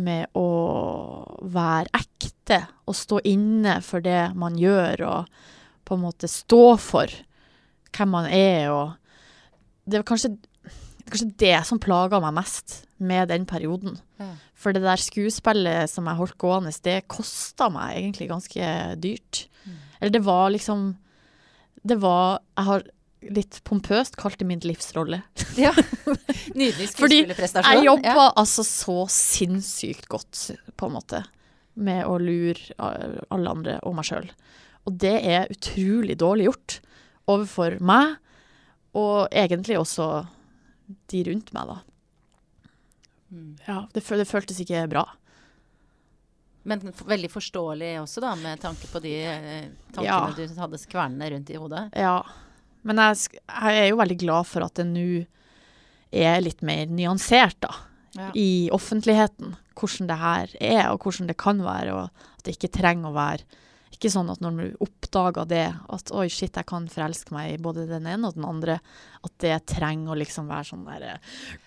med 0.00 0.32
å 0.38 0.48
være 1.44 1.92
ekte 2.00 2.62
og 2.88 2.96
stå 2.96 3.20
inne 3.28 3.78
for 3.84 4.00
det 4.04 4.30
man 4.40 4.56
gjør, 4.56 5.04
og 5.04 5.84
på 5.84 5.96
en 5.98 6.04
måte 6.06 6.30
stå 6.32 6.62
for 6.80 7.12
hvem 7.92 8.14
man 8.16 8.28
er, 8.32 8.70
og 8.72 8.96
Det 9.88 10.02
var 10.02 10.04
kanskje, 10.04 10.34
kanskje 11.08 11.30
det 11.40 11.54
som 11.64 11.78
plaga 11.80 12.18
meg 12.20 12.34
mest 12.36 12.82
med 13.00 13.30
den 13.30 13.46
perioden. 13.48 13.94
Ja. 14.20 14.34
For 14.52 14.76
det 14.76 14.82
der 14.84 15.00
skuespillet 15.00 15.88
som 15.88 16.08
jeg 16.10 16.18
holdt 16.18 16.36
gående, 16.40 16.72
det 16.84 17.06
kosta 17.08 17.70
meg 17.72 17.96
egentlig 17.96 18.28
ganske 18.28 18.72
dyrt. 19.00 19.46
Eller 20.00 20.12
det 20.12 20.24
var 20.26 20.50
liksom 20.52 20.90
Det 21.88 21.96
var 22.02 22.40
Jeg 22.58 22.68
har 22.68 22.86
litt 23.34 23.58
pompøst 23.66 24.14
kalt 24.18 24.38
det 24.38 24.46
min 24.46 24.62
livsrolle. 24.62 25.22
Ja. 25.58 25.72
Nydelig 26.58 26.92
Fordi. 26.94 27.24
Jeg 27.26 27.82
jobba 27.82 28.28
altså 28.38 28.62
så 28.66 29.00
sinnssykt 29.10 30.06
godt, 30.10 30.44
på 30.78 30.86
en 30.86 30.94
måte, 30.94 31.24
med 31.74 32.04
å 32.06 32.14
lure 32.22 32.76
alle 32.78 33.54
andre 33.54 33.78
og 33.86 33.96
meg 33.98 34.06
sjøl. 34.06 34.30
Og 34.86 34.94
det 35.02 35.16
er 35.26 35.50
utrolig 35.52 36.16
dårlig 36.20 36.46
gjort 36.48 36.78
overfor 37.28 37.76
meg, 37.84 38.16
og 38.96 39.28
egentlig 39.34 39.76
også 39.80 40.08
de 41.12 41.24
rundt 41.28 41.52
meg, 41.56 41.74
da. 41.74 41.78
Mm. 43.28 43.50
Ja, 43.66 43.80
det, 43.92 44.06
det 44.06 44.30
føltes 44.30 44.62
ikke 44.62 44.86
bra. 44.88 45.04
Men 46.68 46.82
veldig 46.92 47.30
forståelig 47.32 47.94
også, 48.02 48.20
da, 48.24 48.34
med 48.38 48.60
tanke 48.60 48.88
på 48.92 49.00
de 49.04 49.14
eh, 49.24 49.68
tankene 49.94 50.04
Ja. 50.04 50.20
du 50.36 50.60
hadde 50.60 50.80
skvernende 50.82 51.30
rundt 51.32 51.50
i 51.54 51.58
hodet. 51.60 51.84
Ja. 51.96 52.18
Men 52.86 53.00
jeg, 53.02 53.40
jeg 53.48 53.82
er 53.84 53.88
jo 53.90 54.00
veldig 54.00 54.18
glad 54.20 54.46
for 54.50 54.64
at 54.66 54.76
det 54.78 54.86
nå 54.90 55.06
er 56.12 56.40
litt 56.44 56.60
mer 56.64 56.86
nyansert, 56.92 57.58
da. 57.64 57.74
Ja. 58.16 58.30
i 58.34 58.70
offentligheten 58.72 59.52
hvordan 59.78 60.08
det 60.08 60.16
her 60.18 60.52
er, 60.64 60.84
og 60.90 61.04
hvordan 61.04 61.28
det 61.28 61.36
kan 61.38 61.60
være, 61.62 61.92
og 61.94 62.06
at 62.08 62.46
det 62.46 62.54
ikke 62.56 62.70
trenger 62.80 63.10
å 63.12 63.14
være 63.14 63.44
ikke 63.98 64.10
sånn 64.14 64.28
at 64.30 64.38
når 64.40 64.58
du 64.60 64.76
oppdager 64.84 65.46
det, 65.50 65.64
at 65.90 66.10
oi, 66.14 66.28
shit, 66.30 66.54
jeg 66.54 66.66
kan 66.70 66.84
forelske 66.92 67.34
meg 67.34 67.56
i 67.56 67.58
både 67.62 67.84
den 67.90 68.06
ene 68.06 68.28
og 68.30 68.36
den 68.38 68.46
andre, 68.46 68.76
at 69.26 69.32
det 69.42 69.56
trenger 69.74 70.14
å 70.14 70.18
liksom 70.20 70.46
være 70.48 70.68
sånn 70.70 70.84
derre. 70.86 71.16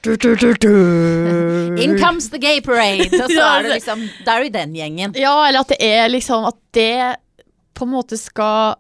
In 1.84 1.98
comes 2.00 2.30
the 2.32 2.40
gay 2.40 2.62
parade! 2.64 3.10
Og 3.20 3.30
så 3.36 3.42
er 3.44 3.64
du 3.64 3.70
det- 3.70 3.76
liksom 3.82 4.06
Da 4.26 4.38
er 4.38 4.40
du 4.46 4.48
i 4.48 4.56
den 4.56 4.74
gjengen. 4.76 5.16
Ja, 5.20 5.36
eller 5.48 5.66
at 5.66 5.74
det 5.74 5.80
er 5.84 6.08
liksom 6.10 6.46
At 6.48 6.58
det 6.76 7.18
på 7.78 7.86
en 7.88 7.94
måte 7.96 8.18
skal 8.20 8.76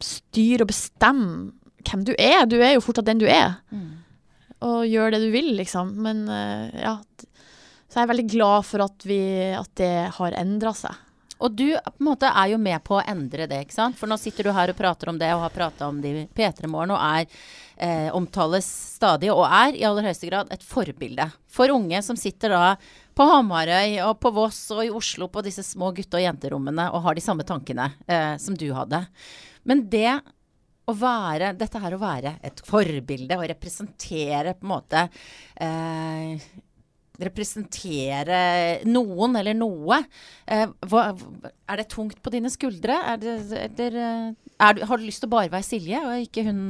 styre 0.00 0.64
og 0.64 0.70
bestemme 0.70 1.52
hvem 1.84 2.04
du 2.06 2.14
er. 2.16 2.46
Du 2.48 2.56
er 2.62 2.74
jo 2.76 2.82
fortsatt 2.84 3.08
den 3.08 3.20
du 3.20 3.26
er. 3.28 3.58
Mm. 3.70 3.96
og 4.60 4.84
gjør 4.88 5.10
det 5.14 5.20
du 5.22 5.30
vil, 5.32 5.54
liksom. 5.56 5.94
Men 6.04 6.26
eh, 6.28 6.80
ja. 6.82 6.94
Så 7.90 7.98
jeg 7.98 8.02
er 8.04 8.10
veldig 8.12 8.26
glad 8.30 8.66
for 8.68 8.84
at, 8.84 9.04
vi, 9.08 9.18
at 9.56 9.70
det 9.80 9.92
har 10.16 10.36
endra 10.38 10.72
seg. 10.76 10.94
Og 11.40 11.54
du 11.56 11.66
på 11.72 11.96
en 11.98 12.08
måte 12.10 12.28
er 12.28 12.52
jo 12.52 12.60
med 12.60 12.82
på 12.84 12.98
å 12.98 13.02
endre 13.08 13.46
det, 13.48 13.62
ikke 13.64 13.76
sant? 13.76 13.98
For 13.98 14.10
nå 14.10 14.18
sitter 14.20 14.46
du 14.46 14.52
her 14.56 14.72
og 14.72 14.78
prater 14.78 15.10
om 15.12 15.18
det, 15.20 15.30
og 15.34 15.44
har 15.46 15.54
prata 15.54 15.88
om 15.88 16.00
det 16.02 16.12
i 16.12 16.24
P3 16.36 16.68
Morgen, 16.68 16.92
og 16.92 17.00
er 17.00 17.26
eh, 17.80 18.08
omtales 18.16 18.68
stadig, 18.96 19.30
og 19.32 19.46
er 19.46 19.78
i 19.78 19.86
aller 19.88 20.10
høyeste 20.10 20.28
grad 20.28 20.52
et 20.52 20.66
forbilde 20.66 21.30
for 21.50 21.72
unge 21.72 22.02
som 22.04 22.18
sitter 22.18 22.52
da 22.54 22.74
på 23.16 23.26
Hamarøy 23.26 23.98
og 24.06 24.18
på 24.22 24.32
Voss 24.36 24.60
og 24.74 24.84
i 24.84 24.92
Oslo 24.94 25.30
på 25.32 25.42
disse 25.44 25.64
små 25.66 25.90
gutte- 25.96 26.20
og 26.20 26.24
jenterommene 26.24 26.90
og 26.94 27.04
har 27.08 27.16
de 27.16 27.24
samme 27.24 27.46
tankene 27.48 27.90
eh, 28.06 28.36
som 28.40 28.56
du 28.56 28.68
hadde. 28.76 29.02
Men 29.68 29.88
det 29.92 30.20
å 30.90 30.94
være, 30.96 31.52
dette 31.58 31.80
her 31.82 31.94
å 31.94 32.02
være 32.02 32.34
et 32.46 32.60
forbilde 32.66 33.36
og 33.38 33.46
representere 33.52 34.56
på 34.58 34.66
en 34.66 34.72
måte 34.72 35.04
eh, 35.60 36.50
Representere 37.20 38.40
noen 38.88 39.36
eller 39.40 39.56
noe. 39.58 40.00
Eh, 40.48 40.66
hva, 40.88 41.10
er 41.70 41.82
det 41.82 41.90
tungt 41.92 42.20
på 42.24 42.32
dine 42.32 42.50
skuldre? 42.52 42.96
Er 43.12 43.20
det, 43.20 43.36
er 43.58 43.76
det, 43.76 43.92
er 43.92 44.76
du, 44.76 44.84
har 44.88 45.00
du 45.00 45.06
lyst 45.06 45.24
til 45.24 45.30
å 45.30 45.36
bare 45.36 45.52
være 45.52 45.66
Silje, 45.66 46.00
og 46.00 46.26
ikke 46.26 46.46
hun 46.48 46.60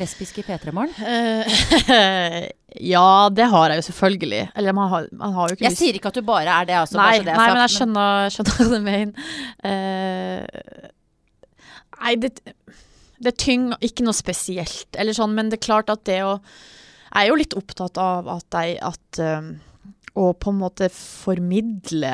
lesbiske 0.00 0.42
i 0.42 0.46
P3 0.46 0.72
Morgen? 0.74 0.94
Eh, 1.06 2.48
ja, 2.94 3.08
det 3.30 3.46
har 3.52 3.70
jeg 3.70 3.80
jo 3.80 3.86
selvfølgelig. 3.88 4.42
Eller 4.56 4.76
man 4.76 4.90
har, 4.92 5.08
man 5.12 5.32
har 5.36 5.50
jo 5.50 5.58
ikke 5.58 5.68
Jeg 5.68 5.78
sier 5.78 5.98
ikke 5.98 6.10
at 6.12 6.18
du 6.18 6.26
bare 6.26 6.50
er 6.60 6.70
det, 6.70 6.76
altså. 6.80 6.98
Nei, 7.00 7.18
det 7.22 7.32
er 7.32 7.40
nei, 7.40 7.48
men 7.52 7.62
jeg 7.64 7.74
skjønner, 7.76 8.34
skjønner 8.34 8.58
hva 8.58 8.68
du 8.70 8.78
mener. 8.88 9.12
Uh, 9.64 10.42
nei, 12.00 12.14
det, 12.24 12.30
det 13.24 13.34
tynger 13.40 13.90
ikke 13.90 14.06
noe 14.06 14.16
spesielt, 14.16 14.90
eller 14.98 15.16
sånn, 15.16 15.36
men 15.36 15.52
det 15.52 15.60
er 15.60 15.68
klart 15.70 15.92
at 15.92 16.06
det 16.08 16.22
å 16.26 16.38
Jeg 16.38 16.50
er 17.14 17.28
jo 17.28 17.38
litt 17.38 17.56
opptatt 17.58 17.98
av 18.00 18.28
at 18.32 18.58
jeg 18.58 18.78
at, 18.82 19.22
um, 19.22 19.54
Å 20.14 20.28
på 20.38 20.52
en 20.52 20.60
måte 20.60 20.90
formidle 20.94 22.12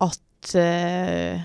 at 0.00 0.54
eh, 0.58 1.42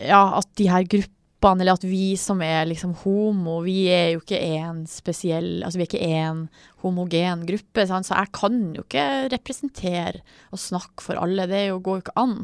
Ja, 0.00 0.22
at 0.38 0.48
de 0.58 0.70
her 0.72 0.86
gruppene, 0.88 1.62
eller 1.62 1.76
at 1.76 1.84
vi 1.86 2.16
som 2.20 2.40
er 2.44 2.66
liksom 2.68 2.94
homo, 3.04 3.60
vi 3.64 3.86
er 3.92 4.14
jo 4.14 4.22
ikke 4.24 4.40
en 4.58 4.82
spesiell 4.90 5.60
Altså 5.62 5.78
vi 5.78 5.86
er 5.86 5.90
ikke 5.90 6.18
en 6.22 6.42
homogen 6.84 7.44
gruppe, 7.48 7.86
sant? 7.88 8.08
så 8.08 8.16
jeg 8.18 8.32
kan 8.36 8.58
jo 8.76 8.84
ikke 8.86 9.06
representere 9.32 10.24
og 10.50 10.60
snakke 10.60 11.04
for 11.04 11.20
alle. 11.20 11.48
Det 11.50 11.66
jo, 11.68 11.80
går 11.84 12.00
jo 12.00 12.04
ikke 12.06 12.20
an. 12.22 12.36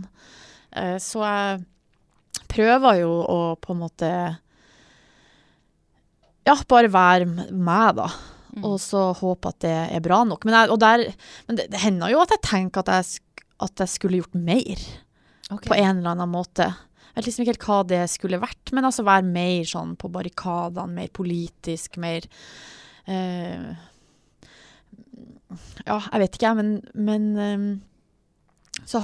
Eh, 0.76 0.96
så 1.02 1.24
jeg 1.24 2.46
prøver 2.52 3.02
jo 3.02 3.12
å 3.24 3.40
på 3.60 3.74
en 3.74 3.82
måte 3.84 4.12
Ja, 6.42 6.56
bare 6.68 6.90
være 6.90 7.28
med, 7.30 8.00
da. 8.00 8.08
Mm. 8.52 8.64
Og 8.68 8.76
så 8.84 9.06
håpe 9.16 9.48
at 9.48 9.62
det 9.64 9.76
er 9.96 10.02
bra 10.04 10.22
nok. 10.28 10.44
Men, 10.44 10.58
jeg, 10.58 10.72
og 10.74 10.80
der, 10.82 11.06
men 11.48 11.58
det, 11.58 11.70
det 11.72 11.80
hender 11.80 12.12
jo 12.12 12.20
at 12.20 12.34
jeg 12.34 12.44
tenker 12.44 12.84
at 12.84 12.90
jeg, 12.92 13.22
at 13.64 13.84
jeg 13.84 13.92
skulle 13.94 14.20
gjort 14.20 14.36
mer 14.36 14.84
Okay. 15.52 15.68
på 15.68 15.76
en 15.76 15.98
eller 15.98 16.14
annen 16.14 16.30
måte. 16.32 16.64
Jeg 17.12 17.18
vet 17.18 17.26
liksom 17.26 17.42
ikke 17.44 17.52
helt 17.52 17.64
hva 17.66 17.78
det 17.84 18.02
skulle 18.08 18.40
vært, 18.40 18.70
men 18.72 18.86
altså 18.88 19.04
være 19.04 19.26
mer 19.28 19.66
sånn 19.68 19.94
på 20.00 20.08
barrikadene, 20.12 20.96
mer 20.96 21.10
politisk, 21.12 21.98
mer 22.00 22.24
uh, 23.10 23.72
Ja, 25.84 25.98
jeg 25.98 26.22
vet 26.22 26.38
ikke, 26.38 26.54
men, 26.56 26.70
men 26.96 27.26
um, 27.36 27.66
så, 28.88 29.02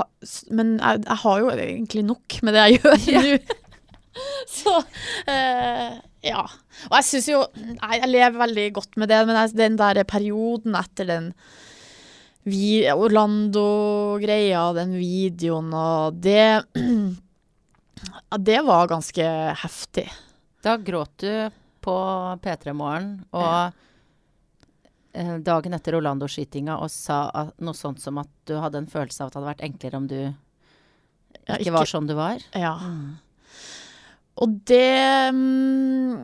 Men 0.49 0.78
jeg, 0.78 1.03
jeg 1.05 1.20
har 1.22 1.42
jo 1.42 1.51
egentlig 1.53 2.05
nok 2.09 2.38
med 2.46 2.57
det 2.57 2.62
jeg 2.64 2.78
gjør 2.78 3.03
nå. 3.36 3.59
Så 4.59 4.75
eh, 5.31 5.95
ja. 6.27 6.43
Og 6.89 6.95
jeg 6.99 7.09
syns 7.09 7.29
jo 7.31 7.41
jeg 7.55 8.11
lever 8.11 8.43
veldig 8.43 8.66
godt 8.81 8.93
med 9.01 9.07
det, 9.12 9.21
men 9.29 9.37
jeg, 9.43 9.57
den 9.59 9.77
der 9.81 10.05
perioden 10.09 10.73
etter 10.79 11.05
den 11.09 11.27
Orlando-greia, 12.49 14.62
den 14.73 14.95
videoen 14.97 15.75
og 15.77 16.14
det 16.23 16.64
Det 18.39 18.61
var 18.62 18.87
ganske 18.87 19.25
heftig. 19.59 20.05
Da 20.62 20.77
gråt 20.77 21.19
du 21.19 21.51
på 21.83 21.95
P3 22.43 22.73
Morgen 22.77 23.25
og 23.33 23.73
ja. 25.14 25.39
dagen 25.43 25.75
etter 25.75 25.97
Orlando-skytinga 25.99 26.77
og 26.83 26.91
sa 26.93 27.49
noe 27.59 27.75
sånt 27.75 28.03
som 28.03 28.21
at 28.23 28.31
du 28.47 28.55
hadde 28.61 28.79
en 28.83 28.91
følelse 28.91 29.23
av 29.23 29.29
at 29.29 29.33
det 29.33 29.41
hadde 29.41 29.51
vært 29.51 29.66
enklere 29.66 29.99
om 29.99 30.07
du 30.11 30.21
Ja, 31.49 31.57
ikke, 31.57 31.75
var 31.75 31.91
sånn 31.91 32.09
du 32.09 32.14
var. 32.19 32.43
Ja. 32.55 32.77
Og 34.39 34.59
det 34.70 35.32
mm, 35.34 36.16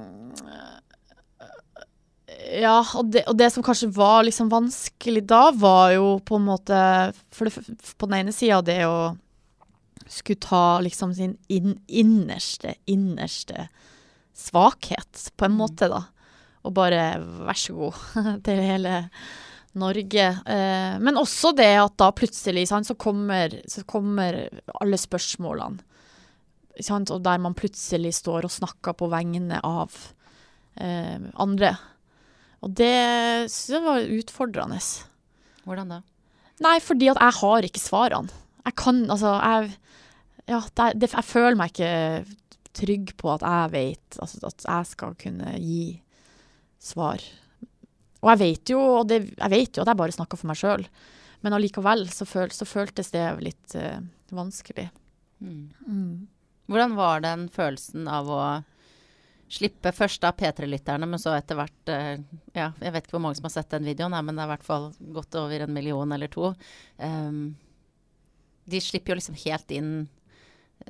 Ja, 2.54 2.78
og 2.94 3.10
det, 3.10 3.24
og 3.30 3.36
det 3.38 3.48
som 3.52 3.64
kanskje 3.66 3.88
var 3.94 4.22
liksom 4.26 4.50
vanskelig 4.52 5.24
da, 5.26 5.48
var 5.56 5.94
jo 5.96 6.18
på 6.22 6.38
en 6.38 6.46
måte 6.46 6.78
For 7.34 7.48
det, 7.48 7.64
på 7.98 8.08
den 8.10 8.18
ene 8.20 8.34
sida 8.34 8.60
det 8.64 8.82
å 8.86 9.14
skulle 10.06 10.42
ta 10.44 10.80
liksom 10.84 11.14
sin 11.16 11.32
in, 11.48 11.78
innerste, 11.88 12.74
innerste 12.84 13.68
svakhet, 14.36 15.30
på 15.36 15.46
en 15.46 15.54
Mm. 15.54 15.56
måte, 15.62 15.88
da. 15.88 16.02
Og 16.64 16.74
bare 16.74 17.16
vær 17.46 17.56
så 17.56 17.72
god 17.72 17.96
til 18.44 18.60
hele 18.60 19.08
Norge. 19.74 20.26
Eh, 20.44 20.98
men 21.00 21.16
også 21.16 21.54
det 21.56 21.70
at 21.80 21.96
da 21.96 22.10
plutselig 22.12 22.68
sant, 22.68 22.86
så, 22.86 22.94
kommer, 22.94 23.62
så 23.66 23.82
kommer 23.88 24.42
alle 24.80 25.00
spørsmålene. 25.00 25.80
Og 26.74 27.22
der 27.22 27.38
man 27.38 27.54
plutselig 27.54 28.14
står 28.18 28.48
og 28.48 28.54
snakker 28.54 28.96
på 28.98 29.08
vegne 29.12 29.60
av 29.62 29.94
eh, 30.80 31.20
andre. 31.38 31.74
Og 32.64 32.72
det 32.74 33.50
syns 33.52 33.76
jeg 33.76 33.84
var 33.84 34.14
utfordrende. 34.18 34.80
Hvordan 35.64 35.92
da? 35.94 36.00
Nei, 36.64 36.78
fordi 36.82 37.10
at 37.10 37.20
jeg 37.20 37.38
har 37.40 37.66
ikke 37.66 37.82
svarene. 37.82 38.42
Jeg 38.64 38.76
kan, 38.80 39.04
altså, 39.10 39.34
jeg 39.40 39.74
Ja, 40.48 40.60
det, 40.76 41.00
det, 41.00 41.08
jeg 41.12 41.24
føler 41.24 41.56
meg 41.56 41.72
ikke 41.72 42.24
trygg 42.76 43.14
på 43.16 43.30
at 43.32 43.44
jeg 43.44 43.72
vet 43.72 44.18
altså, 44.20 44.40
At 44.48 44.64
jeg 44.66 44.88
skal 44.90 45.14
kunne 45.20 45.54
gi 45.56 46.02
svar. 46.84 47.22
Og 48.24 48.30
jeg 48.32 48.40
vet 48.40 48.72
jo, 48.72 48.80
og 49.00 49.08
det, 49.08 49.20
jeg 49.36 49.52
vet 49.52 49.76
jo 49.76 49.84
at 49.84 49.90
jeg 49.90 50.00
bare 50.00 50.16
snakker 50.16 50.40
for 50.40 50.48
meg 50.48 50.58
sjøl, 50.60 50.84
men 51.44 51.56
allikevel 51.56 52.06
så, 52.12 52.24
føl, 52.28 52.52
så 52.52 52.64
føltes 52.68 53.12
det 53.12 53.24
litt 53.44 53.76
uh, 53.76 54.00
vanskelig. 54.32 54.86
Mm. 55.44 55.72
Mm. 55.84 56.14
Hvordan 56.70 56.94
var 56.96 57.24
den 57.24 57.48
følelsen 57.52 58.08
av 58.08 58.30
å 58.32 58.44
slippe 59.54 59.92
først 59.94 60.24
av 60.24 60.36
P3-lytterne, 60.38 61.06
men 61.06 61.20
så 61.20 61.34
etter 61.36 61.58
hvert 61.58 61.92
eh, 61.92 62.16
Ja, 62.56 62.70
jeg 62.80 62.94
vet 62.94 63.06
ikke 63.06 63.18
hvor 63.18 63.26
mange 63.26 63.38
som 63.38 63.46
har 63.48 63.54
sett 63.54 63.70
den 63.74 63.86
videoen, 63.86 64.16
men 64.24 64.34
det 64.34 64.42
er 64.42 64.48
i 64.48 64.54
hvert 64.54 64.66
fall 64.66 64.88
godt 65.14 65.38
over 65.38 65.66
en 65.66 65.74
million 65.74 66.16
eller 66.16 66.32
to. 66.32 66.54
Um, 66.98 67.54
de 68.64 68.80
slipper 68.80 69.12
jo 69.12 69.20
liksom 69.20 69.38
helt 69.44 69.74
inn 69.74 69.94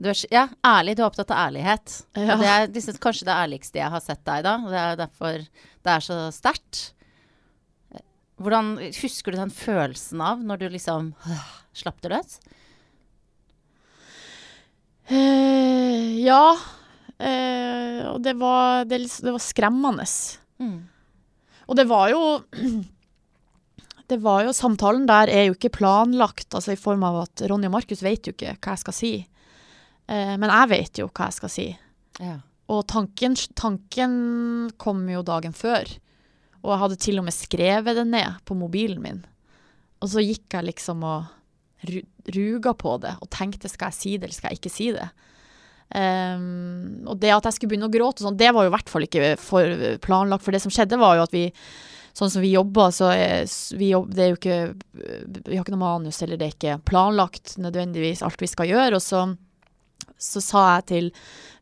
du 0.00 0.08
er, 0.10 0.18
Ja, 0.32 0.48
ærlig. 0.64 0.96
Du 0.96 1.02
er 1.04 1.06
opptatt 1.06 1.30
av 1.30 1.50
ærlighet. 1.50 1.92
Ja. 2.16 2.38
Det 2.40 2.48
er 2.50 2.64
liksom, 2.72 2.96
kanskje 3.02 3.28
det 3.28 3.36
ærligste 3.36 3.78
jeg 3.78 3.92
har 3.92 4.02
sett 4.02 4.22
deg 4.26 4.42
da. 4.46 4.54
Det 4.64 4.80
er 4.80 4.96
derfor 4.98 5.44
det 5.44 5.92
er 5.92 6.02
så 6.02 6.16
sterkt. 6.34 6.80
Hvordan 8.42 8.72
Husker 8.96 9.34
du 9.34 9.38
den 9.38 9.52
følelsen 9.54 10.22
av 10.24 10.42
når 10.42 10.64
du 10.64 10.66
liksom 10.72 11.12
øh, 11.14 11.50
slapp 11.76 12.00
det 12.02 12.10
løs? 12.16 12.40
Eh, 15.06 16.24
ja. 16.24 16.56
Eh, 17.18 18.00
og 18.10 18.22
det 18.24 18.34
var, 18.40 18.84
det, 18.88 19.02
det 19.22 19.34
var 19.34 19.42
skremmende. 19.42 20.06
Mm. 20.62 20.80
Og 21.68 21.78
det 21.78 21.86
var 21.90 22.10
jo 22.12 22.24
Det 24.04 24.18
var 24.20 24.42
jo 24.44 24.52
Samtalen 24.52 25.06
der 25.08 25.30
er 25.32 25.46
jo 25.46 25.54
ikke 25.54 25.70
planlagt, 25.78 26.50
altså 26.52 26.74
i 26.74 26.80
form 26.80 27.06
av 27.08 27.22
at 27.22 27.42
Ronny 27.48 27.70
og 27.70 27.72
Markus 27.72 28.02
vet 28.04 28.28
jo 28.28 28.34
ikke 28.34 28.52
hva 28.52 28.74
jeg 28.74 28.82
skal 28.82 28.96
si. 28.96 29.12
Eh, 30.12 30.34
men 30.36 30.50
jeg 30.50 30.70
vet 30.74 31.00
jo 31.00 31.06
hva 31.08 31.30
jeg 31.30 31.38
skal 31.38 31.52
si. 31.52 31.64
Ja. 32.20 32.34
Og 32.68 32.82
tanken, 32.88 33.36
tanken 33.56 34.12
kom 34.80 35.06
jo 35.08 35.24
dagen 35.24 35.56
før. 35.56 35.88
Og 36.60 36.72
jeg 36.72 36.82
hadde 36.82 37.00
til 37.00 37.20
og 37.20 37.26
med 37.26 37.36
skrevet 37.36 37.96
det 37.96 38.04
ned 38.08 38.44
på 38.44 38.56
mobilen 38.56 39.00
min. 39.04 39.24
Og 40.04 40.12
så 40.12 40.24
gikk 40.24 40.52
jeg 40.52 40.68
liksom 40.68 41.04
og 41.08 41.32
ruga 42.34 42.74
på 42.78 42.96
det 43.02 43.14
og 43.20 43.30
tenkte 43.32 43.70
skal 43.70 43.92
jeg 43.92 43.98
si 43.98 44.12
det 44.16 44.28
eller 44.28 44.36
skal 44.36 44.52
jeg 44.52 44.60
ikke 44.60 44.72
si 44.72 44.90
det. 44.94 45.08
Um, 45.94 47.04
og 47.06 47.18
det 47.22 47.30
at 47.30 47.44
jeg 47.46 47.58
skulle 47.58 47.74
begynne 47.74 47.86
å 47.90 47.92
gråte, 47.92 48.24
sånn, 48.24 48.38
det 48.40 48.50
var 48.56 48.64
jo 48.64 48.72
i 48.72 48.74
hvert 48.74 48.88
fall 48.90 49.04
ikke 49.06 49.34
for 49.38 49.98
planlagt. 50.02 50.42
For 50.46 50.56
det 50.56 50.62
som 50.64 50.72
skjedde, 50.72 50.98
var 51.00 51.18
jo 51.18 51.26
at 51.28 51.36
vi 51.36 51.48
Sånn 52.14 52.30
som 52.30 52.44
vi 52.44 52.52
jobber, 52.52 52.92
så 52.94 53.08
er 53.10 53.48
vi, 53.74 53.88
jobb, 53.90 54.12
det 54.14 54.22
er 54.22 54.28
jo 54.30 54.36
ikke 54.38 54.58
Vi 55.48 55.56
har 55.56 55.64
ikke 55.64 55.72
noe 55.74 55.82
manus, 55.82 56.20
eller 56.22 56.38
det 56.38 56.46
er 56.46 56.52
ikke 56.54 56.76
planlagt 56.86 57.56
nødvendigvis 57.58 58.22
alt 58.22 58.38
vi 58.38 58.46
skal 58.46 58.70
gjøre. 58.70 59.00
Og 59.00 59.02
så, 59.02 59.24
så 60.14 60.42
sa 60.44 60.62
jeg 60.76 60.84
til 60.92 61.08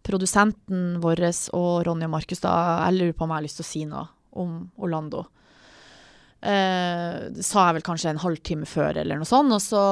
produsenten 0.04 0.98
vår 1.00 1.24
og 1.56 1.86
Ronny 1.88 2.04
og 2.04 2.12
Markus 2.12 2.44
da 2.44 2.52
Jeg 2.82 2.98
lurer 2.98 3.16
på 3.16 3.24
om 3.24 3.32
jeg 3.32 3.40
har 3.40 3.46
lyst 3.46 3.60
til 3.62 3.64
å 3.64 3.70
si 3.70 3.86
noe 3.88 4.04
om 4.42 4.58
Orlando. 4.76 5.24
Eh, 6.42 7.28
sa 7.38 7.68
jeg 7.68 7.76
vel 7.76 7.84
kanskje 7.86 8.10
en 8.10 8.18
halvtime 8.18 8.66
før, 8.66 8.96
eller 8.98 9.20
noe 9.20 9.28
sånt. 9.28 9.54
Og 9.54 9.62
så 9.62 9.82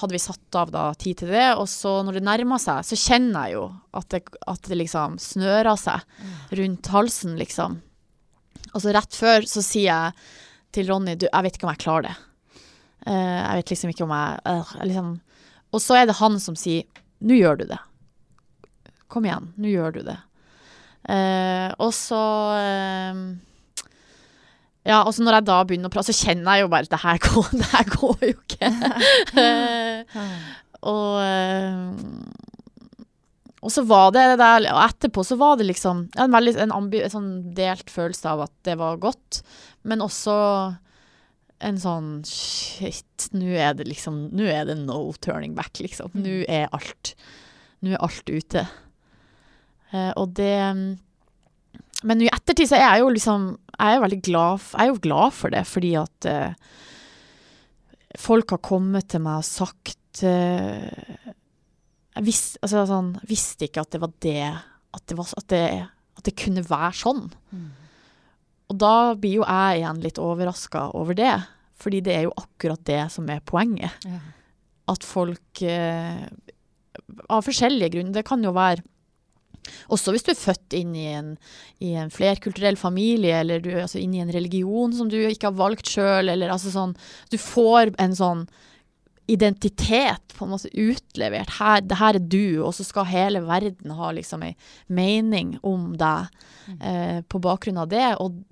hadde 0.00 0.16
vi 0.16 0.22
satt 0.22 0.58
av 0.58 0.72
da 0.74 0.88
tid 0.98 1.20
til 1.22 1.30
det. 1.30 1.52
Og 1.60 1.68
så 1.70 2.00
når 2.02 2.18
det 2.18 2.24
nærma 2.26 2.58
seg, 2.62 2.82
så 2.88 2.98
kjenner 2.98 3.46
jeg 3.46 3.58
jo 3.60 3.68
at 4.00 4.08
det, 4.14 4.22
at 4.50 4.66
det 4.70 4.80
liksom 4.80 5.18
snører 5.22 5.78
seg 5.78 6.58
rundt 6.58 6.90
halsen, 6.94 7.36
liksom. 7.38 7.78
Og 8.72 8.82
så 8.82 8.94
rett 8.96 9.14
før 9.14 9.46
så 9.46 9.62
sier 9.64 9.90
jeg 9.90 10.26
til 10.72 10.88
Ronny 10.88 11.14
du, 11.20 11.26
jeg 11.28 11.44
vet 11.44 11.58
ikke 11.58 11.68
om 11.68 11.74
jeg 11.74 11.84
klarer 11.84 12.08
det. 12.08 12.16
Eh, 13.06 13.38
jeg 13.38 13.60
vet 13.60 13.72
liksom 13.74 13.94
ikke 13.94 14.06
om 14.08 14.16
jeg, 14.16 14.42
øh, 14.48 14.74
liksom. 14.90 15.14
Og 15.72 15.80
så 15.86 16.00
er 16.00 16.08
det 16.08 16.18
han 16.18 16.40
som 16.42 16.58
sier 16.58 16.84
nå 17.22 17.38
gjør 17.38 17.62
du 17.62 17.64
det. 17.70 17.78
Kom 19.12 19.28
igjen, 19.28 19.52
nå 19.60 19.70
gjør 19.70 19.94
du 19.94 20.02
det. 20.08 20.18
Eh, 21.12 21.68
og 21.82 21.92
så 21.94 22.22
eh, 22.58 23.22
Ja, 24.88 25.02
og 25.06 25.12
så 25.14 25.22
når 25.22 25.36
jeg 25.38 25.46
da 25.46 25.56
begynner 25.66 25.90
å 25.90 25.94
prate, 25.94 26.10
så 26.10 26.26
kjenner 26.26 26.58
jeg 26.58 26.64
jo 26.64 26.70
bare 26.72 26.88
at 26.88 26.94
det 26.94 27.04
her 27.04 27.18
går, 27.26 27.50
det 27.54 27.68
her 27.70 27.86
går 27.96 28.16
jo 28.26 28.36
ikke. 28.36 28.68
Og 30.92 31.12
eh, 31.22 31.90
og 33.62 33.70
så 33.70 33.84
var 33.86 34.08
det 34.10 34.24
det 34.32 34.38
der, 34.40 34.64
og 34.74 34.80
etterpå 34.82 35.22
så 35.22 35.36
var 35.38 35.54
det 35.58 35.68
liksom 35.68 36.00
en 36.18 36.32
veldig 36.34 36.56
en, 36.64 36.72
ambi, 36.74 36.98
en 37.04 37.12
sånn 37.12 37.28
delt 37.54 37.92
følelse 37.94 38.26
av 38.32 38.42
at 38.48 38.54
det 38.66 38.74
var 38.80 38.98
godt, 39.02 39.38
men 39.86 40.02
også 40.02 40.34
en 41.62 41.78
sånn 41.78 42.08
shit, 42.26 43.28
nå 43.30 43.54
er 43.54 43.76
det 43.78 43.86
liksom 43.86 44.34
Nå 44.34 44.48
er 44.50 44.66
det 44.66 44.74
no 44.80 45.12
turning 45.22 45.54
back, 45.54 45.78
liksom. 45.78 46.10
Nå 46.18 46.42
er 46.50 46.66
alt 46.74 47.14
Nå 47.86 47.94
er 47.94 48.02
alt 48.02 48.26
ute. 48.30 48.66
Eh, 49.92 50.10
og 50.18 50.34
det 50.38 50.54
Men 52.08 52.22
i 52.24 52.30
ettertid 52.32 52.70
så 52.70 52.78
er 52.78 52.86
jeg 52.86 53.04
jo 53.04 53.12
liksom 53.14 53.44
Jeg 53.78 53.96
er 53.96 54.02
veldig 54.02 54.22
glad, 54.26 54.64
jeg 54.72 54.84
er 54.84 54.90
jo 54.90 55.02
glad 55.02 55.36
for 55.36 55.54
det, 55.54 55.62
fordi 55.66 55.92
at 55.98 56.28
uh, 56.28 56.72
folk 58.20 58.54
har 58.54 58.62
kommet 58.62 59.08
til 59.10 59.22
meg 59.24 59.40
og 59.40 59.48
sagt 59.48 60.22
uh, 60.26 61.32
jeg 62.12 62.26
visste, 62.26 62.60
altså, 62.60 62.84
sånn, 62.88 63.14
visste 63.28 63.68
ikke 63.68 63.84
at 63.86 63.94
det 63.94 64.02
var 64.02 64.12
det 64.20 64.42
At 64.44 65.04
det, 65.08 65.16
var, 65.16 65.30
at 65.38 65.48
det, 65.48 65.64
at 66.18 66.26
det 66.28 66.36
kunne 66.36 66.64
være 66.66 66.92
sånn. 67.00 67.24
Mm. 67.50 67.70
Og 68.72 68.78
da 68.80 68.94
blir 69.16 69.38
jo 69.40 69.46
jeg 69.46 69.80
igjen 69.80 70.02
litt 70.04 70.20
overraska 70.20 70.90
over 70.98 71.16
det. 71.16 71.32
Fordi 71.80 72.02
det 72.04 72.14
er 72.14 72.26
jo 72.26 72.36
akkurat 72.36 72.82
det 72.88 73.00
som 73.14 73.28
er 73.32 73.40
poenget. 73.48 74.04
Ja. 74.04 74.20
At 74.92 75.06
folk 75.06 75.62
uh, 75.64 76.26
Av 77.32 77.44
forskjellige 77.46 77.94
grunner. 77.94 78.14
Det 78.18 78.26
kan 78.28 78.44
jo 78.44 78.52
være 78.56 78.84
også 79.92 80.14
hvis 80.14 80.26
du 80.26 80.32
er 80.32 80.40
født 80.40 80.76
inn 80.76 80.96
i 80.98 81.06
en, 81.12 81.30
i 81.84 81.94
en 81.98 82.10
flerkulturell 82.12 82.78
familie, 82.80 83.38
eller 83.42 83.62
du 83.62 83.70
er 83.72 83.84
altså 83.84 84.00
inn 84.02 84.16
i 84.16 84.22
en 84.24 84.32
religion 84.34 84.94
som 84.96 85.10
du 85.12 85.18
ikke 85.20 85.50
har 85.50 85.58
valgt 85.58 85.90
sjøl, 85.92 86.32
eller 86.32 86.52
altså 86.52 86.72
sånn 86.74 86.96
Du 87.32 87.38
får 87.40 87.94
en 88.02 88.16
sånn 88.18 88.46
identitet 89.30 90.34
på 90.34 90.44
en 90.44 90.50
måte 90.50 90.70
utlevert. 90.74 91.56
Her, 91.60 91.82
det 91.86 91.98
her 92.00 92.18
er 92.18 92.24
du, 92.34 92.62
og 92.66 92.74
så 92.76 92.84
skal 92.84 93.08
hele 93.08 93.42
verden 93.46 93.94
ha 93.96 94.10
liksom 94.14 94.42
ei 94.44 94.54
mening 94.92 95.54
om 95.62 95.92
deg 95.98 96.32
eh, 96.80 97.20
på 97.22 97.40
bakgrunn 97.42 97.80
av 97.84 97.90
det. 97.92 98.08
Og, 98.20 98.42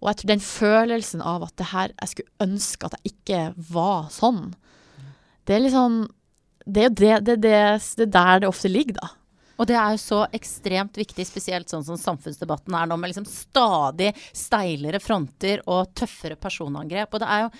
og 0.00 0.10
jeg 0.10 0.20
tror 0.20 0.32
den 0.32 0.44
følelsen 0.44 1.24
av 1.24 1.48
at 1.48 1.56
det 1.60 1.70
her 1.72 1.94
Jeg 1.96 2.12
skulle 2.12 2.46
ønske 2.46 2.86
at 2.86 2.98
jeg 2.98 3.14
ikke 3.14 3.40
var 3.72 4.10
sånn. 4.14 4.50
Det 5.48 5.56
er 5.56 5.64
liksom 5.64 6.02
Det 6.66 6.84
er 6.84 6.90
det, 6.94 7.14
det, 7.26 7.36
det, 7.42 7.56
det 7.96 8.06
er 8.06 8.12
der 8.12 8.44
det 8.44 8.48
ofte 8.48 8.68
ligger, 8.68 9.00
da. 9.00 9.08
Og 9.60 9.68
det 9.68 9.76
er 9.76 9.92
jo 9.92 10.00
så 10.00 10.22
ekstremt 10.32 10.96
viktig, 10.96 11.26
spesielt 11.28 11.68
sånn 11.68 11.84
som 11.84 12.00
samfunnsdebatten 12.00 12.74
er 12.76 12.88
nå, 12.88 12.96
med 12.96 13.12
liksom 13.12 13.28
stadig 13.28 14.14
steilere 14.32 15.02
fronter 15.04 15.60
og 15.68 15.92
tøffere 15.96 16.38
personangrep. 16.40 17.12
Og 17.12 17.20
det 17.20 17.28
er 17.28 17.44
jo 17.44 17.52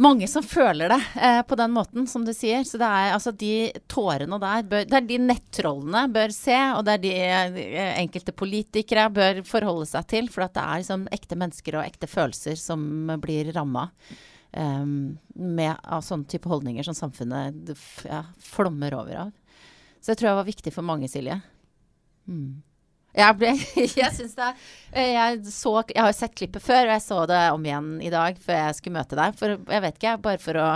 mange 0.00 0.26
som 0.26 0.42
føler 0.42 0.90
det 0.90 0.98
eh, 1.22 1.40
på 1.46 1.58
den 1.58 1.70
måten, 1.74 2.06
som 2.10 2.24
du 2.26 2.32
sier. 2.34 2.64
Så 2.66 2.80
det 2.80 2.88
er 2.88 3.12
altså 3.14 3.34
de 3.36 3.70
tårene 3.90 4.40
der 4.42 4.66
bør, 4.70 4.88
Det 4.88 4.98
er 4.98 5.06
de 5.06 5.20
nettrollene 5.22 6.06
bør 6.14 6.34
se, 6.34 6.56
og 6.74 6.82
det 6.88 6.96
er 6.96 7.04
de 7.04 7.14
eh, 7.20 7.92
enkelte 8.00 8.34
politikere 8.34 9.06
bør 9.14 9.44
forholde 9.46 9.86
seg 9.92 10.08
til. 10.10 10.32
For 10.32 10.46
det 10.46 10.64
er 10.64 10.82
liksom 10.82 11.06
ekte 11.14 11.38
mennesker 11.38 11.78
og 11.78 11.84
ekte 11.86 12.10
følelser 12.10 12.58
som 12.60 13.12
blir 13.22 13.52
ramma. 13.54 13.90
Um, 14.54 15.16
med 15.34 15.74
av 15.82 16.04
sånne 16.06 16.28
type 16.30 16.46
holdninger 16.46 16.86
som 16.86 16.94
samfunnet 16.94 17.72
ja, 18.06 18.20
flommer 18.38 18.94
over 18.94 19.24
av. 19.24 19.32
Så 20.04 20.12
det 20.12 20.20
tror 20.20 20.28
jeg 20.34 20.40
var 20.42 20.48
viktig 20.50 20.70
for 20.74 20.84
mange, 20.84 21.08
Silje. 21.08 21.38
Mm. 22.28 22.60
Jeg, 23.14 23.36
ble, 23.40 23.52
jeg 24.02 24.10
syns 24.12 24.34
det 24.36 24.48
er 24.50 25.12
jeg, 25.14 25.38
så, 25.48 25.72
jeg 25.88 26.02
har 26.02 26.16
sett 26.16 26.34
klippet 26.36 26.64
før, 26.64 26.88
og 26.88 26.92
jeg 26.92 27.04
så 27.04 27.20
det 27.30 27.42
om 27.54 27.64
igjen 27.64 27.92
i 28.04 28.10
dag 28.12 28.36
før 28.42 28.58
jeg 28.66 28.76
skulle 28.78 28.98
møte 28.98 29.16
deg. 29.16 29.38
For 29.38 29.54
jeg 29.56 29.84
vet 29.86 29.96
ikke, 30.00 30.16
bare 30.26 30.42
for 30.42 30.60
å 30.60 30.68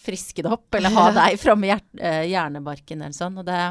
friske 0.00 0.44
det 0.44 0.52
opp, 0.52 0.68
eller 0.76 0.92
ha 0.96 1.06
deg 1.16 1.38
framme 1.40 1.70
i 1.70 1.72
eh, 1.72 2.26
hjernebarken 2.32 3.06
eller 3.06 3.16
sånn. 3.16 3.40
Og 3.40 3.48
det, 3.48 3.62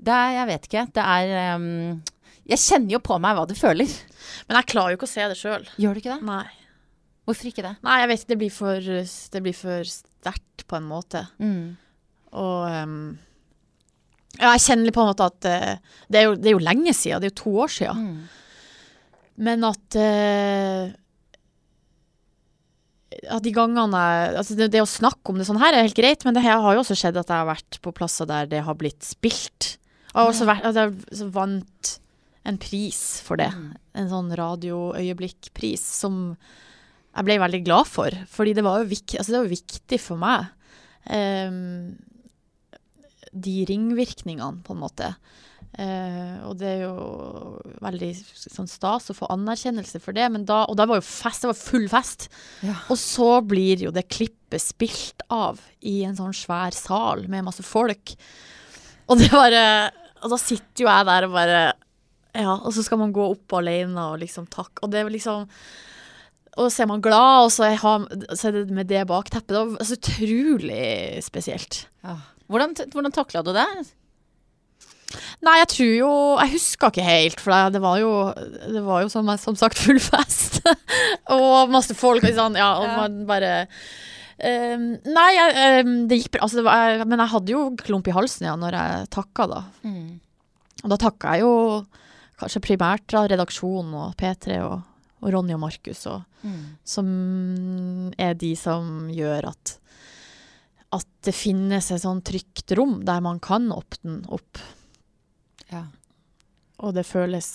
det 0.00 0.22
Jeg 0.38 0.48
vet 0.54 0.66
ikke. 0.70 0.86
Det 0.96 1.06
er 1.18 1.58
um, 1.60 1.68
Jeg 2.48 2.64
kjenner 2.64 2.96
jo 2.96 3.04
på 3.04 3.20
meg 3.22 3.36
hva 3.36 3.46
du 3.48 3.54
føler. 3.58 3.92
Men 4.48 4.62
jeg 4.62 4.72
klarer 4.72 4.94
jo 4.94 5.00
ikke 5.00 5.10
å 5.10 5.14
se 5.14 5.28
det 5.28 5.38
sjøl. 5.40 5.68
Gjør 5.76 5.96
du 5.96 6.02
ikke 6.02 6.16
det? 6.16 6.28
Nei. 6.28 6.46
Hvorfor 7.28 7.52
ikke 7.52 7.68
det? 7.68 7.76
Nei, 7.84 8.00
jeg 8.02 8.10
vet 8.10 8.22
ikke. 8.22 8.32
Det 8.32 8.40
blir 8.40 8.56
for, 8.56 8.92
det 9.36 9.44
blir 9.44 9.56
for 9.56 9.94
sterkt, 9.98 10.66
på 10.68 10.78
en 10.78 10.88
måte. 10.88 11.26
Mm. 11.42 11.74
Og 12.38 12.64
um, 12.68 12.96
ja, 14.38 14.54
jeg 14.54 14.64
kjenner 14.64 14.88
litt 14.88 14.96
på 14.96 15.04
en 15.04 15.10
måte 15.12 15.28
at 15.28 15.48
uh, 15.48 16.00
det, 16.08 16.22
er 16.22 16.26
jo, 16.26 16.34
det 16.38 16.50
er 16.50 16.56
jo 16.56 16.64
lenge 16.64 16.94
siden, 16.96 17.20
det 17.20 17.28
er 17.28 17.34
jo 17.34 17.40
to 17.42 17.54
år 17.66 17.72
siden. 17.76 18.08
Mm. 18.08 18.40
Men 19.48 19.64
at 19.64 19.96
uh, 19.96 20.90
At 23.32 23.44
de 23.44 23.52
gangene 23.54 24.02
altså 24.40 24.56
det, 24.56 24.70
det 24.72 24.82
å 24.84 24.88
snakke 24.88 25.32
om 25.32 25.40
det 25.40 25.46
sånn 25.48 25.60
her 25.60 25.76
er 25.76 25.86
helt 25.86 25.98
greit, 25.98 26.24
men 26.24 26.36
det 26.36 26.44
her 26.44 26.60
har 26.64 26.76
jo 26.76 26.82
også 26.84 26.96
skjedd 26.98 27.20
at 27.20 27.28
jeg 27.28 27.44
har 27.44 27.50
vært 27.50 27.80
på 27.84 27.94
plasser 27.96 28.28
der 28.28 28.48
det 28.50 28.64
har 28.66 28.78
blitt 28.80 29.04
spilt. 29.04 29.76
Jeg 30.12 30.16
har 30.18 30.28
også 30.28 30.48
vært, 30.48 30.66
at 30.68 30.76
jeg 30.76 31.28
vant 31.32 31.92
en 32.48 32.58
pris 32.60 33.00
for 33.24 33.40
det. 33.40 33.50
Mm. 33.54 33.68
En 34.02 34.10
sånn 34.10 34.32
radioøyeblikkpris 34.36 35.84
som 36.02 36.18
jeg 37.12 37.26
ble 37.28 37.36
veldig 37.42 37.60
glad 37.66 37.88
for. 37.88 38.16
Fordi 38.32 38.54
det 38.56 38.64
var 38.66 38.82
jo, 38.82 38.88
vik 38.90 39.16
altså 39.18 39.34
det 39.34 39.40
var 39.42 39.52
viktig 39.52 40.00
for 40.00 40.20
meg. 40.20 40.50
Ehm, 41.12 41.94
de 43.32 43.62
ringvirkningene, 43.68 44.62
på 44.64 44.74
en 44.76 44.82
måte. 44.82 45.14
Uh, 45.72 46.36
og 46.50 46.58
det 46.60 46.68
er 46.68 46.82
jo 46.84 47.60
veldig 47.80 48.10
sånn 48.36 48.68
stas 48.68 49.08
å 49.08 49.16
få 49.16 49.30
anerkjennelse 49.32 50.02
for 50.04 50.12
det. 50.16 50.26
Men 50.34 50.44
da, 50.48 50.62
og 50.68 50.76
da 50.76 50.84
var 50.88 51.00
jo 51.00 51.06
fest, 51.06 51.44
det 51.44 51.52
var 51.52 51.60
full 51.60 51.88
fest. 51.88 52.28
Ja. 52.66 52.76
Og 52.92 53.00
så 53.00 53.30
blir 53.40 53.86
jo 53.86 53.94
det 53.94 54.04
klippet 54.12 54.60
spilt 54.60 55.24
av 55.32 55.62
i 55.80 56.02
en 56.04 56.18
sånn 56.18 56.36
svær 56.36 56.76
sal 56.76 57.24
med 57.32 57.46
masse 57.48 57.64
folk. 57.64 58.12
Og 59.08 59.18
det 59.20 59.30
bare 59.32 59.64
og 60.22 60.30
da 60.30 60.38
sitter 60.38 60.84
jo 60.84 60.86
jeg 60.86 61.06
der 61.08 61.24
og 61.26 61.32
bare 61.34 61.62
Ja, 62.38 62.52
og 62.54 62.70
så 62.72 62.84
skal 62.86 63.00
man 63.00 63.10
gå 63.12 63.24
opp 63.34 63.56
alene 63.58 64.04
og 64.12 64.20
liksom 64.22 64.46
takk. 64.52 64.78
Og 64.84 64.92
det 64.92 65.00
er 65.02 65.10
liksom 65.10 65.48
Og 66.60 66.68
så 66.70 66.84
er 66.84 66.88
man 66.92 67.02
glad, 67.02 67.46
og 67.46 67.50
så 67.52 67.64
er, 67.66 67.80
ha- 67.80 68.36
så 68.36 68.48
er 68.50 68.60
det 68.60 68.76
med 68.76 68.86
det 68.86 69.02
bakteppet. 69.08 69.50
Det 69.50 69.58
var 69.58 69.80
altså, 69.80 69.96
utrolig 69.98 71.24
spesielt. 71.24 71.86
Ja. 72.04 72.18
Hvordan, 72.50 72.74
hvordan 72.92 73.12
takla 73.14 73.42
du 73.46 73.52
det? 73.56 73.66
Nei, 75.44 75.58
jeg 75.60 75.68
tror 75.68 75.90
jo 75.92 76.10
Jeg 76.40 76.52
husker 76.54 76.88
ikke 76.92 77.04
helt, 77.04 77.40
for 77.40 77.52
det- 77.52 77.72
det 77.74 77.80
var 77.82 77.98
jo, 78.00 78.12
det 78.72 78.82
var 78.84 79.02
jo 79.02 79.08
som, 79.12 79.26
som 79.38 79.54
sagt 79.56 79.76
full 79.78 79.98
fest. 80.00 80.60
og 81.28 81.68
masse 81.70 81.94
folk, 81.94 82.24
og 82.24 82.34
sånn, 82.38 82.56
ja, 82.56 82.70
og 82.80 82.86
Ja. 82.88 82.96
man 83.02 83.26
bare 83.28 83.52
um, 84.42 84.86
Nei, 85.04 85.28
jeg, 85.36 85.84
um, 85.86 86.08
det 86.08 86.18
gikk 86.22 86.30
bra. 86.32 86.42
Altså, 86.46 86.62
var, 86.64 87.04
men 87.04 87.18
jeg 87.18 87.28
hadde 87.34 87.52
jo 87.52 87.64
klump 87.76 88.08
i 88.08 88.14
halsen 88.16 88.46
ja, 88.48 88.56
når 88.56 88.72
jeg 88.78 89.10
takka, 89.10 89.46
da. 89.50 89.60
Mm. 89.84 90.20
Og 90.84 90.88
da 90.90 90.96
takka 90.96 91.34
jeg 91.36 91.44
jo 91.44 91.52
kanskje 92.40 92.62
primært 92.64 93.04
da, 93.12 93.26
redaksjonen 93.30 93.92
og 93.94 94.16
P3 94.18 94.56
og, 94.64 94.80
og 95.22 95.32
Ronny 95.32 95.54
og 95.54 95.60
Markus, 95.60 96.06
Mm. 96.42 96.62
som 96.82 97.06
er 98.18 98.32
de 98.34 98.56
som 98.58 99.06
gjør 99.14 99.44
at 99.52 99.76
at 100.92 101.08
det 101.24 101.32
finnes 101.36 101.88
et 101.94 102.02
sånn 102.02 102.20
trygt 102.26 102.74
rom 102.76 102.98
der 103.06 103.22
man 103.24 103.38
kan 103.42 103.70
åpne 103.72 104.20
opp. 104.32 104.60
Ja. 105.72 105.86
Og 106.82 106.92
det 106.96 107.06
føles 107.08 107.46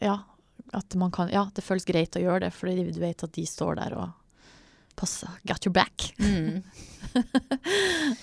Ja, 0.00 0.20
at 0.72 0.94
man 0.96 1.10
kan 1.12 1.28
Ja, 1.32 1.48
det 1.54 1.64
føles 1.66 1.84
greit 1.88 2.16
å 2.16 2.22
gjøre 2.22 2.46
det, 2.46 2.52
fordi 2.56 2.86
du 2.88 3.00
vet 3.02 3.24
at 3.26 3.34
de 3.34 3.44
står 3.48 3.76
der 3.80 3.96
og 3.98 4.08
passer. 4.98 5.28
Got 5.46 5.66
your 5.66 5.74
back. 5.76 6.12
Mm. 6.18 6.62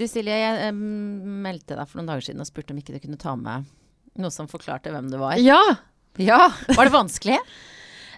Du 0.00 0.06
Silje, 0.08 0.32
jeg 0.32 0.72
meldte 0.72 1.76
deg 1.76 1.88
for 1.90 1.98
noen 1.98 2.08
dager 2.08 2.24
siden 2.24 2.40
og 2.40 2.48
spurte 2.48 2.72
om 2.72 2.78
ikke 2.80 2.94
du 2.94 3.02
kunne 3.02 3.18
ta 3.20 3.34
med 3.36 3.66
noe 4.20 4.32
som 4.32 4.48
forklarte 4.48 4.92
hvem 4.94 5.10
du 5.12 5.18
var. 5.20 5.36
Ja! 5.36 5.58
Ja, 6.16 6.48
Var 6.72 6.88
det 6.88 6.94
vanskelig? 6.94 7.38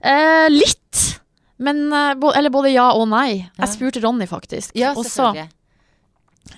Eh, 0.03 0.49
litt. 0.51 0.99
Men 1.63 1.85
eh, 1.95 2.17
Eller 2.35 2.51
både 2.51 2.73
ja 2.73 2.89
og 2.99 3.05
nei. 3.07 3.45
Jeg 3.55 3.71
spurte 3.71 4.01
Ronny, 4.03 4.27
faktisk. 4.27 4.73
Ja, 4.75 4.89
selvfølgelig. 4.99 5.45
også. 5.47 5.62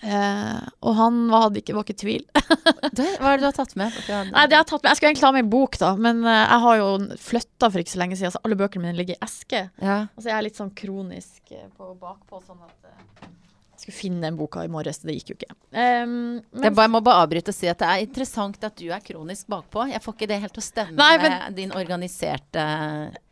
Eh, 0.04 0.60
og 0.84 0.94
han 0.98 1.18
var, 1.30 1.46
hadde 1.46 1.60
ikke, 1.62 1.74
var 1.76 1.84
ikke 1.86 1.94
i 1.96 2.00
tvil. 2.02 2.24
det, 2.98 3.06
hva 3.20 3.32
er 3.34 3.38
det 3.38 3.44
du 3.44 3.48
har 3.50 3.56
tatt 3.56 3.74
med? 3.80 3.94
Jeg- 4.08 4.30
Nei, 4.32 4.44
det 4.50 4.58
har 4.58 4.66
tatt 4.68 4.82
med. 4.82 4.90
Jeg 4.90 4.98
skulle 5.00 5.12
egentlig 5.12 5.28
ha 5.28 5.32
med 5.36 5.44
en 5.46 5.52
bok, 5.52 5.78
da, 5.80 5.92
men 6.08 6.24
eh, 6.24 6.40
jeg 6.44 6.60
har 6.66 6.80
jo 6.80 6.88
flytta 7.28 7.70
for 7.70 7.82
ikke 7.84 7.94
så 7.94 8.00
lenge 8.02 8.18
siden, 8.20 8.34
så 8.34 8.42
alle 8.44 8.58
bøkene 8.60 8.84
mine 8.86 8.96
ligger 8.98 9.16
i 9.18 9.24
eske. 9.24 9.64
ja. 9.84 9.98
Og 10.16 10.22
så 10.24 10.28
er 10.30 10.36
jeg 10.38 10.48
litt 10.50 10.60
sånn 10.60 10.74
kronisk 10.76 11.52
eh, 11.56 11.68
på 11.78 11.92
bakpå, 12.00 12.40
sånn 12.46 12.60
at 12.64 12.90
eh, 12.90 12.98
jeg 13.24 13.32
skulle 13.84 13.96
finne 13.96 14.20
den 14.24 14.36
boka 14.38 14.64
i 14.64 14.68
morges. 14.72 14.98
Det 15.04 15.14
gikk 15.18 15.30
jo 15.32 15.36
ikke. 15.38 15.54
Um, 15.72 16.14
Jeg 16.54 16.60
men, 16.64 16.74
bare, 16.74 16.90
må 16.90 17.00
bare 17.04 17.22
avbryte 17.24 17.52
og 17.52 17.56
si 17.56 17.68
at 17.70 17.78
det 17.78 17.88
er 17.92 18.02
interessant 18.06 18.58
at 18.64 18.76
du 18.80 18.88
er 18.90 19.00
kronisk 19.04 19.46
bakpå. 19.52 19.86
Jeg 19.92 20.02
får 20.04 20.16
ikke 20.16 20.28
det 20.32 20.40
helt 20.42 20.54
til 20.56 20.64
å 20.64 20.66
stemme 20.66 20.96
Nei, 20.98 21.12
men- 21.22 21.38
med 21.38 21.54
din 21.60 21.72
organiserte 21.76 22.64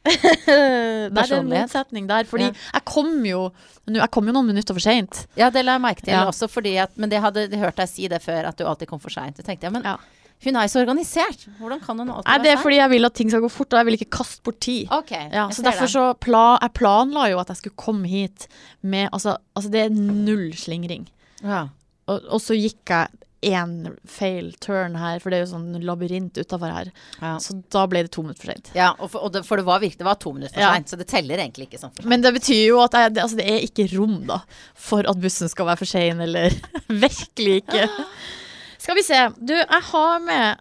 Nei, 0.03 0.15
det 0.23 0.49
er 0.49 1.07
en 1.09 1.15
personlighet. 1.15 1.69
motsetning 1.69 2.07
der. 2.11 2.25
Fordi 2.31 2.49
Ja. 2.51 2.53
jeg 2.75 2.85
kom 2.85 3.25
jo 3.25 3.53
Jeg 3.87 4.11
kom 4.11 4.27
jo 4.27 4.33
noen 4.33 4.47
minutter 4.47 4.75
for 4.75 4.81
seint. 4.81 5.27
Ja, 5.37 5.51
det 5.51 5.65
la 5.65 5.73
jeg 5.79 5.83
merke 5.83 6.03
til 6.05 6.15
Ja. 6.15 6.25
også, 6.27 6.49
fordi 6.51 6.77
at 6.79 6.97
Men 6.97 7.11
jeg 7.11 7.21
hadde 7.23 7.49
hørt 7.57 7.77
deg 7.77 7.89
si 7.89 8.09
det 8.09 8.23
før, 8.23 8.47
at 8.49 8.57
du 8.57 8.65
alltid 8.65 8.89
kom 8.89 8.99
for 9.01 9.11
seint. 9.11 9.37
Så 9.37 9.43
tenkte 9.43 9.63
jeg, 9.67 9.73
men 9.73 9.83
Ja. 9.83 9.97
Hun 10.45 10.57
er 10.59 10.67
så 10.73 10.81
organisert. 10.83 11.47
Hvordan 11.61 11.81
kan 11.85 11.99
hun 12.03 12.11
alltid 12.11 12.29
Nei, 12.33 12.39
det 12.43 12.53
er 12.53 12.61
fordi 12.63 12.77
jeg 12.81 12.91
vil 12.91 13.05
at 13.09 13.15
ting 13.15 13.31
skal 13.31 13.45
gå 13.45 13.51
fort, 13.53 13.73
og 13.73 13.79
jeg 13.83 13.87
vil 13.91 13.99
ikke 14.01 14.11
kaste 14.19 14.43
bort 14.43 14.61
tid. 14.61 14.89
Okay, 14.91 15.29
Ja, 15.33 15.49
så 15.55 15.63
derfor 15.63 15.87
det. 15.87 15.95
så 15.95 16.07
pla, 16.19 16.45
jeg 16.63 16.73
planla 16.75 17.29
jo 17.31 17.39
at 17.43 17.49
jeg 17.55 17.57
skulle 17.63 17.77
komme 17.77 18.09
hit 18.11 18.49
med 18.83 19.09
Altså, 19.13 19.37
altså 19.57 19.71
det 19.71 19.85
er 19.87 19.91
null 19.95 20.53
slingring. 20.59 21.09
ja. 21.43 21.69
Og, 22.11 22.19
og 22.35 22.41
så 22.43 22.57
gikk 22.59 22.91
jeg 22.91 23.09
én 23.47 23.97
feil 24.07 24.53
turn 24.63 24.97
her, 24.99 25.21
for 25.23 25.31
det 25.31 25.39
er 25.39 25.45
jo 25.45 25.53
sånn 25.53 25.83
labyrint 25.87 26.35
utafor 26.39 26.71
her. 26.71 26.91
Ja. 27.21 27.37
Så 27.43 27.55
da 27.71 27.85
ble 27.91 28.03
det 28.03 28.11
to 28.15 28.23
minutter 28.23 28.43
for 28.43 28.51
seint. 28.53 28.71
Ja, 28.75 28.89
og 28.99 29.11
for, 29.11 29.23
og 29.27 29.33
det, 29.35 29.45
for 29.47 29.59
det 29.59 29.65
var 29.67 29.79
virkelig 29.83 29.99
det 30.03 30.07
var 30.07 30.19
to 30.23 30.33
minutter 30.35 30.55
for 30.55 30.63
Ja. 30.63 30.73
seint, 30.75 30.91
så 30.91 30.99
det 30.99 31.07
teller 31.11 31.39
egentlig 31.39 31.69
ikke 31.71 31.79
sånn. 31.83 31.95
Men 32.11 32.23
det 32.23 32.35
betyr 32.35 32.61
jo 32.69 32.81
at 32.83 32.93
jeg, 32.99 33.15
det, 33.15 33.23
altså 33.23 33.39
det 33.39 33.47
er 33.51 33.63
ikke 33.67 33.87
rom 33.97 34.19
da 34.27 34.41
for 34.75 35.07
at 35.11 35.19
bussen 35.23 35.49
skal 35.51 35.67
være 35.71 35.79
for 35.83 35.91
sein, 35.95 36.21
eller 36.27 36.51
virkelig 37.07 37.63
ikke. 37.63 37.87
Skal 38.83 38.99
vi 38.99 39.03
se. 39.07 39.19
Du, 39.39 39.55
jeg 39.55 39.83
har 39.93 40.23
med 40.25 40.59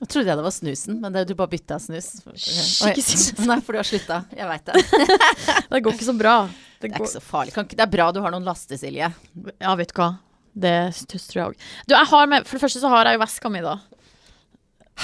Jeg 0.00 0.08
trodde 0.10 0.30
jeg 0.32 0.38
det 0.40 0.46
var 0.46 0.54
snusen, 0.54 0.96
men 1.02 1.14
det, 1.14 1.26
du 1.28 1.36
bare 1.38 1.52
bytta 1.52 1.76
snus. 1.78 2.08
Oi. 2.26 2.94
Nei, 3.50 3.58
for 3.62 3.76
du 3.76 3.78
har 3.78 3.86
slutta. 3.86 4.22
Jeg 4.34 4.48
veit 4.48 4.66
det. 4.70 4.82
Det 5.70 5.82
går 5.84 5.94
ikke 5.94 6.08
så 6.08 6.16
bra. 6.18 6.34
Det 6.80 6.88
Det 6.88 6.90
er 6.90 6.96
ikke 6.96 7.12
så 7.12 7.22
farlig. 7.22 7.54
Kan 7.54 7.68
ikke, 7.68 7.76
det 7.78 7.84
er 7.84 7.92
bra 7.92 8.08
du 8.16 8.18
har 8.24 8.32
noen 8.34 8.48
laster, 8.48 8.80
Silje. 8.80 9.12
ja, 9.12 9.74
vet 9.78 9.92
du 9.92 10.00
hva. 10.00 10.08
Det 10.50 10.74
tror 11.06 11.36
jeg 11.36 11.44
òg. 11.52 11.66
Du, 11.86 11.94
jeg 11.94 12.10
har 12.10 12.30
med 12.32 12.48
For 12.48 12.58
det 12.58 12.64
første 12.64 12.82
så 12.82 12.90
har 12.90 13.06
jeg 13.06 13.18
jo 13.18 13.22
veska 13.22 13.52
mi, 13.52 13.60
da. 13.62 13.76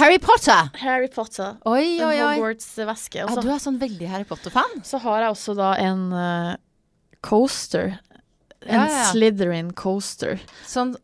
Harry 0.01 0.19
Potter! 0.21 0.73
Harry 0.83 1.09
Potter. 1.12 1.55
Oi, 1.64 1.85
oi, 2.01 2.09
oi, 2.09 2.17
oi. 2.17 2.33
Hogwarts-veske. 2.35 3.23
Ja, 3.23 3.37
du 3.41 3.53
er 3.53 3.61
sånn 3.62 3.79
veldig 3.81 4.11
Harry 4.11 4.27
Potter-fan. 4.29 4.81
så 4.85 4.99
har 5.05 5.23
jeg 5.25 5.37
også 5.37 5.55
da 5.57 5.71
en 5.81 6.03
uh, 6.12 6.57
coaster. 7.25 7.95
En 8.67 8.75
Ja, 8.75 8.89
ja. 8.91 9.07
Slytherin 9.12 9.71
coaster. 9.79 10.43
Sånn 10.69 10.97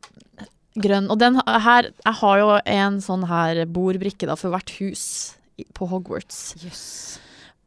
Grønn. 0.81 1.11
Og 1.13 1.19
den 1.21 1.37
her 1.45 1.91
Jeg 2.05 2.15
har 2.23 2.39
jo 2.41 2.51
en 2.65 3.01
sånn 3.05 3.27
her 3.29 3.65
bordbrikke 3.67 4.27
da 4.31 4.37
for 4.41 4.55
hvert 4.55 4.71
hus 4.81 5.35
på 5.77 5.87
Hogwarts. 5.91 6.55
Yes. 6.65 7.19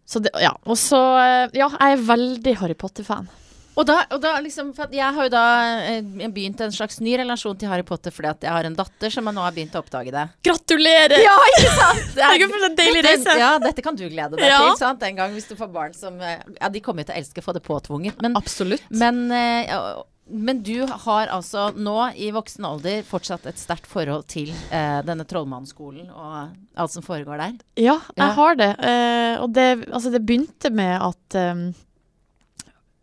Så 0.06 0.20
det, 0.22 0.32
ja. 0.41 0.53
Og 0.66 0.78
så 0.78 0.97
eh, 1.22 1.49
Ja, 1.58 1.70
jeg 1.70 1.97
er 1.99 2.06
veldig 2.08 2.56
Harry 2.62 2.74
Potter-fan. 2.78 3.28
Og 3.76 3.84
da, 3.84 4.06
og 4.16 4.22
da 4.24 4.38
liksom 4.39 4.70
Jeg 4.95 5.03
har 5.18 5.26
jo 5.28 5.32
da 5.34 5.43
eh, 5.91 6.01
begynt 6.32 6.62
en 6.64 6.72
slags 6.72 7.01
ny 7.03 7.18
relasjon 7.20 7.58
til 7.60 7.68
Harry 7.68 7.84
Potter 7.84 8.14
fordi 8.16 8.30
at 8.32 8.45
jeg 8.47 8.53
har 8.56 8.64
en 8.70 8.78
datter 8.78 9.12
som 9.12 9.26
nå 9.28 9.43
har 9.43 9.51
begynt 9.51 9.76
å 9.76 9.82
oppdage 9.84 10.14
det. 10.16 10.26
Gratulerer! 10.47 11.18
Ja, 11.26 11.36
ikke 11.51 11.74
sant? 11.76 12.06
Det 12.16 12.24
er- 12.24 12.47
for 12.56 12.68
en 12.70 12.78
deilig 12.80 13.03
reise. 13.06 13.36
ja, 13.41 13.51
dette 13.60 13.84
kan 13.86 13.95
du 13.99 14.06
glede 14.08 14.38
deg 14.39 14.47
Ja. 14.47 14.62
til. 14.64 14.78
Sant? 14.80 15.03
En 15.03 15.16
gang 15.20 15.34
hvis 15.36 15.49
du 15.51 15.56
får 15.60 15.72
barn 15.76 15.93
som 15.93 16.18
eh, 16.24 16.39
Ja, 16.62 16.70
de 16.72 16.82
kommer 16.82 17.03
jo 17.03 17.12
til 17.12 17.18
å 17.18 17.22
elske 17.22 17.43
å 17.43 17.47
få 17.49 17.53
det 17.60 17.64
påtvunget. 17.68 18.22
Men, 18.24 18.38
Absolutt. 18.39 18.86
men, 18.89 19.26
eh, 19.36 19.68
ja, 19.68 19.82
men 20.28 20.64
du 20.66 20.86
har 20.90 21.28
altså 21.30 21.68
nå 21.78 21.96
i 22.18 22.32
voksen 22.34 22.66
alder 22.66 23.04
fortsatt 23.06 23.46
et 23.46 23.60
sterkt 23.62 23.86
forhold 23.90 24.26
til 24.32 24.50
eh, 24.74 25.02
denne 25.06 25.26
trollmannsskolen 25.30 26.08
og 26.10 26.56
alt 26.82 26.92
som 26.96 27.06
foregår 27.06 27.38
der. 27.44 27.58
Ja, 27.78 28.00
jeg 28.16 28.24
Ja. 28.24 28.32
har 28.34 28.56
det. 28.58 28.72
Eh, 28.80 29.36
og 29.44 29.52
det, 29.54 29.68
altså 29.92 30.10
det 30.12 30.24
begynte 30.26 30.72
med 30.74 30.96
at 31.02 31.38
um, 31.54 31.66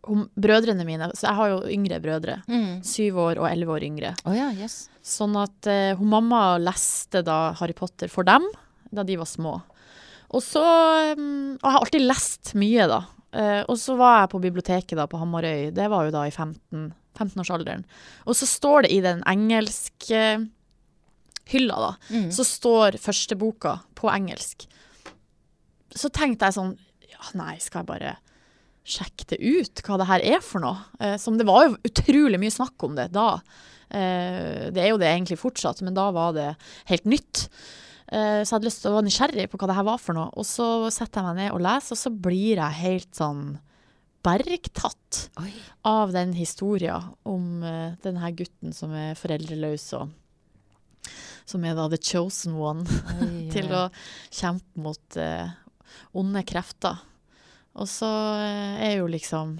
om 0.03 0.25
brødrene 0.35 0.83
mine 0.85 1.11
Så 1.15 1.29
jeg 1.29 1.37
har 1.39 1.49
jo 1.53 1.59
yngre 1.71 2.01
brødre. 2.03 2.41
Syv 2.83 3.19
år 3.23 3.39
og 3.39 3.47
elleve 3.53 3.77
år 3.77 3.85
yngre. 3.87 4.15
Oh, 4.27 4.35
ja, 4.35 4.49
yes. 4.59 4.89
Sånn 5.07 5.37
at 5.39 5.69
eh, 5.71 5.93
hun 5.99 6.11
mamma 6.11 6.57
leste 6.59 7.23
da 7.23 7.53
Harry 7.61 7.73
Potter 7.79 8.11
for 8.11 8.27
dem 8.27 8.43
da 8.93 9.05
de 9.07 9.15
var 9.17 9.31
små. 9.31 9.55
Og 10.35 10.43
så 10.43 10.63
um, 11.17 11.55
Og 11.55 11.63
jeg 11.63 11.71
har 11.71 11.79
alltid 11.85 12.03
lest 12.05 12.51
mye, 12.59 12.89
da. 12.91 13.05
Uh, 13.33 13.63
og 13.71 13.79
så 13.81 13.95
var 13.97 14.19
jeg 14.25 14.33
på 14.35 14.41
biblioteket 14.43 14.99
da 14.99 15.07
på 15.09 15.17
Hamarøy. 15.23 15.71
Det 15.73 15.87
var 15.89 16.05
jo 16.05 16.13
da 16.13 16.27
i 16.29 16.35
15 16.35 16.91
15-årsalderen. 17.19 17.85
Og 18.27 18.35
så 18.39 18.47
står 18.49 18.83
det 18.87 18.93
i 18.97 19.01
den 19.05 19.23
engelske 19.29 20.23
hylla, 21.53 21.75
da, 21.77 21.93
Mm. 22.11 22.31
så 22.33 22.45
står 22.47 22.99
første 23.03 23.37
boka 23.37 23.81
på 23.99 24.09
engelsk. 24.13 24.67
Så 25.95 26.09
tenkte 26.11 26.47
jeg 26.49 26.55
sånn 26.57 26.79
Ja, 27.13 27.27
nei, 27.39 27.57
skal 27.59 27.83
jeg 27.83 27.87
bare 27.87 28.17
sjekke 28.89 29.27
det 29.29 29.39
ut, 29.39 29.83
hva 29.87 29.99
det 29.99 30.07
her 30.09 30.21
er 30.37 30.41
for 30.41 30.59
noe? 30.65 30.79
Eh, 30.99 31.17
som 31.17 31.37
det 31.39 31.45
var 31.47 31.69
jo 31.69 31.77
utrolig 31.85 32.39
mye 32.41 32.51
snakk 32.51 32.83
om 32.83 32.97
det 32.97 33.13
da. 33.13 33.41
Eh, 33.91 34.71
det 34.73 34.79
er 34.83 34.89
jo 34.91 34.97
det 34.99 35.07
egentlig 35.13 35.39
fortsatt, 35.39 35.83
men 35.83 35.95
da 35.95 36.11
var 36.11 36.33
det 36.33 36.57
helt 36.87 37.05
nytt. 37.05 37.49
Eh, 38.11 38.43
så 38.43 38.49
jeg 38.49 38.57
hadde 38.57 38.67
lyst 38.71 38.83
til 38.83 38.91
å 38.91 38.97
være 38.97 39.07
nysgjerrig 39.07 39.47
på 39.53 39.59
hva 39.61 39.69
det 39.71 39.77
her 39.77 39.85
var 39.87 39.99
for 40.03 40.15
noe. 40.15 40.31
Og 40.35 40.45
så 40.49 40.67
setter 40.91 41.21
jeg 41.21 41.29
meg 41.29 41.37
ned 41.37 41.53
og 41.53 41.61
leser, 41.63 41.93
og 41.95 42.01
så 42.01 42.11
blir 42.25 42.57
jeg 42.57 42.81
helt 42.81 43.13
sånn 43.15 43.45
bergtatt 44.23 45.29
Oi. 45.43 45.53
av 45.89 46.13
den 46.15 46.35
historien 46.37 47.13
om 47.29 47.65
uh, 47.65 47.95
denne 48.05 48.33
gutten 48.39 48.75
som 48.77 48.95
er 48.97 49.19
foreldreløs, 49.19 49.89
og 49.99 51.11
som 51.49 51.65
er 51.67 51.75
da 51.79 51.89
the 51.91 51.99
chosen 51.99 52.55
one 52.59 52.87
Oi, 53.19 53.49
til 53.55 53.73
å 53.75 53.89
kjempe 54.31 54.85
mot 54.87 55.19
uh, 55.19 55.51
onde 56.17 56.45
krefter. 56.49 57.03
Og 57.73 57.89
så 57.91 58.09
uh, 58.09 58.79
er 58.83 58.99
jo 59.01 59.11
liksom 59.11 59.59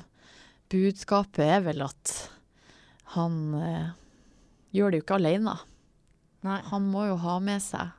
Budskapet 0.73 1.45
er 1.45 1.59
vel 1.67 1.83
at 1.85 2.11
han 3.13 3.35
eh, 3.59 3.89
gjør 4.73 4.93
det 4.93 5.01
jo 5.01 5.05
ikke 5.05 5.19
alene. 5.19 5.57
Nei. 6.47 6.61
Han 6.71 6.87
må 6.89 7.07
jo 7.11 7.19
ha 7.21 7.37
med 7.45 7.61
seg 7.61 7.93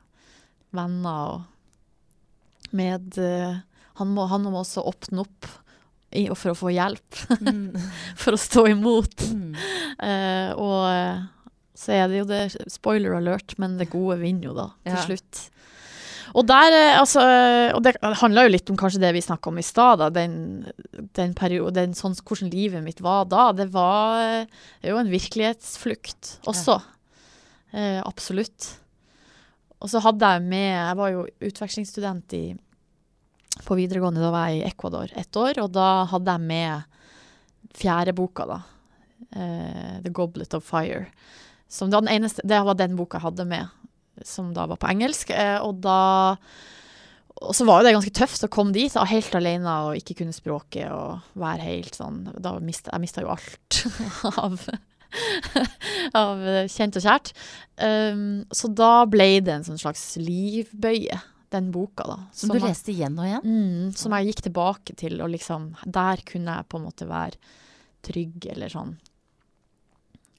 venner 0.74 1.36
og 1.36 2.72
med 2.74 3.18
eh, 3.22 3.60
han, 4.00 4.10
må, 4.10 4.26
han 4.26 4.42
må 4.48 4.58
også 4.58 4.82
åpne 4.90 5.22
opp 5.22 5.46
i, 6.14 6.26
for 6.38 6.52
å 6.52 6.58
få 6.58 6.72
hjelp, 6.74 7.22
Mm. 7.40 7.72
for 8.22 8.36
å 8.36 8.40
stå 8.40 8.66
imot. 8.72 9.26
Mm. 9.34 9.54
Uh, 9.98 10.50
og 10.56 10.78
eh, 10.90 11.24
så 11.74 11.92
er 11.96 12.06
det 12.12 12.20
jo 12.22 12.28
det 12.30 12.42
spoiler 12.70 13.16
alert, 13.18 13.56
men 13.58 13.76
det 13.80 13.90
gode 13.92 14.20
vinner 14.22 14.50
jo 14.50 14.54
da, 14.56 14.68
til 14.86 14.94
Ja. 14.96 15.02
slutt. 15.08 15.42
Og 16.34 16.46
der, 16.48 16.72
eh, 16.74 16.96
altså 16.98 17.20
Og 17.76 17.82
det 17.84 17.92
handla 18.02 18.42
jo 18.46 18.50
litt 18.54 18.70
om 18.72 18.76
kanskje 18.80 18.98
det 19.04 19.12
vi 19.14 19.20
snakka 19.22 19.50
om 19.52 19.58
i 19.60 19.62
stad. 19.62 20.00
Den, 20.16 20.64
den 21.14 21.34
perioden, 21.38 21.92
sånn, 21.94 22.16
hvordan 22.26 22.50
livet 22.50 22.82
mitt 22.82 22.98
var 23.04 23.24
da. 23.30 23.52
Det 23.54 23.68
var 23.70 24.46
jo 24.82 24.96
en 24.98 25.10
virkelighetsflukt 25.12 26.38
også. 26.50 26.80
Eh, 27.74 28.00
absolutt. 28.02 28.72
Og 29.82 29.90
så 29.92 30.00
hadde 30.02 30.26
jeg 30.32 30.42
med 30.48 30.68
Jeg 30.72 30.96
var 30.96 31.10
jo 31.12 31.24
utvekslingsstudent 31.44 32.34
i, 32.38 32.44
på 33.62 33.76
videregående. 33.78 34.22
Da 34.22 34.32
var 34.34 34.50
jeg 34.50 34.62
i 34.62 34.68
Ecuador 34.68 35.12
ett 35.14 35.36
år, 35.38 35.60
og 35.62 35.72
da 35.74 36.04
hadde 36.10 36.36
jeg 36.36 36.48
med 36.48 37.74
fjerde 37.74 38.14
boka, 38.16 38.46
da. 38.48 38.60
Uh, 39.34 39.96
The 40.04 40.12
Goblet 40.14 40.54
of 40.54 40.66
Fire. 40.66 41.06
Som 41.70 41.90
den 41.90 42.10
eneste, 42.10 42.44
det 42.46 42.60
var 42.66 42.78
den 42.78 42.96
boka 42.98 43.18
jeg 43.18 43.28
hadde 43.28 43.48
med, 43.50 43.90
som 44.26 44.52
da 44.54 44.68
var 44.70 44.78
på 44.80 44.90
engelsk. 44.90 45.34
Uh, 45.34 45.58
og 45.64 45.82
da 45.84 46.00
Og 47.44 47.50
så 47.54 47.64
var 47.66 47.82
det 47.82 47.92
ganske 47.92 48.14
tøft 48.14 48.44
å 48.46 48.48
komme 48.48 48.72
dit, 48.72 48.94
helt 48.94 49.34
alene 49.34 49.72
og 49.84 49.96
ikke 49.98 50.14
kunne 50.20 50.32
språket 50.32 50.86
og 50.94 51.18
være 51.34 51.66
helt 51.66 51.96
sånn 51.98 52.28
Da 52.38 52.52
mist, 52.62 52.86
jeg 52.86 53.02
mista 53.02 53.24
jo 53.24 53.32
alt 53.34 53.80
av 54.44 54.60
av 56.14 56.40
kjent 56.70 56.96
og 56.98 57.04
kjært. 57.04 57.32
Um, 57.78 58.44
så 58.54 58.70
da 58.70 59.04
ble 59.10 59.38
det 59.44 59.52
en 59.54 59.66
sånn 59.66 59.80
slags 59.80 60.02
livbøye, 60.20 61.20
den 61.54 61.70
boka, 61.74 62.04
da. 62.10 62.18
Som 62.34 62.50
du 62.52 62.58
leste 62.62 62.92
igjen 62.92 63.16
og 63.18 63.24
igjen? 63.30 63.46
Mm, 63.46 63.94
som 63.96 64.12
jeg 64.18 64.32
gikk 64.32 64.44
tilbake 64.50 64.96
til, 65.00 65.20
og 65.24 65.30
liksom 65.34 65.70
Der 65.86 66.22
kunne 66.28 66.58
jeg 66.60 66.68
på 66.68 66.80
en 66.82 66.86
måte 66.90 67.08
være 67.08 67.38
trygg, 68.04 68.50
eller 68.52 68.68
sånn. 68.68 68.96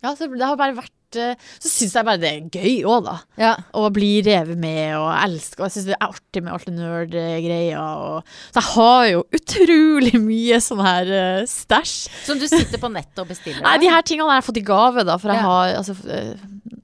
Ja, 0.03 0.11
så 0.13 0.27
det 0.29 0.43
har 0.45 0.57
bare 0.59 0.75
vært 0.77 1.15
eh, 1.17 1.33
Så 1.57 1.69
syns 1.71 1.95
jeg 1.97 2.05
bare 2.05 2.19
det 2.21 2.29
er 2.29 2.49
gøy 2.53 2.83
òg, 2.85 3.05
da. 3.07 3.15
Ja. 3.41 3.53
Å 3.73 3.87
bli 3.95 4.19
revet 4.25 4.59
med 4.61 4.91
og 4.99 5.07
elske. 5.15 5.57
Og 5.63 5.65
jeg 5.65 5.73
syns 5.77 5.87
det 5.87 5.95
er 5.95 6.05
artig 6.11 6.43
med 6.45 6.53
alt 6.53 6.67
det 6.67 6.73
nerd-greia. 6.75 7.85
og- 8.03 8.35
Så 8.51 8.59
jeg 8.61 8.69
har 8.75 9.05
jo 9.13 9.23
utrolig 9.39 10.13
mye 10.29 10.59
sånn 10.61 10.83
her 10.85 11.09
uh, 11.15 11.45
stæsj. 11.49 11.95
Som 12.27 12.37
du 12.43 12.45
sitter 12.51 12.77
på 12.83 12.91
nettet 12.93 13.23
og 13.23 13.31
bestiller? 13.31 13.63
Nei, 13.65 13.77
de 13.81 13.89
her 13.89 14.05
tingene 14.05 14.29
har 14.29 14.41
jeg 14.43 14.49
fått 14.51 14.61
i 14.61 14.67
gave, 14.67 15.07
da. 15.09 15.17
For 15.17 15.33
jeg 15.33 15.41
Ja. 15.41 15.47
har 15.49 15.73
altså, 15.79 15.97
eh, 16.11 16.35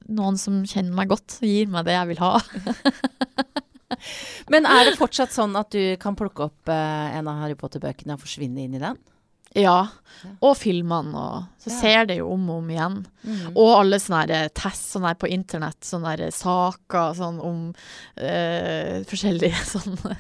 noen 0.10 0.40
som 0.42 0.64
kjenner 0.66 0.96
meg 0.98 1.12
godt, 1.14 1.38
gir 1.46 1.70
meg 1.70 1.86
det 1.86 1.94
jeg 2.00 2.08
vil 2.16 2.24
ha. 2.26 2.34
Men 4.50 4.66
er 4.66 4.86
det 4.90 4.98
fortsatt 5.00 5.32
sånn 5.36 5.56
at 5.60 5.72
du 5.74 5.96
kan 6.02 6.16
plukke 6.20 6.50
opp 6.50 6.70
eh, 6.70 7.16
en 7.18 7.28
av 7.32 7.42
Harry 7.44 7.56
Potter-bøkene 7.60 8.14
og 8.18 8.24
forsvinne 8.26 8.64
inn 8.66 8.76
i 8.76 8.84
den? 8.84 9.00
Ja. 9.52 9.82
Og 10.40 10.54
filmene, 10.56 11.12
og 11.12 11.42
så 11.60 11.68
Ja. 11.68 11.76
ser 11.82 12.06
det 12.08 12.16
jo 12.22 12.30
om 12.32 12.46
og 12.54 12.62
om 12.62 12.70
igjen. 12.72 12.94
Mm. 13.28 13.50
Og 13.52 13.72
alle 13.82 13.98
sånne 14.00 14.24
tests 14.48 14.62
test 14.62 14.94
sånne 14.94 15.12
på 15.20 15.28
internett, 15.28 15.82
sånne 15.84 16.30
saker 16.32 17.12
sånn 17.18 17.42
om 17.44 17.58
eh, 18.16 19.02
forskjellige 19.10 19.60
sånne 19.74 20.16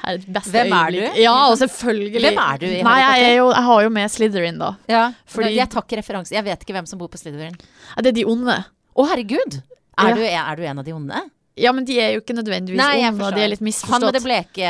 her, 0.00 0.22
beste 0.24 0.54
Hvem 0.54 0.72
er 0.72 0.94
øyeblikk. 0.96 1.14
du? 1.18 1.20
Ja, 1.20 1.34
og 1.50 1.58
selvfølgelig. 1.60 2.22
Hvem 2.24 2.40
er 2.46 2.62
du 2.62 2.66
i 2.70 2.82
Nei, 2.88 2.96
jeg, 3.04 3.36
jo, 3.36 3.50
jeg 3.52 3.66
har 3.68 3.82
jo 3.84 3.90
med 3.98 4.14
Slytherin, 4.16 4.58
da. 4.64 4.72
Ja, 4.88 5.02
Fordi- 5.28 5.52
jeg 5.58 5.68
tar 5.76 5.84
ikke 5.84 6.00
referanse. 6.00 6.32
Jeg 6.38 6.44
vet 6.48 6.64
ikke 6.64 6.78
hvem 6.78 6.88
som 6.88 6.98
bor 7.04 7.08
på 7.12 7.20
Slytherin. 7.20 7.58
Det 8.00 8.14
er 8.14 8.16
de 8.22 8.24
onde. 8.32 8.56
Å, 8.96 9.08
herregud! 9.12 9.60
Er, 10.00 10.08
Ja. 10.08 10.14
du, 10.16 10.22
er 10.24 10.56
du 10.56 10.62
en 10.64 10.78
av 10.80 10.84
de 10.88 10.92
onde? 10.96 11.20
Ja, 11.58 11.72
men 11.74 11.84
de 11.84 11.96
er 12.00 12.12
jo 12.14 12.20
ikke 12.22 12.34
nødvendigvis 12.36 12.78
Nei, 12.78 13.02
onde, 13.08 13.30
de 13.34 13.42
er 13.42 13.50
litt 13.52 13.62
misforstått. 13.64 13.96
Han 13.96 14.06
med 14.06 14.16
det 14.16 14.22
bleke 14.22 14.68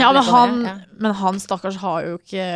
Ja, 0.00 0.08
men 0.14 0.22
han, 0.26 0.54
men 1.04 1.16
han 1.18 1.40
stakkars 1.42 1.76
har 1.82 2.06
jo 2.06 2.14
ikke 2.18 2.46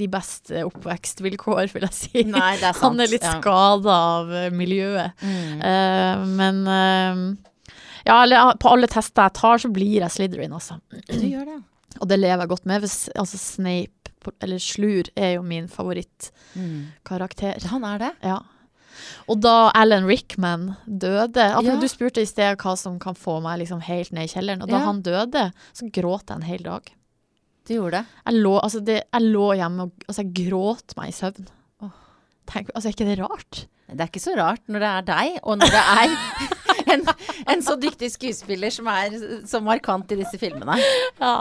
de 0.00 0.08
beste 0.10 0.62
oppvekstvilkår, 0.66 1.66
vil 1.74 1.86
jeg 1.86 1.96
si. 1.96 2.24
Nei, 2.32 2.54
det 2.60 2.70
er 2.70 2.78
sant. 2.78 2.84
Han 2.86 3.04
er 3.04 3.12
litt 3.12 3.26
ja. 3.26 3.34
skada 3.36 3.98
av 4.16 4.32
eh, 4.32 4.48
miljøet. 4.54 5.20
Mm. 5.20 5.60
Uh, 5.60 6.24
men 6.38 6.62
uh, 6.70 7.16
ja, 8.06 8.54
på 8.62 8.72
alle 8.72 8.88
tester 8.90 9.28
jeg 9.28 9.36
tar, 9.38 9.62
så 9.62 9.68
blir 9.74 10.00
jeg 10.00 10.14
Slytherin, 10.16 10.56
altså. 10.56 10.78
Du 11.10 11.26
gjør 11.26 11.46
det. 11.52 11.60
Og 12.00 12.10
det 12.10 12.18
lever 12.20 12.44
jeg 12.44 12.52
godt 12.52 12.66
med. 12.68 12.82
Hvis, 12.84 12.98
Altså 13.16 13.38
Snape, 13.40 14.32
eller 14.42 14.58
Slur, 14.62 15.04
er 15.16 15.36
jo 15.36 15.42
min 15.46 15.68
favorittkarakter. 15.70 17.68
Han 17.72 17.84
er 17.88 17.98
det. 18.06 18.12
Ja. 18.26 18.40
Og 19.28 19.40
da 19.44 19.70
Alan 19.74 20.06
Rickman 20.08 20.76
døde 20.86 21.42
altså, 21.52 21.72
Ja. 21.74 21.80
Du 21.80 21.88
spurte 21.88 22.22
i 22.22 22.28
sted 22.28 22.56
hva 22.62 22.76
som 22.78 22.98
kan 23.02 23.14
få 23.18 23.40
meg 23.44 23.60
liksom 23.64 23.80
helt 23.86 24.12
ned 24.12 24.28
i 24.28 24.32
kjelleren. 24.34 24.62
Og 24.62 24.68
da 24.70 24.78
Ja. 24.80 24.84
han 24.86 25.02
døde, 25.02 25.52
så 25.72 25.90
gråt 25.92 26.28
jeg 26.28 26.36
en 26.36 26.42
hel 26.48 26.62
dag. 26.62 26.92
Du 27.66 27.74
gjorde 27.74 27.98
det. 27.98 28.06
Jeg 28.26 28.34
lå, 28.42 28.54
altså 28.62 28.80
det, 28.84 29.00
jeg 29.12 29.22
lå 29.22 29.46
hjemme 29.58 29.82
og 29.88 29.92
altså 30.08 30.22
jeg 30.22 30.48
gråt 30.50 30.94
meg 30.96 31.08
i 31.08 31.16
søvn. 31.16 31.48
Åh. 31.82 31.90
Tenk, 32.46 32.68
altså, 32.74 32.88
er 32.88 32.92
ikke 32.94 33.08
det 33.10 33.18
rart? 33.18 33.66
Det 33.90 34.00
er 34.00 34.06
ikke 34.10 34.20
så 34.22 34.36
rart 34.38 34.62
når 34.68 34.82
det 34.82 34.88
er 34.92 35.02
deg, 35.06 35.40
og 35.42 35.58
når 35.58 35.70
det 35.74 35.82
er 35.82 36.14
en, 36.94 37.04
en 37.52 37.62
så 37.64 37.76
dyktig 37.80 38.10
skuespiller 38.14 38.72
som 38.74 38.88
er 38.90 39.16
så 39.48 39.60
markant 39.64 40.12
i 40.12 40.20
disse 40.20 40.38
filmene. 40.40 40.78
Ja. 41.20 41.32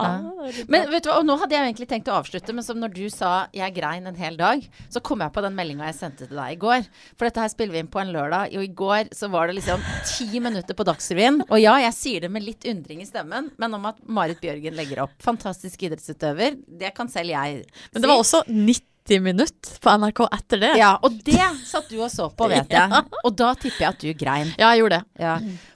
Men 0.72 0.90
vet 0.92 1.06
du 1.06 1.10
hva, 1.10 1.20
og 1.20 1.28
nå 1.28 1.36
hadde 1.42 1.56
jeg 1.56 1.70
egentlig 1.70 1.90
tenkt 1.90 2.10
å 2.12 2.18
avslutte, 2.20 2.54
men 2.56 2.66
som 2.66 2.80
når 2.80 2.94
du 2.96 3.04
sa 3.14 3.48
'jeg 3.54 3.76
grein 3.76 4.08
en 4.08 4.16
hel 4.16 4.38
dag', 4.38 4.66
så 4.90 5.02
kom 5.04 5.22
jeg 5.22 5.34
på 5.34 5.44
den 5.44 5.56
meldinga 5.58 5.90
jeg 5.90 6.00
sendte 6.00 6.28
til 6.28 6.38
deg 6.38 6.56
i 6.56 6.62
går. 6.62 6.88
For 7.18 7.28
dette 7.28 7.42
her 7.42 7.52
spiller 7.52 7.74
vi 7.74 7.84
inn 7.84 7.92
på 7.92 8.02
en 8.02 8.14
lørdag, 8.14 8.56
og 8.56 8.64
i 8.64 8.74
går 8.82 9.14
så 9.16 9.30
var 9.32 9.48
det 9.48 9.58
liksom 9.60 9.84
ti 10.06 10.40
minutter 10.40 10.78
på 10.78 10.88
Dagsrevyen. 10.88 11.42
Og 11.50 11.60
ja, 11.60 11.76
jeg 11.86 11.94
sier 11.98 12.26
det 12.26 12.32
med 12.32 12.46
litt 12.46 12.66
undring 12.66 13.02
i 13.02 13.10
stemmen, 13.10 13.52
men 13.58 13.74
om 13.74 13.86
at 13.92 14.02
Marit 14.08 14.42
Bjørgen 14.42 14.76
legger 14.78 15.04
opp. 15.06 15.16
Fantastisk 15.24 15.84
idrettsutøver. 15.84 16.60
Det 16.68 16.94
kan 16.96 17.10
selv 17.12 17.30
jeg 17.30 17.66
Men 17.94 18.02
det 18.02 18.10
var 18.10 18.22
også 18.22 18.44
90 18.48 18.95
minutter 19.22 19.76
på 19.84 19.92
NRK 20.02 20.20
etter 20.34 20.62
det. 20.64 20.72
Ja, 20.80 20.96
og 21.06 21.14
det 21.28 21.38
satt 21.68 21.90
du 21.92 22.00
og 22.02 22.10
så 22.10 22.26
på, 22.34 22.48
vet 22.50 22.72
jeg. 22.78 23.04
Og 23.24 23.36
da 23.38 23.52
tipper 23.54 23.84
jeg 23.84 23.90
at 23.92 24.00
du 24.02 24.10
grein. 24.18 24.50
Ja, 24.58 24.72
jeg 24.74 24.82
gjorde 24.82 24.98
det. 25.02 25.22
Ja. 25.22 25.36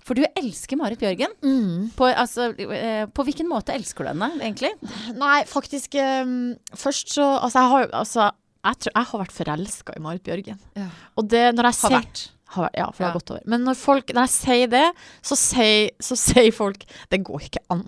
For 0.10 0.18
du 0.18 0.24
elsker 0.42 0.80
Marit 0.80 1.00
Bjørgen. 1.04 1.36
Mm. 1.46 1.92
På, 1.98 2.08
altså, 2.10 2.50
eh, 2.58 3.04
på 3.14 3.26
hvilken 3.28 3.48
måte 3.52 3.76
elsker 3.78 4.08
du 4.08 4.12
henne, 4.16 4.32
egentlig? 4.42 4.72
Nei, 5.14 5.44
faktisk 5.46 5.94
um, 6.02 6.56
Først 6.74 7.14
så 7.14 7.28
Altså, 7.38 7.62
jeg 7.62 7.70
har 7.76 7.94
altså, 8.02 8.32
jeg, 8.66 8.80
tror, 8.82 8.96
jeg 8.98 9.10
har 9.12 9.22
vært 9.24 9.38
forelska 9.38 9.94
i 9.96 10.02
Marit 10.04 10.26
Bjørgen. 10.26 10.58
Ja. 10.80 10.90
Og 11.16 11.30
det 11.30 11.46
når 11.54 11.70
jeg 11.70 11.80
Har 11.84 11.94
vært. 12.00 12.24
har 12.58 12.70
Ja, 12.74 12.90
for 12.90 12.98
det 12.98 13.06
Ja. 13.06 13.12
har 13.14 13.20
gått 13.22 13.32
over. 13.38 13.46
Men 13.46 13.64
når, 13.70 13.78
folk, 13.78 14.10
når 14.18 14.26
jeg 14.26 14.34
sier 14.40 14.74
det, 14.74 14.86
så 15.22 15.38
sier, 15.38 15.92
så 16.02 16.18
sier 16.18 16.50
folk 16.52 16.84
Det 17.14 17.22
går 17.30 17.46
ikke 17.52 17.62
an. 17.70 17.86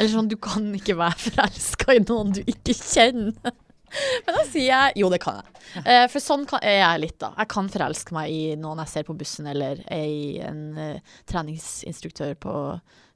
Eller 0.00 0.08
sånn, 0.08 0.28
du 0.32 0.38
kan 0.40 0.70
ikke 0.74 0.96
være 0.96 1.20
forelska 1.28 1.92
i 1.98 2.00
noen 2.08 2.32
du 2.32 2.40
ikke 2.48 2.72
kjenner. 2.72 3.52
Men 4.26 4.38
da 4.38 4.44
sier 4.48 4.68
jeg 4.68 5.02
jo, 5.02 5.10
det 5.12 5.20
kan 5.22 5.40
jeg. 5.40 5.52
Eh, 5.82 6.06
for 6.12 6.22
sånn 6.22 6.44
kan, 6.48 6.62
er 6.64 6.80
jeg 6.80 7.02
litt, 7.06 7.18
da. 7.22 7.32
Jeg 7.38 7.50
kan 7.52 7.68
forelske 7.72 8.16
meg 8.16 8.32
i 8.32 8.42
noen 8.60 8.82
jeg 8.84 8.92
ser 8.92 9.06
på 9.08 9.16
bussen, 9.18 9.48
eller 9.52 9.80
er 9.86 10.08
i 10.08 10.34
en 10.44 10.64
eh, 10.80 11.14
treningsinstruktør 11.30 12.34
på 12.42 12.56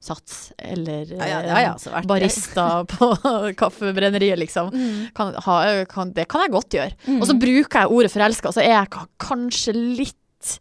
Sats, 0.07 0.51
eller 0.61 1.09
Ja, 1.15 1.41
ja, 1.41 1.73
det 1.73 1.89
eh, 1.89 2.03
barista 2.07 2.67
på 2.93 3.11
kaffebrenneriet, 3.61 4.39
liksom. 4.39 4.69
Mm. 4.73 5.05
Kan, 5.17 5.33
ha, 5.47 5.59
kan, 5.89 6.13
det 6.17 6.27
kan 6.31 6.45
jeg 6.45 6.53
godt 6.53 6.77
gjøre. 6.79 6.97
Mm. 7.07 7.21
Og 7.21 7.29
så 7.29 7.37
bruker 7.41 7.83
jeg 7.83 7.95
ordet 7.99 8.13
forelska, 8.13 8.53
så 8.53 8.63
er 8.65 8.75
jeg 8.75 9.07
kanskje 9.21 9.73
litt 9.77 10.57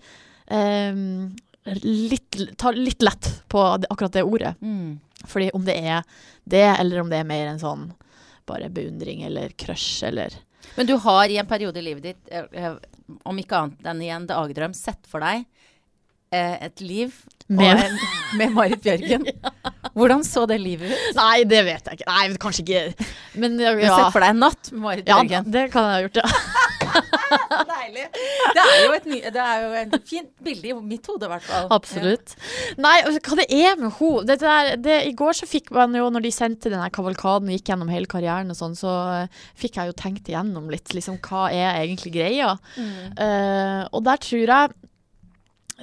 ehm, 0.52 1.34
litt, 1.74 2.38
tar 2.58 2.78
litt 2.78 3.04
lett 3.04 3.28
på 3.52 3.60
akkurat 3.76 4.16
det 4.16 4.24
ordet. 4.24 4.54
Mm. 4.62 4.96
Fordi 5.26 5.50
om 5.54 5.64
det 5.66 5.76
er 5.82 6.02
det, 6.44 6.66
eller 6.78 7.02
om 7.02 7.10
det 7.10 7.20
er 7.20 7.28
mer 7.28 7.48
en 7.50 7.60
sånn 7.60 7.88
bare 8.46 8.68
beundring 8.70 9.22
eller 9.26 9.52
crush 9.58 10.04
eller 10.08 10.34
Men 10.76 10.86
du 10.88 10.96
har 11.02 11.28
i 11.30 11.36
en 11.38 11.46
periode 11.46 11.78
i 11.78 11.82
livet 11.82 12.02
ditt, 12.02 12.28
eh, 12.30 12.44
eh, 12.52 12.74
om 13.24 13.38
ikke 13.38 13.58
annet 13.64 13.86
enn 13.92 14.02
i 14.02 14.08
en 14.14 14.26
dagdrøm, 14.26 14.74
sett 14.74 15.06
for 15.06 15.22
deg 15.22 15.44
eh, 16.34 16.56
et 16.66 16.80
liv 16.82 17.14
Med- 17.48 17.84
en, 17.84 17.98
med 18.40 18.54
Marit 18.56 18.82
Bjørgen. 18.82 19.26
Hvordan 19.96 20.24
så 20.26 20.44
det 20.48 20.58
livet 20.60 20.92
ut? 20.92 21.16
Nei, 21.16 21.44
det 21.48 21.62
vet 21.64 21.88
jeg 21.88 22.00
ikke. 22.00 22.08
Nei, 22.10 22.40
kanskje 22.40 22.64
ikke. 22.66 23.10
Men 23.40 23.56
ja, 23.60 23.72
Du 23.72 23.84
har 23.86 24.02
sett 24.04 24.14
for 24.14 24.24
deg 24.24 24.34
en 24.34 24.42
natt 24.44 24.72
med 24.72 24.82
Marit 24.84 25.08
ja 25.08 25.22
det 25.46 25.68
kan 25.72 25.86
jeg 25.86 25.94
ha 25.94 26.02
gjort, 26.04 26.18
ja. 26.20 26.64
Deilig. 27.70 28.04
Det 28.56 28.62
er 28.62 28.82
jo 28.84 28.92
et, 28.96 29.06
ny, 29.08 29.18
det 29.34 29.42
er 29.42 29.62
jo 29.62 29.70
et 29.80 29.94
fint 30.08 30.30
bilde 30.44 30.70
i 30.70 30.74
mitt 30.86 31.08
hode, 31.10 31.26
i 31.26 31.32
hvert 31.32 31.46
fall. 31.46 31.68
Absolutt. 31.74 32.34
Nei, 32.80 32.94
altså, 33.02 33.20
hva 33.24 33.38
det 33.40 33.46
er 33.52 33.76
med 33.80 33.90
henne 33.98 34.24
det 34.28 34.38
der, 34.42 34.70
det, 34.80 34.96
I 35.10 35.14
går 35.16 35.38
så 35.40 35.48
fikk 35.48 35.72
man 35.74 35.96
jo, 35.96 36.08
når 36.12 36.26
de 36.26 36.32
sendte 36.34 36.72
den 36.72 36.84
kavalkaden 36.94 37.50
og 37.50 37.56
gikk 37.56 37.72
gjennom 37.72 37.92
hele 37.92 38.10
karrieren 38.10 38.52
og 38.52 38.58
sånn, 38.58 38.76
så 38.78 38.94
eh, 39.16 39.44
fikk 39.58 39.80
jeg 39.80 39.90
jo 39.90 39.96
tenkt 39.98 40.30
igjennom 40.30 40.70
litt, 40.72 40.92
liksom, 40.96 41.18
hva 41.26 41.48
er 41.54 41.82
egentlig 41.82 42.14
greia? 42.16 42.54
Mm. 42.76 42.92
Uh, 43.18 43.82
og 43.96 44.04
der 44.06 44.20
tror 44.22 44.44
jeg 44.44 44.74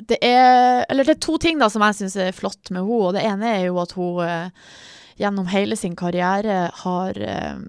det 0.01 0.17
er 0.25 0.85
Eller 0.89 1.05
det 1.05 1.17
er 1.17 1.25
to 1.25 1.37
ting 1.41 1.59
da 1.61 1.69
som 1.69 1.83
jeg 1.85 1.99
syns 1.99 2.15
er 2.17 2.35
flott 2.35 2.71
med 2.71 2.81
henne. 2.81 3.01
Og 3.09 3.13
det 3.17 3.25
ene 3.29 3.51
er 3.59 3.67
jo 3.67 3.77
at 3.83 3.93
hun 3.97 4.23
eh, 4.25 4.71
gjennom 5.21 5.49
hele 5.51 5.77
sin 5.79 5.95
karriere 5.99 6.65
har 6.81 7.19
eh, 7.21 7.61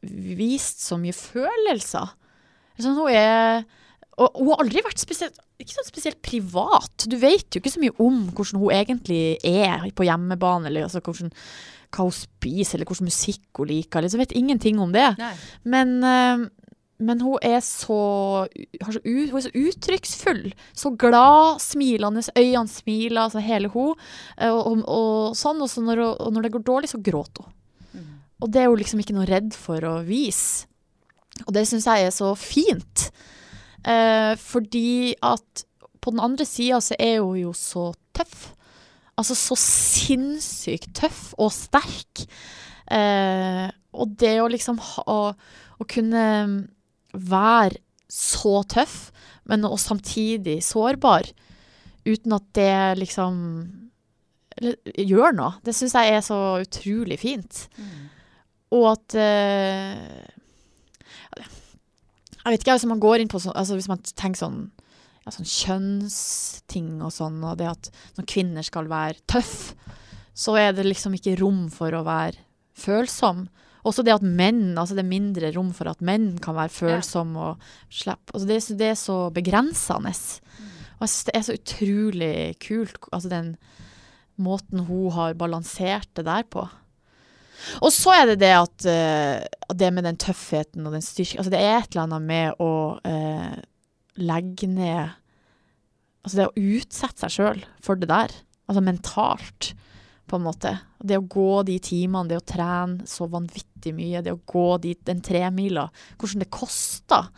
vist 0.00 0.80
så 0.86 0.96
mye 1.00 1.16
følelser. 1.16 2.16
Sånn, 2.80 2.96
hun 2.96 3.12
er 3.12 3.66
Og 4.20 4.38
hun 4.40 4.52
har 4.54 4.64
aldri 4.64 4.82
vært 4.84 5.00
spesielt 5.02 5.36
ikke 5.60 5.76
sånn 5.76 5.90
spesielt 5.90 6.20
privat. 6.24 7.04
Du 7.04 7.18
vet 7.20 7.44
jo 7.52 7.60
ikke 7.60 7.72
så 7.74 7.82
mye 7.82 7.92
om 8.00 8.22
hvordan 8.32 8.62
hun 8.62 8.72
egentlig 8.72 9.36
er 9.44 9.84
på 9.96 10.06
hjemmebane, 10.06 10.70
eller 10.70 10.86
altså 10.86 11.02
hvordan, 11.04 11.32
hva 11.92 12.06
hun 12.06 12.16
spiser, 12.16 12.78
eller 12.78 12.88
hvilken 12.88 13.10
musikk 13.10 13.60
hun 13.60 13.68
liker. 13.68 14.04
Liksom, 14.04 14.22
vet 14.22 14.32
ingenting 14.40 14.80
om 14.80 14.94
det. 14.94 15.10
Nei. 15.20 15.34
Men, 15.74 15.92
eh, 16.00 16.46
men 17.00 17.22
hun 17.24 17.40
er 17.42 17.58
så, 17.64 17.96
har 18.82 18.92
så, 18.96 19.00
hun 19.04 19.38
er 19.38 19.44
så 19.46 19.52
uttrykksfull. 19.56 20.42
Så 20.76 20.92
glad, 21.00 21.62
smilende. 21.64 22.22
Øynene 22.36 22.68
smiler, 22.68 23.22
altså 23.24 23.42
hele 23.44 23.70
hun. 23.72 23.94
Eh, 24.36 24.50
Og, 24.52 24.60
og, 24.68 24.84
og 24.84 25.38
sånn. 25.38 25.62
Og, 25.64 25.70
så 25.72 25.82
når, 25.84 26.04
hun, 26.04 26.12
og 26.26 26.34
når 26.36 26.46
det 26.46 26.52
går 26.56 26.66
dårlig, 26.68 26.92
så 26.92 27.00
gråter 27.00 27.46
hun. 27.46 27.56
Mm. 27.94 28.12
Og 28.40 28.52
det 28.52 28.62
er 28.62 28.68
hun 28.68 28.80
liksom 28.82 29.00
ikke 29.02 29.16
noe 29.16 29.28
redd 29.30 29.56
for 29.56 29.84
å 29.88 29.96
vise. 30.06 30.68
Og 31.46 31.54
det 31.56 31.64
syns 31.68 31.88
jeg 31.88 32.04
er 32.04 32.12
så 32.12 32.34
fint. 32.36 33.08
Eh, 33.88 34.34
fordi 34.36 35.14
at 35.24 35.64
på 36.00 36.12
den 36.12 36.20
andre 36.20 36.44
sida 36.48 36.80
så 36.84 36.96
er 37.00 37.20
hun 37.20 37.38
jo 37.40 37.52
så 37.56 37.90
tøff. 38.16 38.50
Altså 39.20 39.36
så 39.36 39.56
sinnssykt 39.60 40.92
tøff 40.96 41.30
og 41.40 41.52
sterk. 41.52 42.26
Eh, 42.90 43.66
og 43.96 44.12
det 44.20 44.36
å 44.40 44.48
liksom 44.50 44.78
ha, 44.84 45.04
å, 45.08 45.32
å 45.80 45.86
kunne 45.88 46.24
være 47.12 47.80
så 48.10 48.60
tøff, 48.70 49.10
men 49.50 49.66
og 49.66 49.78
samtidig 49.82 50.60
sårbar, 50.66 51.30
uten 52.06 52.34
at 52.34 52.46
det 52.56 52.98
liksom 53.00 53.36
gjør 54.60 55.36
noe, 55.36 55.54
det 55.64 55.74
syns 55.76 55.94
jeg 55.96 56.16
er 56.16 56.24
så 56.24 56.40
utrolig 56.62 57.18
fint. 57.20 57.64
Og 58.70 58.84
at 58.92 59.16
uh, 59.18 60.26
Jeg 62.40 62.52
vet 62.52 62.62
ikke, 62.62 62.76
hvis 62.76 62.86
man 62.86 63.02
går 63.02 63.22
inn 63.22 63.30
på 63.30 63.40
sånn 63.42 63.56
altså 63.58 63.74
Hvis 63.74 63.88
man 63.90 63.98
tenker 64.06 64.38
sånn, 64.38 64.60
ja, 65.24 65.32
sånn 65.34 65.48
kjønnsting 65.48 67.00
og 67.02 67.10
sånn, 67.14 67.40
og 67.42 67.58
det 67.58 67.66
at 67.72 67.90
kvinner 68.30 68.62
skal 68.66 68.86
være 68.90 69.18
tøff, 69.30 69.72
så 70.38 70.54
er 70.60 70.76
det 70.76 70.86
liksom 70.86 71.16
ikke 71.18 71.38
rom 71.40 71.66
for 71.72 71.92
å 71.96 72.04
være 72.06 72.38
følsom. 72.78 73.48
Også 73.86 74.02
det 74.04 74.12
at 74.12 74.22
menn, 74.26 74.74
altså 74.78 74.94
det 74.98 75.04
er 75.04 75.08
mindre 75.08 75.50
rom 75.56 75.70
for 75.76 75.88
at 75.88 76.02
menn 76.04 76.34
kan 76.42 76.54
være 76.58 76.68
følsomme 76.74 77.38
og 77.52 77.70
slippe 77.88 78.34
altså 78.34 78.46
det, 78.50 78.58
så- 78.62 78.76
det 78.76 78.88
er 78.90 78.98
så 79.00 79.16
begrensende. 79.32 80.12
Og 80.98 81.06
jeg 81.06 81.08
synes 81.08 81.24
det 81.24 81.34
er 81.36 81.46
så 81.46 81.56
utrolig 81.56 82.34
kult, 82.60 82.98
altså 83.12 83.28
den 83.32 83.56
måten 84.40 84.84
hun 84.88 85.10
har 85.12 85.34
balansert 85.34 86.08
det 86.16 86.24
der 86.26 86.42
på. 86.48 86.66
Og 87.84 87.92
så 87.92 88.10
er 88.16 88.26
det 88.30 88.38
det 88.40 88.52
at 88.56 88.86
uh, 88.88 89.74
det 89.76 89.90
med 89.92 90.04
den 90.04 90.16
tøffheten 90.16 90.86
og 90.86 90.92
den 90.96 91.02
styrken 91.04 91.38
Altså 91.42 91.50
det 91.52 91.60
er 91.60 91.78
et 91.82 91.90
eller 91.92 92.06
annet 92.06 92.22
med 92.24 92.62
å 92.64 92.70
uh, 93.04 93.56
legge 94.16 94.66
ned 94.66 95.10
Altså 96.24 96.36
det 96.38 96.46
å 96.48 96.56
utsette 96.56 97.20
seg 97.20 97.30
sjøl 97.34 97.60
for 97.84 97.96
det 98.00 98.08
der. 98.08 98.32
Altså 98.68 98.80
mentalt, 98.84 99.70
på 100.30 100.38
en 100.38 100.46
måte. 100.46 100.74
Det 101.02 101.18
å 101.18 101.26
gå 101.26 101.62
de 101.66 101.78
timene, 101.82 102.28
det 102.30 102.38
å 102.38 102.46
trene 102.46 103.08
så 103.10 103.26
vanvittig 103.30 103.92
mye, 103.96 104.22
det 104.22 104.34
å 104.34 104.42
gå 104.46 104.68
de, 104.84 104.94
den 105.06 105.22
tremila, 105.24 105.88
hvordan 106.20 106.44
det 106.44 106.52
koster. 106.54 107.28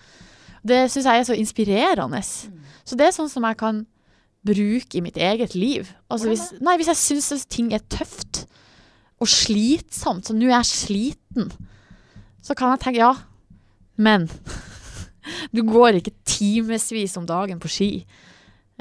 Det 0.62 0.84
syns 0.93 1.09
jeg 1.09 1.22
er 1.22 1.26
så 1.26 1.38
inspirerende. 1.38 2.20
Så 2.22 2.99
det 2.99 3.09
er 3.09 3.16
sånn 3.16 3.32
som 3.32 3.47
jeg 3.49 3.59
kan 3.62 3.82
bruke 4.47 4.99
i 4.99 5.03
mitt 5.05 5.18
eget 5.20 5.55
liv. 5.55 5.90
Altså 6.11 6.30
hvis, 6.32 6.49
nei, 6.62 6.76
hvis 6.78 6.90
jeg 6.93 7.22
syns 7.22 7.47
ting 7.47 7.70
er 7.74 7.84
tøft 7.93 8.45
og 9.22 9.30
slitsomt, 9.30 10.26
så 10.26 10.34
nå 10.34 10.49
er 10.49 10.59
jeg 10.59 10.70
sliten, 10.72 11.53
så 12.43 12.57
kan 12.59 12.74
jeg 12.74 12.82
tenke 12.82 13.03
ja, 13.03 13.12
men 14.03 14.26
du 15.55 15.62
går 15.66 16.01
ikke 16.01 16.16
timevis 16.26 17.14
om 17.20 17.28
dagen 17.28 17.62
på 17.62 17.70
ski 17.70 17.90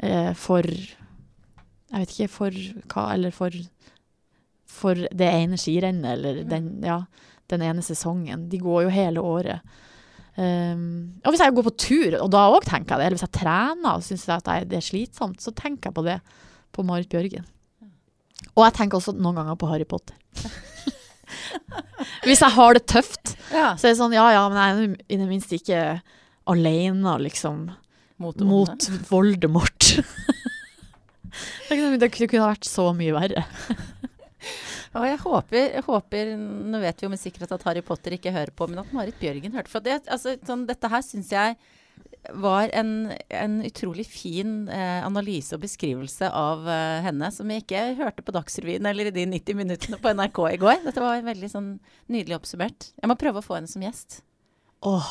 eh, 0.02 0.32
for 0.38 0.66
Jeg 0.66 2.00
vet 2.00 2.14
ikke 2.14 2.32
for 2.32 2.58
hva, 2.88 3.12
eller 3.12 3.34
for 3.36 3.54
for 4.72 4.96
det 4.96 5.28
ene 5.28 5.58
skirennet, 5.60 6.16
eller 6.16 6.42
den, 6.48 6.68
ja, 6.86 7.02
den 7.52 7.64
ene 7.66 7.84
sesongen. 7.84 8.46
De 8.50 8.60
går 8.62 8.86
jo 8.86 8.92
hele 8.94 9.22
året. 9.24 9.60
Um, 10.32 11.12
og 11.26 11.34
hvis 11.34 11.42
jeg 11.44 11.52
går 11.52 11.66
på 11.66 11.74
tur, 11.76 12.14
og 12.22 12.30
da 12.32 12.46
òg 12.54 12.64
tenker 12.64 12.94
jeg 12.94 12.98
det, 13.02 13.06
eller 13.06 13.18
hvis 13.18 13.26
jeg 13.26 13.36
trener 13.36 13.98
og 13.98 14.06
syns 14.06 14.24
at 14.32 14.48
det 14.70 14.78
er 14.78 14.86
slitsomt, 14.86 15.42
så 15.44 15.52
tenker 15.52 15.90
jeg 15.90 15.96
på 15.98 16.06
det, 16.06 16.18
på 16.72 16.84
Marit 16.88 17.10
Bjørgen. 17.12 17.44
Og 18.56 18.64
jeg 18.64 18.74
tenker 18.78 18.98
også 18.98 19.12
noen 19.16 19.36
ganger 19.42 19.58
på 19.60 19.68
Harry 19.68 19.84
Potter. 19.88 20.16
hvis 22.26 22.40
jeg 22.42 22.56
har 22.56 22.74
det 22.78 22.86
tøft, 22.90 23.36
Ja. 23.52 23.74
så 23.76 23.86
er 23.86 23.92
det 23.92 24.00
sånn 24.00 24.16
ja 24.16 24.24
ja, 24.32 24.46
men 24.48 24.58
jeg 24.58 24.72
er 24.72 24.96
i 25.12 25.20
det 25.20 25.28
minste 25.28 25.58
ikke 25.60 25.82
alene, 26.48 27.18
liksom, 27.22 27.68
Mot, 28.22 28.38
mot 28.46 28.84
Voldemort. 29.08 29.88
det 31.68 32.10
kunne 32.14 32.44
vært 32.46 32.68
så 32.68 32.92
mye 32.94 33.14
verre. 33.16 33.42
Og 34.92 35.06
jeg 35.08 35.20
håper, 35.22 35.60
jeg 35.78 35.84
håper, 35.86 36.32
nå 36.36 36.80
vet 36.82 36.98
vi 37.00 37.06
jo 37.06 37.12
med 37.12 37.20
sikkerhet 37.20 37.54
at 37.56 37.62
Harry 37.64 37.80
Potter 37.84 38.16
ikke 38.16 38.34
hører 38.34 38.52
på, 38.52 38.68
men 38.68 38.82
at 38.82 38.90
Marit 38.92 39.16
Bjørgen 39.20 39.54
hørte. 39.56 39.72
For 39.72 39.84
det, 39.84 40.02
altså, 40.04 40.34
sånn, 40.44 40.66
dette 40.68 40.90
her 40.92 41.04
syns 41.06 41.32
jeg 41.32 41.56
var 42.38 42.70
en, 42.76 43.10
en 43.34 43.54
utrolig 43.66 44.04
fin 44.06 44.68
eh, 44.70 45.00
analyse 45.02 45.56
og 45.56 45.64
beskrivelse 45.64 46.28
av 46.28 46.68
eh, 46.70 47.00
henne, 47.06 47.30
som 47.34 47.50
jeg 47.50 47.64
ikke 47.64 47.82
hørte 47.98 48.24
på 48.24 48.34
Dagsrevyen 48.36 48.86
eller 48.88 49.10
i 49.10 49.14
de 49.14 49.24
90 49.32 49.58
minuttene 49.58 49.98
på 50.02 50.12
NRK 50.14 50.42
i 50.52 50.60
går. 50.62 50.84
Dette 50.84 51.02
var 51.02 51.24
veldig 51.26 51.50
sånn 51.50 51.72
nydelig 52.12 52.38
oppsummert. 52.38 52.92
Jeg 53.00 53.10
må 53.10 53.18
prøve 53.18 53.42
å 53.42 53.46
få 53.46 53.58
henne 53.58 53.70
som 53.70 53.82
gjest. 53.82 54.20
Åh, 54.86 55.10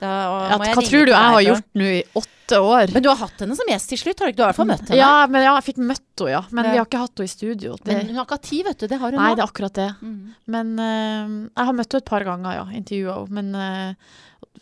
Da, 0.00 0.10
jeg 0.48 0.60
hva 0.60 0.84
tror 0.86 1.08
du 1.08 1.12
jeg 1.12 1.32
har 1.34 1.42
gjort 1.44 1.66
nå 1.76 1.88
i 1.92 2.02
åtte 2.16 2.60
år? 2.64 2.92
Men 2.94 3.04
du 3.04 3.08
har 3.10 3.18
hatt 3.20 3.42
henne 3.44 3.56
som 3.58 3.68
gjest 3.68 3.90
til 3.92 4.00
slutt, 4.00 4.22
har 4.22 4.30
du 4.30 4.32
ikke? 4.32 4.38
Du 4.38 4.42
har 4.42 4.48
i 4.48 4.50
hvert 4.50 4.60
fall 4.62 4.70
møtt 4.70 4.86
henne. 4.88 5.00
Ja, 5.00 5.26
men 5.28 5.44
ja, 5.44 5.52
jeg 5.58 5.66
fikk 5.68 5.80
møtt 5.84 6.22
henne, 6.22 6.30
ja. 6.32 6.40
Men 6.50 6.64
Ja. 6.64 6.70
vi 6.72 6.80
har 6.80 6.88
ikke 6.88 7.02
hatt 7.02 7.20
henne 7.20 7.28
i 7.28 7.34
studio. 7.34 7.74
Det, 7.76 7.96
Men 7.98 8.08
hun 8.08 8.20
har 8.20 8.24
ikke 8.26 8.38
hatt 8.38 8.48
tid, 8.48 8.62
vet 8.70 8.80
du. 8.80 8.86
Det 8.88 8.98
har 9.02 9.12
hun 9.12 9.20
nei, 9.20 9.28
nå. 9.28 9.36
det 9.36 9.44
er 9.44 9.50
akkurat 9.52 9.76
det. 9.80 9.88
Mm. 10.00 10.34
Men 10.56 10.72
uh, 10.80 11.34
jeg 11.52 11.68
har 11.70 11.76
møtt 11.76 11.92
henne 11.92 12.04
et 12.04 12.12
par 12.14 12.26
ganger, 12.30 12.56
ja. 12.56 12.64
Intervjua 12.80 13.18
henne. 13.28 13.34
Men 13.36 13.54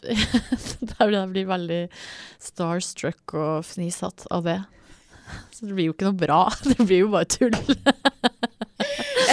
uh, 0.98 1.14
jeg 1.14 1.30
blir 1.32 1.48
veldig 1.54 1.80
starstruck 2.50 3.38
og 3.38 3.62
fnisete 3.66 4.26
av 4.34 4.42
det. 4.46 4.58
Så 5.54 5.68
det 5.68 5.74
blir 5.76 5.90
jo 5.90 5.94
ikke 5.94 6.10
noe 6.10 6.18
bra. 6.18 6.42
Det 6.70 6.78
blir 6.82 7.04
jo 7.04 7.12
bare 7.14 7.30
tull. 7.30 7.54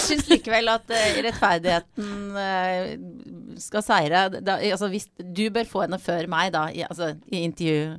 Jeg 0.05 0.19
syns 0.19 0.31
likevel 0.31 0.69
at 0.71 0.91
uh, 0.93 1.21
rettferdigheten 1.25 2.09
uh, 2.37 3.59
skal 3.61 3.85
seire. 3.85 4.25
Da, 4.37 4.59
altså, 4.59 4.89
hvis, 4.93 5.09
du 5.17 5.47
bør 5.53 5.69
få 5.69 5.85
henne 5.85 5.99
før 6.01 6.29
meg, 6.31 6.53
da, 6.55 6.67
i, 6.69 6.85
altså, 6.85 7.15
i 7.33 7.45
intervju 7.47 7.95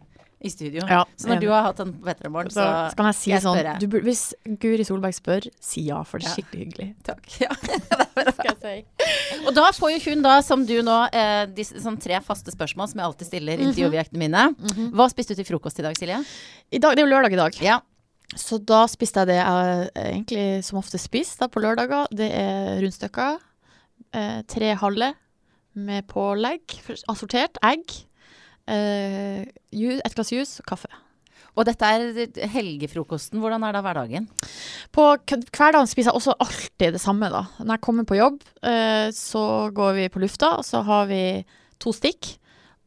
i 0.47 0.51
studio. 0.51 0.83
Ja, 0.89 1.05
så 1.17 1.31
når 1.31 1.41
du 1.41 1.49
har 1.49 1.65
hatt 1.65 1.79
den 1.81 1.95
på 1.97 2.07
P3morgen, 2.07 2.53
så, 2.53 2.61
så 2.61 2.91
så 2.93 2.99
kan 2.99 3.09
jeg 3.09 3.17
si 3.19 3.31
jeg 3.33 3.43
sånn 3.45 3.61
du, 3.81 3.87
Hvis 4.05 4.23
Guri 4.61 4.85
Solberg 4.87 5.17
spør, 5.17 5.49
si 5.65 5.87
ja, 5.89 6.03
for 6.07 6.21
det 6.21 6.29
er 6.29 6.37
skikkelig 6.37 6.67
hyggelig. 6.67 6.89
Takk. 7.07 7.25
Ja. 7.41 7.57
Skal 8.37 8.51
jeg 8.53 8.59
si. 8.61 9.41
Og 9.47 9.51
da 9.57 9.67
får 9.77 9.95
jo 9.97 9.99
hun, 10.11 10.23
da, 10.25 10.37
som 10.45 10.65
du 10.69 10.77
nå, 10.85 10.99
eh, 11.17 11.43
disse, 11.57 11.81
sånn 11.83 11.99
tre 12.01 12.21
faste 12.25 12.53
spørsmål 12.55 12.93
som 12.93 13.03
jeg 13.03 13.09
alltid 13.11 13.31
stiller 13.33 13.67
intervjuobjektene 13.67 14.23
mine. 14.23 14.47
Mhm. 14.61 14.93
Hva 14.97 15.09
spiste 15.13 15.35
du 15.35 15.43
til 15.43 15.49
frokost 15.55 15.81
i 15.81 15.87
dag, 15.87 15.99
Silje? 15.99 16.23
I 16.71 16.83
dag, 16.83 16.97
det 16.97 17.03
er 17.03 17.07
jo 17.07 17.13
lørdag 17.15 17.37
i 17.37 17.41
dag. 17.41 17.61
Ja. 17.65 17.81
Så 18.35 18.59
da 18.59 18.83
spiste 18.91 19.23
jeg 19.23 19.31
det 19.31 19.39
jeg 19.39 19.91
egentlig 20.03 20.65
som 20.67 20.81
ofte 20.81 20.99
spiser 20.99 21.51
på 21.53 21.63
lørdager. 21.63 22.11
Det 22.11 22.27
er 22.35 22.81
rundstykker. 22.83 23.39
Eh, 24.17 24.41
tre 24.51 24.75
halve 24.81 25.13
med 25.77 26.07
pålegg. 26.11 26.79
Assortert. 27.13 27.61
Egg. 27.65 27.85
Eh, 28.67 29.47
et 29.47 30.17
glass 30.17 30.33
juice 30.35 30.63
og 30.63 30.73
kaffe. 30.73 30.91
Og 31.57 31.65
dette 31.65 31.89
er 31.89 32.49
helgefrokosten. 32.53 33.41
Hvordan 33.41 33.65
er 33.65 33.77
da 33.77 33.81
hverdagen? 33.85 34.27
På 34.93 35.15
hverdagen 35.25 35.89
spiser 35.89 36.11
jeg 36.11 36.19
også 36.19 36.35
alltid 36.43 36.99
det 36.99 37.01
samme. 37.01 37.31
da. 37.33 37.47
Når 37.61 37.79
jeg 37.79 37.85
kommer 37.87 38.05
på 38.05 38.19
jobb, 38.19 38.43
eh, 38.63 39.09
så 39.13 39.71
går 39.73 39.95
vi 39.95 40.09
på 40.09 40.21
lufta, 40.21 40.59
og 40.59 40.65
så 40.65 40.83
har 40.85 41.07
vi 41.07 41.45
to 41.81 41.93
stikk. 41.93 42.37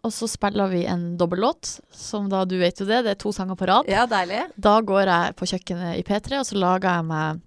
Og 0.07 0.13
så 0.15 0.29
spiller 0.31 0.69
vi 0.71 0.85
en 0.87 1.17
dobbellåt, 1.19 1.73
som 1.91 2.29
da 2.31 2.45
du 2.47 2.55
vet 2.61 2.79
jo 2.79 2.87
det, 2.87 3.01
det 3.03 3.13
er 3.15 3.19
to 3.19 3.33
sanger 3.35 3.57
på 3.59 3.67
rad. 3.67 3.89
Ja, 3.91 4.05
deilig. 4.07 4.45
Da 4.55 4.77
går 4.85 5.11
jeg 5.11 5.35
på 5.39 5.47
kjøkkenet 5.51 5.97
i 5.99 6.05
P3, 6.07 6.39
og 6.39 6.47
så 6.47 6.59
lager 6.59 6.99
jeg 6.99 7.07
meg 7.09 7.41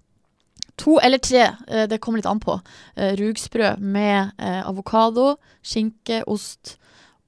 to 0.81 0.97
eller 1.05 1.21
tre, 1.21 1.47
eh, 1.67 1.87
det 1.89 1.99
kommer 2.01 2.21
litt 2.21 2.29
an 2.29 2.41
på, 2.41 2.59
eh, 2.97 3.15
rugsprø 3.17 3.75
med 3.81 4.33
eh, 4.37 4.61
avokado, 4.65 5.35
skinke, 5.65 6.21
ost 6.29 6.75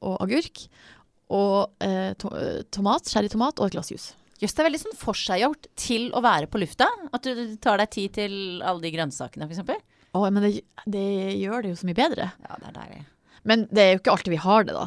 og 0.05 0.19
agurk. 0.21 0.67
Og 1.33 1.73
eh, 1.81 2.13
to 2.21 2.29
tomat, 2.73 3.09
cherrytomat 3.09 3.57
og 3.57 3.69
et 3.69 3.77
glass 3.77 3.89
juice. 3.93 4.13
Jøss, 4.41 4.53
det 4.53 4.61
er 4.61 4.67
veldig 4.67 4.81
sånn 4.81 4.97
forseggjort 4.99 5.69
til 5.79 6.09
å 6.13 6.21
være 6.21 6.49
på 6.51 6.59
lufta. 6.61 6.85
At 7.15 7.25
du 7.25 7.55
tar 7.63 7.79
deg 7.81 7.91
tid 7.95 8.13
til 8.17 8.35
alle 8.61 8.83
de 8.83 8.91
grønnsakene, 8.93 9.47
f.eks. 9.49 9.63
Å, 10.15 10.21
men 10.29 10.43
det, 10.45 10.51
det 10.85 11.07
gjør 11.39 11.63
det 11.65 11.71
jo 11.73 11.79
så 11.79 11.89
mye 11.89 11.97
bedre. 11.97 12.29
Ja, 12.45 12.59
det 12.61 12.69
er 12.69 12.75
deilig. 12.77 13.01
Men 13.47 13.65
det 13.71 13.81
er 13.83 13.91
jo 13.93 14.01
ikke 14.01 14.13
alltid 14.13 14.35
vi 14.35 14.43
har 14.43 14.67
det, 14.67 14.75
da. 14.75 14.85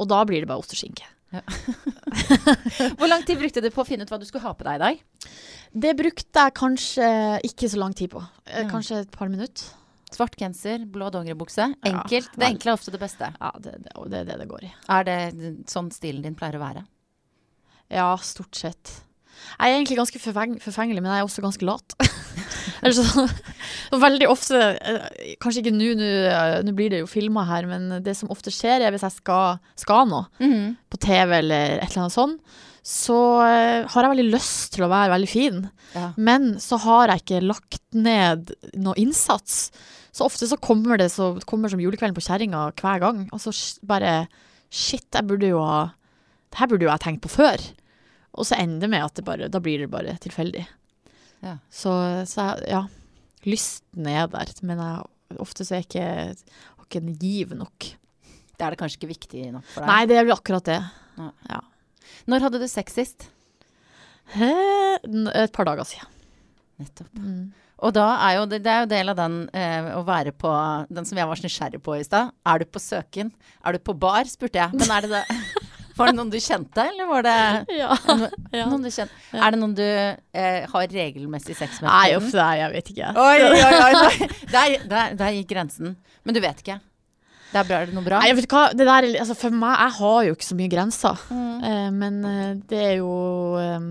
Og 0.00 0.08
da 0.08 0.22
blir 0.28 0.40
det 0.44 0.48
bare 0.48 0.62
ost 0.62 0.72
og 0.72 0.78
skinke. 0.80 1.04
Hvor 2.98 3.08
lang 3.08 3.22
tid 3.24 3.38
brukte 3.40 3.62
du 3.64 3.68
på 3.72 3.82
å 3.84 3.88
finne 3.88 4.04
ut 4.04 4.10
hva 4.12 4.18
du 4.20 4.26
skulle 4.28 4.44
ha 4.44 4.52
på 4.56 4.66
deg 4.66 4.78
i 4.78 4.82
dag? 4.82 5.04
Det 5.84 5.92
brukte 5.96 6.42
jeg 6.46 6.54
kanskje 6.58 7.06
ikke 7.48 7.70
så 7.72 7.80
lang 7.80 7.94
tid 7.96 8.12
på. 8.12 8.20
Eh, 8.46 8.66
Kanskje 8.70 9.02
et 9.04 9.12
par 9.14 9.30
minutter. 9.32 9.70
Svart 10.12 10.34
genser, 10.36 10.82
blå 10.92 11.08
dongeribukse. 11.12 11.70
Ja, 11.72 11.88
Enkelt. 11.88 12.34
det 12.36 12.48
enkle 12.50 12.74
er 12.74 12.76
ofte 12.76 12.92
det 12.92 13.00
beste. 13.00 13.30
Ja, 13.40 13.52
det, 13.64 13.78
det, 13.86 13.94
og 13.96 14.10
det 14.12 14.18
er 14.20 14.26
det 14.28 14.36
det 14.42 14.48
går 14.50 14.66
i. 14.68 14.72
Er 14.92 15.06
det 15.08 15.16
sånn 15.72 15.88
stilen 15.94 16.20
din 16.26 16.36
pleier 16.36 16.58
å 16.58 16.64
være? 16.66 16.82
Ja, 17.92 18.10
stort 18.20 18.56
sett. 18.60 18.92
Jeg 19.56 19.72
er 19.72 19.78
egentlig 19.78 19.96
ganske 19.98 20.20
forfeng 20.20 20.58
forfengelig, 20.60 21.00
men 21.00 21.14
jeg 21.14 21.22
er 21.24 21.28
også 21.30 21.44
ganske 21.44 21.64
lat. 21.64 21.96
Så 22.82 23.98
veldig 24.02 24.26
ofte, 24.30 24.58
eh, 24.82 25.36
kanskje 25.42 25.62
ikke 25.62 25.74
nå, 25.76 25.92
nå 25.94 26.08
eh, 26.58 26.74
blir 26.74 26.90
det 26.90 27.02
jo 27.04 27.10
filma 27.10 27.44
her, 27.46 27.68
men 27.70 28.02
det 28.02 28.16
som 28.18 28.30
ofte 28.34 28.50
skjer 28.54 28.82
er 28.82 28.94
hvis 28.94 29.04
jeg 29.06 29.20
skal, 29.20 29.60
skal 29.78 30.08
noe 30.10 30.26
på 30.90 30.98
TV 31.02 31.38
eller 31.38 31.76
et 31.78 31.92
eller 31.92 32.06
annet 32.06 32.16
sånn, 32.16 32.36
så 32.82 33.16
eh, 33.46 33.86
har 33.86 34.02
jeg 34.02 34.12
veldig 34.16 34.32
lyst 34.32 34.72
til 34.74 34.86
å 34.86 34.90
være 34.90 35.12
veldig 35.14 35.30
fin. 35.30 35.60
Ja. 35.94 36.08
Men 36.18 36.56
så 36.62 36.80
har 36.82 37.12
jeg 37.12 37.22
ikke 37.22 37.44
lagt 37.46 37.82
ned 37.94 38.50
noe 38.74 38.98
innsats. 38.98 39.68
Så 40.12 40.26
ofte 40.26 40.48
så 40.50 40.58
kommer 40.60 40.98
det 40.98 41.12
så, 41.14 41.30
kommer 41.46 41.70
som 41.70 41.80
julekvelden 41.80 42.16
på 42.18 42.24
kjerringa 42.26 42.66
hver 42.82 43.04
gang. 43.04 43.28
Og 43.32 43.44
så 43.44 43.54
bare 43.86 44.26
Shit, 44.72 45.10
jeg 45.12 45.28
burde 45.28 45.50
jo 45.50 45.58
ha 45.60 45.90
Det 46.48 46.56
her 46.62 46.68
burde 46.70 46.86
jo 46.86 46.90
jeg 46.90 47.04
tenkt 47.04 47.22
på 47.24 47.30
før. 47.32 47.60
Og 48.32 48.48
så 48.48 48.56
ender 48.56 48.86
det 48.86 48.92
med 48.94 49.04
at 49.04 49.18
det 49.18 49.24
bare, 49.26 49.50
da 49.52 49.60
blir 49.60 49.84
det 49.84 49.92
bare 49.92 50.16
tilfeldig. 50.20 50.64
Ja. 51.42 51.56
Så, 51.72 51.92
så 52.30 52.48
jeg, 52.52 52.68
ja. 52.72 52.82
Lysten 53.42 54.06
er 54.06 54.28
der, 54.30 54.52
men 54.62 54.78
jeg, 54.78 55.38
ofte 55.42 55.66
så 55.66 55.74
er 55.74 55.82
jeg 55.82 55.88
ikke, 55.88 56.06
har 56.78 56.86
ikke 56.86 57.02
en 57.02 57.14
giv 57.18 57.54
nok. 57.58 57.88
Det 58.52 58.66
er 58.66 58.74
det 58.74 58.78
kanskje 58.78 59.00
ikke 59.00 59.14
viktig 59.16 59.48
nok 59.50 59.66
for 59.66 59.82
deg. 59.82 59.90
Nei, 59.90 60.02
det 60.06 60.18
er 60.18 60.28
vel 60.28 60.36
akkurat 60.36 60.68
det. 60.68 60.78
Når 62.30 62.46
hadde 62.46 62.60
du 62.62 62.68
sex 62.70 62.94
sist? 62.94 63.26
Et 64.38 65.54
par 65.56 65.66
dager 65.66 65.88
siden. 65.88 66.22
Nettopp. 66.82 67.10
Mm. 67.18 67.50
Og 67.82 67.90
da 67.96 68.06
er 68.28 68.36
jo 68.36 68.46
det, 68.46 68.60
det 68.62 68.70
er 68.70 68.84
jo 68.84 68.90
del 68.92 69.10
av 69.10 69.18
den 69.18 69.36
eh, 69.58 69.88
å 69.96 70.04
være 70.06 70.30
på 70.38 70.50
Den 70.86 71.06
som 71.08 71.18
jeg 71.18 71.26
var 71.26 71.38
så 71.38 71.48
nysgjerrig 71.48 71.80
på 71.82 71.96
i 71.98 72.04
stad. 72.06 72.30
Er 72.46 72.62
du 72.62 72.68
på 72.70 72.82
søken? 72.82 73.32
Er 73.66 73.74
du 73.74 73.82
på 73.82 73.96
bar? 73.98 74.28
spurte 74.30 74.62
jeg. 74.62 74.78
Men 74.78 74.92
er 74.94 75.08
det 75.08 75.18
det 75.18 75.24
Var 75.96 76.08
det 76.10 76.16
noen 76.16 76.30
du 76.32 76.38
kjente, 76.40 76.84
eller 76.88 77.08
var 77.10 77.26
det 77.26 77.34
Ja. 77.82 77.90
ja. 78.54 78.66
noen 78.70 78.84
du 78.86 78.90
kjente? 78.92 79.12
Er 79.36 79.52
det 79.54 79.60
noen 79.60 79.74
du 79.76 79.84
eh, 79.84 80.62
har 80.72 80.86
regelmessig 80.94 81.56
sex 81.58 81.80
med? 81.82 81.90
Nei, 81.90 82.14
uff, 82.16 82.30
nei, 82.36 82.52
jeg 82.62 82.72
vet 82.78 82.90
ikke. 82.94 83.10
Oi, 83.20 83.36
oi, 83.50 83.60
oi. 83.66 83.92
oi. 84.06 84.30
der, 84.54 84.78
der, 84.88 85.14
der 85.20 85.36
gikk 85.36 85.50
grensen. 85.52 85.94
Men 86.24 86.36
du 86.36 86.40
vet 86.44 86.62
ikke? 86.64 86.78
Det 87.52 87.60
er 87.68 87.90
det 87.90 87.92
noe 87.92 88.06
bra? 88.06 88.22
Nei, 88.22 88.30
vet 88.32 88.46
ikke 88.48 88.56
hva, 88.62 88.70
det 88.72 88.86
der, 88.88 89.04
er- 89.10 89.18
altså 89.20 89.34
For 89.36 89.52
meg, 89.52 89.74
jeg 89.76 89.96
har 89.98 90.20
jo 90.30 90.36
ikke 90.38 90.46
så 90.48 90.56
mye 90.56 90.72
grenser. 90.72 91.24
Mm. 91.28 91.54
Eh, 91.68 91.88
men 92.00 92.20
eh, 92.24 92.52
det 92.70 92.78
er 92.86 92.94
jo 93.02 93.10
um, 93.60 93.88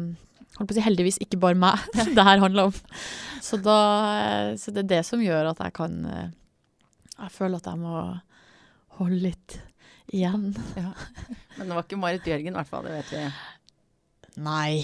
holdt 0.57 0.71
på 0.71 0.73
å 0.73 0.79
si, 0.79 0.85
heldigvis 0.87 1.19
ikke 1.21 1.37
bare 1.43 1.59
meg 1.61 1.83
det 2.17 2.25
her 2.25 2.41
handler 2.41 2.71
om. 2.71 2.79
Så, 3.45 3.59
da, 3.61 3.77
eh, 4.17 4.47
så 4.57 4.73
det 4.73 4.87
er 4.87 4.89
det 4.95 5.03
som 5.05 5.21
gjør 5.21 5.51
at 5.53 5.61
jeg 5.61 5.75
kan 5.77 5.99
eh, 6.09 6.25
Jeg 7.19 7.35
føler 7.37 7.61
at 7.61 7.69
jeg 7.69 7.81
må 7.83 8.01
holde 8.97 9.21
litt 9.29 9.59
igjen. 10.11 10.49
Men 11.57 11.67
det 11.67 11.75
var 11.75 11.83
ikke 11.85 11.99
Marit 12.01 12.23
Bjørgen, 12.25 12.53
i 12.53 12.57
hvert 12.59 12.69
fall. 12.69 12.87
Det 12.87 12.97
vet 12.99 13.11
vi. 13.15 13.23
Nei, 14.41 14.81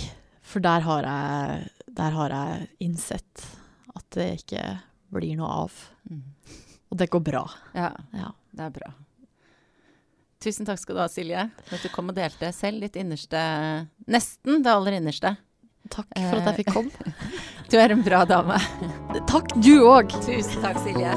for 0.47 0.63
der 0.63 0.83
har 0.87 1.07
jeg, 1.07 1.69
der 1.97 2.15
har 2.17 2.35
jeg 2.35 2.67
innsett 2.87 3.45
at 3.95 4.05
det 4.15 4.29
ikke 4.41 4.63
blir 5.15 5.37
noe 5.39 5.49
av. 5.65 5.75
Mm. 6.11 6.23
Og 6.91 6.99
det 6.99 7.09
går 7.11 7.23
bra. 7.27 7.43
Ja, 7.75 7.91
Ja. 8.15 8.31
det 8.55 8.65
er 8.69 8.75
bra. 8.79 8.93
Tusen 10.43 10.67
takk 10.67 10.77
skal 10.79 10.95
du 10.95 11.01
ha, 11.01 11.07
Silje, 11.09 11.47
for 11.65 11.75
at 11.79 11.83
du 11.83 11.89
kom 11.89 12.11
og 12.11 12.15
delte 12.15 12.51
selv 12.53 12.83
ditt 12.85 12.95
innerste 13.01 13.39
Nesten 14.07 14.61
det 14.63 14.69
aller 14.71 14.99
innerste. 14.99 15.33
Takk 15.89 16.11
for 16.13 16.37
at 16.41 16.51
jeg 16.51 16.59
fikk 16.63 16.73
komme. 16.75 17.13
Du 17.71 17.75
er 17.75 17.91
en 17.91 18.03
bra 18.05 18.21
dame. 18.23 18.55
Takk, 19.27 19.51
du 19.59 19.73
òg. 19.89 20.13
Tusen 20.23 20.63
takk, 20.63 20.79
Silje. 20.85 21.11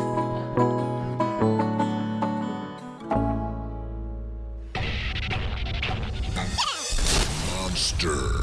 Monster. 8.03 8.39